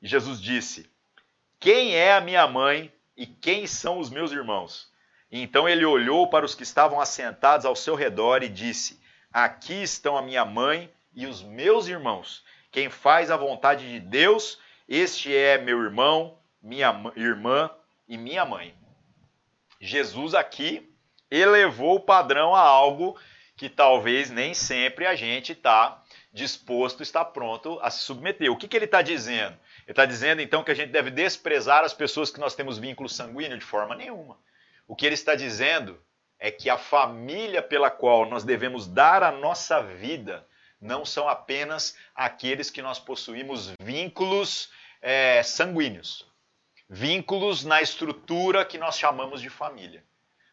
E 0.00 0.06
Jesus 0.06 0.40
disse: 0.40 0.90
Quem 1.58 1.96
é 1.96 2.12
a 2.12 2.20
minha 2.20 2.46
mãe 2.46 2.92
e 3.16 3.26
quem 3.26 3.66
são 3.66 3.98
os 3.98 4.10
meus 4.10 4.30
irmãos? 4.30 4.92
E 5.30 5.40
então 5.40 5.66
ele 5.66 5.84
olhou 5.86 6.28
para 6.28 6.44
os 6.44 6.54
que 6.54 6.62
estavam 6.62 7.00
assentados 7.00 7.64
ao 7.64 7.74
seu 7.74 7.94
redor 7.94 8.42
e 8.42 8.48
disse: 8.48 9.00
Aqui 9.32 9.82
estão 9.82 10.16
a 10.16 10.22
minha 10.22 10.44
mãe 10.44 10.92
e 11.14 11.26
os 11.26 11.42
meus 11.42 11.88
irmãos. 11.88 12.44
Quem 12.70 12.90
faz 12.90 13.30
a 13.30 13.36
vontade 13.36 13.90
de 13.90 14.00
Deus, 14.00 14.58
este 14.88 15.34
é 15.34 15.58
meu 15.58 15.82
irmão, 15.82 16.38
minha 16.62 16.94
irmã 17.16 17.70
e 18.06 18.16
minha 18.16 18.44
mãe. 18.44 18.81
Jesus 19.84 20.32
aqui 20.32 20.88
elevou 21.28 21.96
o 21.96 22.00
padrão 22.00 22.54
a 22.54 22.60
algo 22.60 23.18
que 23.56 23.68
talvez 23.68 24.30
nem 24.30 24.54
sempre 24.54 25.06
a 25.06 25.16
gente 25.16 25.50
está 25.50 26.00
disposto, 26.32 27.02
está 27.02 27.24
pronto 27.24 27.80
a 27.82 27.90
se 27.90 27.98
submeter. 28.04 28.50
O 28.52 28.56
que, 28.56 28.68
que 28.68 28.76
ele 28.76 28.84
está 28.84 29.02
dizendo? 29.02 29.58
Ele 29.82 29.90
está 29.90 30.06
dizendo 30.06 30.40
então 30.40 30.62
que 30.62 30.70
a 30.70 30.74
gente 30.74 30.90
deve 30.92 31.10
desprezar 31.10 31.82
as 31.82 31.92
pessoas 31.92 32.30
que 32.30 32.38
nós 32.38 32.54
temos 32.54 32.78
vínculo 32.78 33.08
sanguíneo 33.08 33.58
de 33.58 33.64
forma 33.64 33.96
nenhuma. 33.96 34.38
O 34.86 34.94
que 34.94 35.04
ele 35.04 35.16
está 35.16 35.34
dizendo 35.34 36.00
é 36.38 36.52
que 36.52 36.70
a 36.70 36.78
família 36.78 37.60
pela 37.60 37.90
qual 37.90 38.30
nós 38.30 38.44
devemos 38.44 38.86
dar 38.86 39.24
a 39.24 39.32
nossa 39.32 39.82
vida 39.82 40.46
não 40.80 41.04
são 41.04 41.28
apenas 41.28 41.96
aqueles 42.14 42.70
que 42.70 42.82
nós 42.82 43.00
possuímos 43.00 43.72
vínculos 43.80 44.70
é, 45.00 45.42
sanguíneos 45.42 46.31
vínculos 46.92 47.64
na 47.64 47.80
estrutura 47.80 48.66
que 48.66 48.76
nós 48.76 48.98
chamamos 48.98 49.40
de 49.40 49.48
família. 49.48 50.04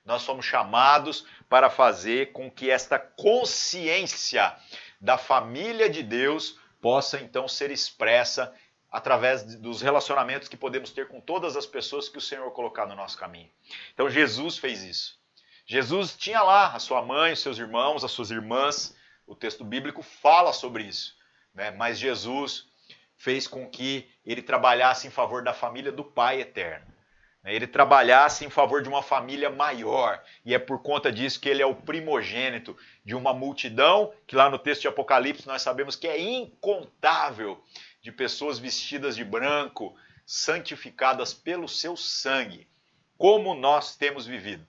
Nós 0.06 0.22
somos 0.22 0.46
chamados 0.46 1.26
para 1.50 1.70
fazer 1.70 2.32
com 2.32 2.50
que 2.50 2.72
esta 2.72 2.98
consciência 2.98 4.56
da 5.02 5.18
família 5.18 5.90
de 5.90 6.02
Deus 6.02 6.58
possa 6.80 7.20
então 7.20 7.46
ser 7.46 7.72
expressa 7.72 8.56
através 8.90 9.44
dos 9.58 9.82
relacionamentos 9.82 10.48
que 10.48 10.56
podemos 10.56 10.92
ter 10.92 11.10
com 11.10 11.20
todas 11.20 11.58
as 11.58 11.66
pessoas 11.66 12.08
que 12.08 12.18
o 12.18 12.22
Senhor 12.22 12.50
colocar 12.52 12.86
no 12.86 12.96
nosso 12.96 13.18
caminho. 13.18 13.50
Então 13.94 14.10
Jesus 14.10 14.58
fez 14.58 14.82
isso. 14.82 15.20
Jesus 15.66 16.16
tinha 16.16 16.42
lá 16.42 16.74
a 16.74 16.80
sua 16.80 17.02
mãe, 17.02 17.34
os 17.34 17.42
seus 17.42 17.60
irmãos, 17.60 18.02
as 18.06 18.12
suas 18.12 18.32
irmãs. 18.32 18.96
O 19.28 19.36
texto 19.36 19.66
bíblico 19.66 20.02
fala 20.02 20.54
sobre 20.54 20.84
isso. 20.84 21.18
Né? 21.54 21.70
Mas 21.72 22.00
Jesus 22.00 22.70
fez 23.20 23.46
com 23.46 23.70
que 23.70 24.10
ele 24.32 24.41
trabalhasse 24.41 25.07
em 25.07 25.09
favor 25.09 25.43
da 25.43 25.53
família 25.53 25.91
do 25.91 26.03
Pai 26.03 26.41
eterno. 26.41 26.86
Né? 27.43 27.55
Ele 27.55 27.65
trabalhasse 27.65 28.45
em 28.45 28.49
favor 28.49 28.84
de 28.84 28.89
uma 28.89 29.01
família 29.01 29.49
maior. 29.49 30.21
E 30.45 30.53
é 30.53 30.59
por 30.59 30.84
conta 30.84 31.11
disso 31.11 31.39
que 31.39 31.49
ele 31.49 31.63
é 31.63 31.65
o 31.65 31.75
primogênito 31.75 32.77
de 33.03 33.15
uma 33.15 33.34
multidão, 33.34 34.13
que 34.27 34.36
lá 34.36 34.49
no 34.49 34.59
texto 34.59 34.82
de 34.82 34.88
Apocalipse 34.88 35.47
nós 35.47 35.61
sabemos 35.61 35.95
que 35.95 36.07
é 36.07 36.19
incontável, 36.19 37.63
de 38.01 38.11
pessoas 38.11 38.59
vestidas 38.59 39.15
de 39.15 39.25
branco, 39.25 39.95
santificadas 40.25 41.34
pelo 41.34 41.67
seu 41.67 41.97
sangue. 41.97 42.67
Como 43.17 43.55
nós 43.55 43.95
temos 43.95 44.25
vivido. 44.25 44.65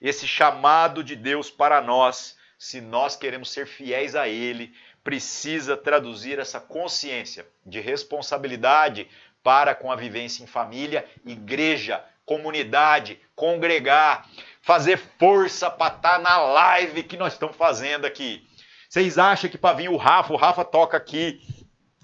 Esse 0.00 0.26
chamado 0.26 1.04
de 1.04 1.14
Deus 1.14 1.50
para 1.50 1.82
nós, 1.82 2.38
se 2.56 2.80
nós 2.80 3.16
queremos 3.16 3.50
ser 3.50 3.66
fiéis 3.66 4.14
a 4.14 4.28
Ele, 4.28 4.74
precisa 5.10 5.76
traduzir 5.76 6.38
essa 6.38 6.60
consciência 6.60 7.44
de 7.66 7.80
responsabilidade 7.80 9.08
para 9.42 9.74
com 9.74 9.90
a 9.90 9.96
vivência 9.96 10.44
em 10.44 10.46
família, 10.46 11.04
igreja, 11.26 12.04
comunidade, 12.24 13.18
congregar, 13.34 14.28
fazer 14.62 14.98
força 15.18 15.68
para 15.68 15.96
estar 15.96 16.12
tá 16.12 16.18
na 16.20 16.38
live 16.38 17.02
que 17.02 17.16
nós 17.16 17.32
estamos 17.32 17.56
fazendo 17.56 18.04
aqui. 18.04 18.46
Vocês 18.88 19.18
acham 19.18 19.50
que 19.50 19.58
para 19.58 19.74
vir 19.74 19.90
o 19.90 19.96
Rafa, 19.96 20.32
o 20.32 20.36
Rafa 20.36 20.64
toca 20.64 20.96
aqui 20.96 21.40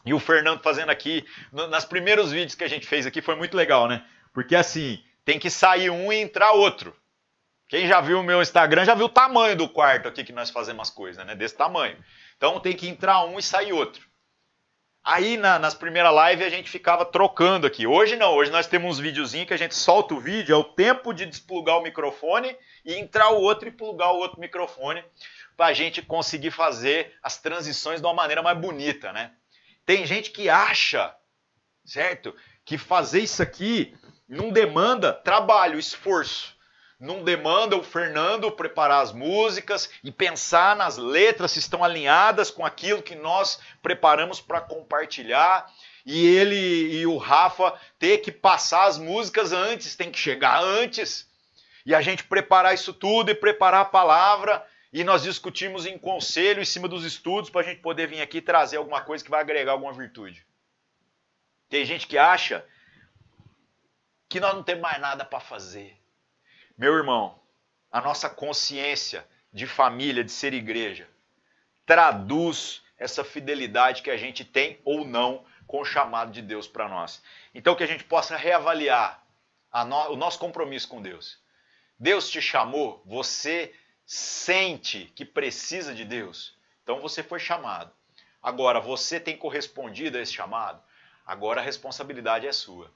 e 0.04 0.12
o 0.12 0.18
Fernando 0.18 0.60
fazendo 0.60 0.90
aqui, 0.90 1.24
nas 1.52 1.84
primeiros 1.84 2.32
vídeos 2.32 2.56
que 2.56 2.64
a 2.64 2.68
gente 2.68 2.88
fez 2.88 3.06
aqui 3.06 3.22
foi 3.22 3.36
muito 3.36 3.56
legal, 3.56 3.86
né? 3.86 4.04
Porque 4.34 4.56
assim, 4.56 5.00
tem 5.24 5.38
que 5.38 5.48
sair 5.48 5.90
um 5.90 6.12
e 6.12 6.16
entrar 6.16 6.50
outro. 6.50 6.92
Quem 7.68 7.86
já 7.86 8.00
viu 8.00 8.18
o 8.18 8.24
meu 8.24 8.42
Instagram 8.42 8.84
já 8.84 8.96
viu 8.96 9.06
o 9.06 9.08
tamanho 9.08 9.54
do 9.54 9.68
quarto 9.68 10.08
aqui 10.08 10.24
que 10.24 10.32
nós 10.32 10.50
fazemos 10.50 10.88
as 10.88 10.90
coisas, 10.90 11.24
né? 11.24 11.36
Desse 11.36 11.56
tamanho. 11.56 11.96
Então 12.36 12.60
tem 12.60 12.74
que 12.74 12.88
entrar 12.88 13.24
um 13.24 13.38
e 13.38 13.42
sair 13.42 13.72
outro. 13.72 14.06
Aí 15.02 15.36
na, 15.36 15.58
nas 15.58 15.74
primeiras 15.74 16.12
lives 16.12 16.44
a 16.44 16.50
gente 16.50 16.68
ficava 16.68 17.04
trocando 17.04 17.66
aqui. 17.66 17.86
Hoje 17.86 18.16
não, 18.16 18.34
hoje 18.34 18.50
nós 18.50 18.66
temos 18.66 18.90
uns 18.90 18.98
videozinhos 18.98 19.46
que 19.46 19.54
a 19.54 19.56
gente 19.56 19.74
solta 19.74 20.14
o 20.14 20.20
vídeo, 20.20 20.52
é 20.52 20.58
o 20.58 20.64
tempo 20.64 21.12
de 21.12 21.24
desplugar 21.24 21.78
o 21.78 21.82
microfone 21.82 22.56
e 22.84 22.94
entrar 22.94 23.30
o 23.30 23.40
outro 23.40 23.68
e 23.68 23.70
plugar 23.70 24.10
o 24.10 24.18
outro 24.18 24.40
microfone 24.40 25.04
para 25.56 25.66
a 25.66 25.72
gente 25.72 26.02
conseguir 26.02 26.50
fazer 26.50 27.14
as 27.22 27.40
transições 27.40 28.00
de 28.00 28.06
uma 28.06 28.14
maneira 28.14 28.42
mais 28.42 28.58
bonita, 28.58 29.12
né? 29.12 29.32
Tem 29.86 30.04
gente 30.04 30.32
que 30.32 30.48
acha, 30.48 31.14
certo? 31.84 32.34
Que 32.64 32.76
fazer 32.76 33.20
isso 33.20 33.40
aqui 33.40 33.96
não 34.28 34.50
demanda 34.50 35.12
trabalho, 35.12 35.78
esforço. 35.78 36.55
Não 36.98 37.22
demanda 37.22 37.76
o 37.76 37.82
Fernando 37.82 38.50
preparar 38.50 39.02
as 39.02 39.12
músicas 39.12 39.90
e 40.02 40.10
pensar 40.10 40.74
nas 40.74 40.96
letras 40.96 41.52
se 41.52 41.58
estão 41.58 41.84
alinhadas 41.84 42.50
com 42.50 42.64
aquilo 42.64 43.02
que 43.02 43.14
nós 43.14 43.60
preparamos 43.82 44.40
para 44.40 44.62
compartilhar. 44.62 45.70
E 46.06 46.26
ele 46.26 46.56
e 46.56 47.06
o 47.06 47.18
Rafa 47.18 47.78
ter 47.98 48.18
que 48.18 48.32
passar 48.32 48.86
as 48.86 48.96
músicas 48.96 49.52
antes, 49.52 49.94
tem 49.94 50.10
que 50.10 50.18
chegar 50.18 50.62
antes. 50.62 51.28
E 51.84 51.94
a 51.94 52.00
gente 52.00 52.24
preparar 52.24 52.72
isso 52.72 52.94
tudo 52.94 53.30
e 53.30 53.34
preparar 53.34 53.82
a 53.82 53.86
palavra. 53.86 54.66
E 54.90 55.04
nós 55.04 55.22
discutimos 55.22 55.84
em 55.84 55.98
conselho, 55.98 56.62
em 56.62 56.64
cima 56.64 56.88
dos 56.88 57.04
estudos, 57.04 57.50
para 57.50 57.60
a 57.60 57.64
gente 57.64 57.82
poder 57.82 58.06
vir 58.06 58.22
aqui 58.22 58.40
trazer 58.40 58.78
alguma 58.78 59.02
coisa 59.02 59.22
que 59.22 59.30
vai 59.30 59.40
agregar 59.40 59.72
alguma 59.72 59.92
virtude. 59.92 60.46
Tem 61.68 61.84
gente 61.84 62.06
que 62.06 62.16
acha 62.16 62.64
que 64.28 64.40
nós 64.40 64.54
não 64.54 64.62
temos 64.62 64.82
mais 64.82 64.98
nada 64.98 65.24
para 65.24 65.40
fazer. 65.40 65.94
Meu 66.76 66.94
irmão, 66.94 67.40
a 67.90 68.02
nossa 68.02 68.28
consciência 68.28 69.26
de 69.50 69.66
família, 69.66 70.22
de 70.22 70.30
ser 70.30 70.52
igreja, 70.52 71.08
traduz 71.86 72.82
essa 72.98 73.24
fidelidade 73.24 74.02
que 74.02 74.10
a 74.10 74.16
gente 74.16 74.44
tem 74.44 74.78
ou 74.84 75.02
não 75.02 75.42
com 75.66 75.80
o 75.80 75.84
chamado 75.84 76.32
de 76.32 76.42
Deus 76.42 76.68
para 76.68 76.86
nós. 76.86 77.22
Então 77.54 77.74
que 77.74 77.82
a 77.82 77.86
gente 77.86 78.04
possa 78.04 78.36
reavaliar 78.36 79.24
no, 79.86 80.10
o 80.10 80.16
nosso 80.16 80.38
compromisso 80.38 80.86
com 80.88 81.00
Deus. 81.00 81.38
Deus 81.98 82.28
te 82.28 82.42
chamou, 82.42 83.02
você 83.06 83.74
sente 84.04 85.10
que 85.16 85.24
precisa 85.24 85.94
de 85.94 86.04
Deus, 86.04 86.54
então 86.82 87.00
você 87.00 87.22
foi 87.22 87.40
chamado. 87.40 87.90
Agora, 88.42 88.80
você 88.80 89.18
tem 89.18 89.36
correspondido 89.36 90.18
a 90.18 90.20
esse 90.20 90.32
chamado? 90.32 90.80
Agora 91.26 91.60
a 91.60 91.64
responsabilidade 91.64 92.46
é 92.46 92.52
sua 92.52 92.92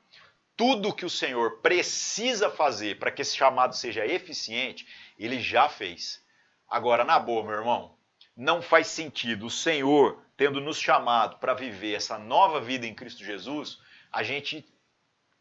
tudo 0.57 0.95
que 0.95 1.05
o 1.05 1.11
Senhor 1.11 1.59
precisa 1.59 2.51
fazer 2.51 2.99
para 2.99 3.11
que 3.11 3.23
esse 3.23 3.37
chamado 3.37 3.75
seja 3.75 4.07
eficiente, 4.07 4.87
ele 5.19 5.41
já 5.41 5.69
fez. 5.69 6.23
Agora, 6.69 7.05
na 7.05 7.19
boa, 7.19 7.43
meu 7.43 7.55
irmão, 7.55 7.97
não 8.37 8.63
faz 8.63 8.87
sentido 8.87 9.47
o 9.47 9.51
Senhor 9.51 10.23
tendo 10.37 10.61
nos 10.61 10.79
chamado 10.79 11.37
para 11.37 11.53
viver 11.53 11.95
essa 11.95 12.19
nova 12.19 12.61
vida 12.61 12.87
em 12.87 12.95
Cristo 12.95 13.23
Jesus, 13.23 13.79
a 14.11 14.23
gente 14.23 14.67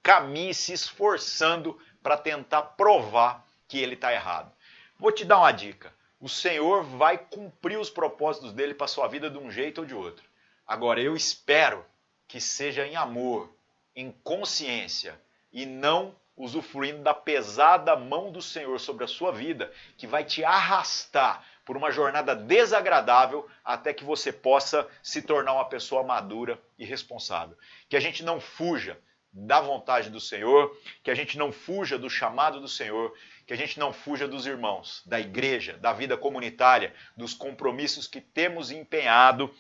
caminhe 0.04 0.54
se 0.54 0.74
esforçando 0.74 1.80
para 2.04 2.18
tentar 2.18 2.62
provar 2.62 3.46
que 3.68 3.78
ele 3.78 3.94
está 3.94 4.12
errado. 4.12 4.52
Vou 4.98 5.12
te 5.12 5.24
dar 5.24 5.38
uma 5.38 5.52
dica. 5.52 5.94
O 6.20 6.28
Senhor 6.28 6.84
vai 6.84 7.18
cumprir 7.18 7.80
os 7.80 7.90
propósitos 7.90 8.52
dele 8.52 8.74
para 8.74 8.88
sua 8.88 9.08
vida 9.08 9.30
de 9.30 9.38
um 9.38 9.50
jeito 9.50 9.80
ou 9.80 9.88
de 9.88 9.96
outro. 9.96 10.26
Agora, 10.68 11.00
eu 11.00 11.16
espero 11.16 11.86
que 12.28 12.42
seja 12.42 12.86
em 12.86 12.98
amor, 12.98 13.50
em 13.96 14.12
consciência 14.24 15.20
e 15.52 15.66
não 15.66 16.16
usufruindo 16.36 17.04
da 17.04 17.14
pesada 17.14 17.96
mão 17.98 18.32
do 18.32 18.42
Senhor 18.42 18.80
sobre 18.80 19.04
a 19.04 19.08
sua 19.08 19.32
vida, 19.32 19.72
que 19.98 20.08
vai 20.08 20.24
te 20.24 20.44
arrastar 20.44 21.46
por 21.66 21.76
uma 21.76 21.92
jornada 21.92 22.34
desagradável 22.34 23.48
até 23.64 23.94
que 23.94 24.06
você 24.06 24.32
possa 24.32 24.88
se 25.04 25.22
tornar 25.22 25.54
uma 25.54 25.66
pessoa 25.66 26.02
madura 26.02 26.60
e 26.78 26.86
responsável. 26.86 27.58
Que 27.90 27.98
a 27.98 28.00
gente 28.00 28.24
não 28.24 28.40
fuja 28.40 28.98
da 29.32 29.62
vontade 29.62 30.10
do 30.10 30.20
Senhor, 30.20 30.76
que 31.04 31.12
a 31.12 31.16
gente 31.16 31.38
não 31.38 31.52
fuja 31.52 32.00
do 32.00 32.10
chamado 32.10 32.60
do 32.60 32.68
Senhor, 32.68 33.14
que 33.46 33.54
a 33.54 33.58
gente 33.58 33.78
não 33.78 33.94
fuja 33.94 34.28
dos 34.28 34.48
irmãos, 34.48 35.04
da 35.06 35.20
igreja, 35.20 35.78
da 35.78 35.94
vida 35.94 36.18
comunitária, 36.18 36.94
dos 37.16 37.34
compromissos 37.34 38.08
que 38.08 38.22
temos 38.22 38.72
empenhado 38.72 39.54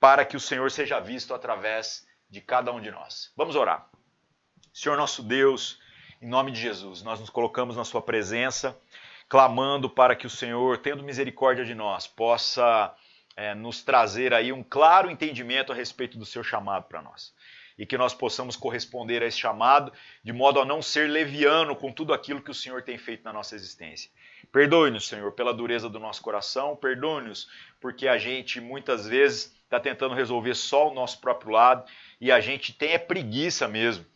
para 0.00 0.24
que 0.24 0.36
o 0.36 0.40
Senhor 0.40 0.70
seja 0.70 0.98
visto 0.98 1.32
através 1.32 2.04
de 2.32 2.40
cada 2.40 2.72
um 2.72 2.80
de 2.80 2.90
nós. 2.90 3.30
Vamos 3.36 3.54
orar. 3.54 3.86
Senhor 4.72 4.96
nosso 4.96 5.22
Deus, 5.22 5.78
em 6.20 6.26
nome 6.26 6.50
de 6.50 6.58
Jesus, 6.58 7.02
nós 7.02 7.20
nos 7.20 7.28
colocamos 7.28 7.76
na 7.76 7.84
Sua 7.84 8.00
presença, 8.00 8.74
clamando 9.28 9.88
para 9.88 10.16
que 10.16 10.26
o 10.26 10.30
Senhor, 10.30 10.78
tendo 10.78 11.02
misericórdia 11.02 11.62
de 11.62 11.74
nós, 11.74 12.06
possa 12.06 12.94
é, 13.36 13.54
nos 13.54 13.82
trazer 13.82 14.32
aí 14.32 14.50
um 14.50 14.62
claro 14.62 15.10
entendimento 15.10 15.72
a 15.72 15.74
respeito 15.74 16.16
do 16.16 16.24
Seu 16.24 16.42
chamado 16.42 16.84
para 16.84 17.02
nós. 17.02 17.34
E 17.76 17.84
que 17.84 17.98
nós 17.98 18.14
possamos 18.14 18.56
corresponder 18.56 19.22
a 19.22 19.26
esse 19.26 19.38
chamado, 19.38 19.92
de 20.24 20.32
modo 20.32 20.58
a 20.58 20.64
não 20.64 20.80
ser 20.80 21.10
leviano 21.10 21.76
com 21.76 21.92
tudo 21.92 22.14
aquilo 22.14 22.40
que 22.40 22.50
o 22.50 22.54
Senhor 22.54 22.82
tem 22.82 22.96
feito 22.96 23.24
na 23.24 23.32
nossa 23.32 23.54
existência. 23.54 24.10
Perdoe-nos, 24.50 25.06
Senhor, 25.06 25.32
pela 25.32 25.52
dureza 25.52 25.88
do 25.88 26.00
nosso 26.00 26.22
coração, 26.22 26.76
perdoe-nos 26.76 27.48
porque 27.78 28.08
a 28.08 28.16
gente 28.16 28.58
muitas 28.60 29.06
vezes 29.06 29.54
está 29.64 29.80
tentando 29.80 30.14
resolver 30.14 30.54
só 30.54 30.90
o 30.90 30.94
nosso 30.94 31.18
próprio 31.20 31.52
lado 31.52 31.90
e 32.22 32.30
a 32.30 32.38
gente 32.38 32.72
tem 32.72 32.92
é 32.92 32.98
preguiça 32.98 33.66
mesmo 33.66 34.06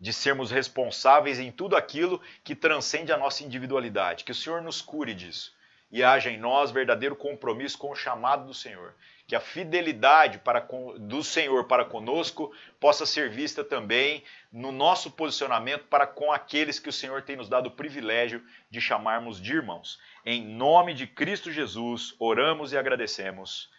de 0.00 0.12
sermos 0.12 0.50
responsáveis 0.50 1.38
em 1.38 1.52
tudo 1.52 1.76
aquilo 1.76 2.20
que 2.42 2.56
transcende 2.56 3.12
a 3.12 3.16
nossa 3.16 3.44
individualidade. 3.44 4.24
Que 4.24 4.32
o 4.32 4.34
Senhor 4.34 4.60
nos 4.60 4.82
cure 4.82 5.14
disso 5.14 5.54
e 5.88 6.02
haja 6.02 6.28
em 6.28 6.38
nós 6.38 6.72
verdadeiro 6.72 7.14
compromisso 7.14 7.78
com 7.78 7.92
o 7.92 7.94
chamado 7.94 8.46
do 8.46 8.52
Senhor. 8.52 8.96
Que 9.28 9.36
a 9.36 9.40
fidelidade 9.40 10.38
para 10.38 10.58
do 10.98 11.22
Senhor 11.22 11.68
para 11.68 11.84
conosco 11.84 12.52
possa 12.80 13.06
ser 13.06 13.30
vista 13.30 13.62
também 13.62 14.24
no 14.50 14.72
nosso 14.72 15.08
posicionamento 15.12 15.84
para 15.84 16.04
com 16.04 16.32
aqueles 16.32 16.80
que 16.80 16.88
o 16.88 16.92
Senhor 16.92 17.22
tem 17.22 17.36
nos 17.36 17.48
dado 17.48 17.68
o 17.68 17.76
privilégio 17.76 18.42
de 18.68 18.80
chamarmos 18.80 19.40
de 19.40 19.52
irmãos. 19.52 20.00
Em 20.24 20.44
nome 20.44 20.94
de 20.94 21.06
Cristo 21.06 21.52
Jesus, 21.52 22.12
oramos 22.18 22.72
e 22.72 22.76
agradecemos. 22.76 23.70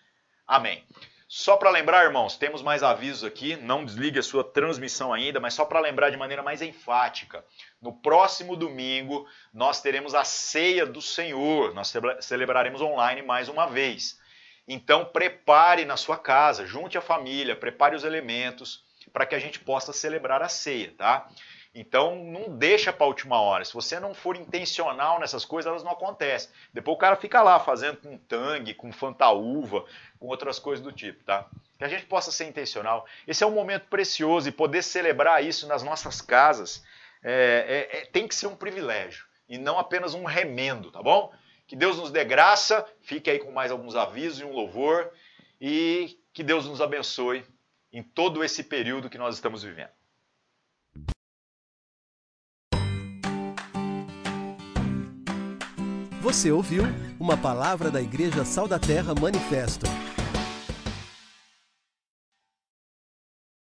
Amém. 0.47 0.86
Só 1.30 1.57
para 1.57 1.69
lembrar, 1.69 2.05
irmãos, 2.05 2.38
temos 2.38 2.61
mais 2.61 2.82
avisos 2.82 3.25
aqui, 3.25 3.57
não 3.57 3.84
desligue 3.84 4.17
a 4.17 4.23
sua 4.23 4.45
transmissão 4.45 5.13
ainda, 5.13 5.41
mas 5.41 5.53
só 5.53 5.65
para 5.65 5.82
lembrar 5.82 6.09
de 6.09 6.15
maneira 6.15 6.41
mais 6.41 6.61
enfática. 6.61 7.43
No 7.82 7.91
próximo 7.91 8.55
domingo, 8.55 9.28
nós 9.53 9.82
teremos 9.82 10.15
a 10.15 10.23
ceia 10.23 10.86
do 10.86 11.01
Senhor, 11.01 11.73
nós 11.73 11.93
celebraremos 12.21 12.82
online 12.82 13.21
mais 13.21 13.49
uma 13.49 13.65
vez. 13.65 14.17
Então, 14.65 15.03
prepare 15.03 15.84
na 15.84 15.97
sua 15.97 16.17
casa, 16.17 16.65
junte 16.65 16.97
a 16.97 17.01
família, 17.01 17.57
prepare 17.57 17.95
os 17.95 18.05
elementos 18.05 18.86
para 19.11 19.25
que 19.25 19.36
a 19.36 19.39
gente 19.39 19.59
possa 19.59 19.91
celebrar 19.91 20.41
a 20.41 20.47
ceia, 20.47 20.93
tá? 20.97 21.30
Então 21.74 22.15
não 22.15 22.57
deixa 22.57 22.91
para 22.91 23.05
a 23.05 23.07
última 23.07 23.39
hora. 23.39 23.63
Se 23.63 23.74
você 23.74 23.99
não 23.99 24.13
for 24.13 24.36
intencional 24.36 25.20
nessas 25.20 25.45
coisas, 25.45 25.70
elas 25.70 25.84
não 25.84 25.91
acontecem. 25.91 26.49
Depois 26.74 26.95
o 26.95 26.99
cara 26.99 27.15
fica 27.15 27.41
lá 27.41 27.59
fazendo 27.59 27.97
com 27.97 28.18
tangue, 28.18 28.74
com 28.74 28.91
fantaúva, 28.91 29.86
com 30.20 30.28
outras 30.28 30.59
coisas 30.59 30.84
do 30.84 30.91
tipo, 30.91 31.24
tá? 31.24 31.45
Que 31.78 31.84
a 31.84 31.88
gente 31.88 32.05
possa 32.05 32.32
ser 32.32 32.45
intencional. 32.45 33.05
Esse 33.28 33.43
é 33.43 33.47
um 33.47 33.51
momento 33.51 33.88
precioso 33.88 34.49
e 34.49 34.51
poder 34.51 34.82
celebrar 34.82 35.43
isso 35.43 35.68
nas 35.68 35.84
nossas 35.84 36.22
casas 36.22 36.84
é, 37.24 37.88
é, 37.91 37.97
é, 37.97 38.05
tem 38.05 38.28
que 38.28 38.36
ser 38.36 38.47
um 38.47 38.55
privilégio 38.55 39.26
e 39.49 39.57
não 39.57 39.78
apenas 39.80 40.13
um 40.13 40.24
remendo, 40.24 40.91
tá 40.91 41.01
bom? 41.01 41.32
Que 41.65 41.76
Deus 41.76 41.97
nos 41.97 42.11
dê 42.11 42.24
graça. 42.24 42.86
Fique 43.01 43.30
aí 43.30 43.39
com 43.39 43.51
mais 43.51 43.72
alguns 43.72 43.95
avisos 43.95 44.39
e 44.39 44.45
um 44.45 44.53
louvor 44.53 45.11
e 45.59 46.18
que 46.34 46.43
Deus 46.43 46.65
nos 46.65 46.82
abençoe 46.82 47.43
em 47.91 48.03
todo 48.03 48.43
esse 48.43 48.63
período 48.63 49.09
que 49.09 49.18
nós 49.18 49.36
estamos 49.36 49.63
vivendo. 49.63 49.96
Você 56.28 56.51
ouviu 56.51 56.84
uma 57.17 57.38
palavra 57.38 57.89
da 57.89 58.01
Igreja 58.01 58.43
Sal 58.43 58.67
da 58.67 58.78
Terra 58.78 59.15
Manifesto 59.15 59.86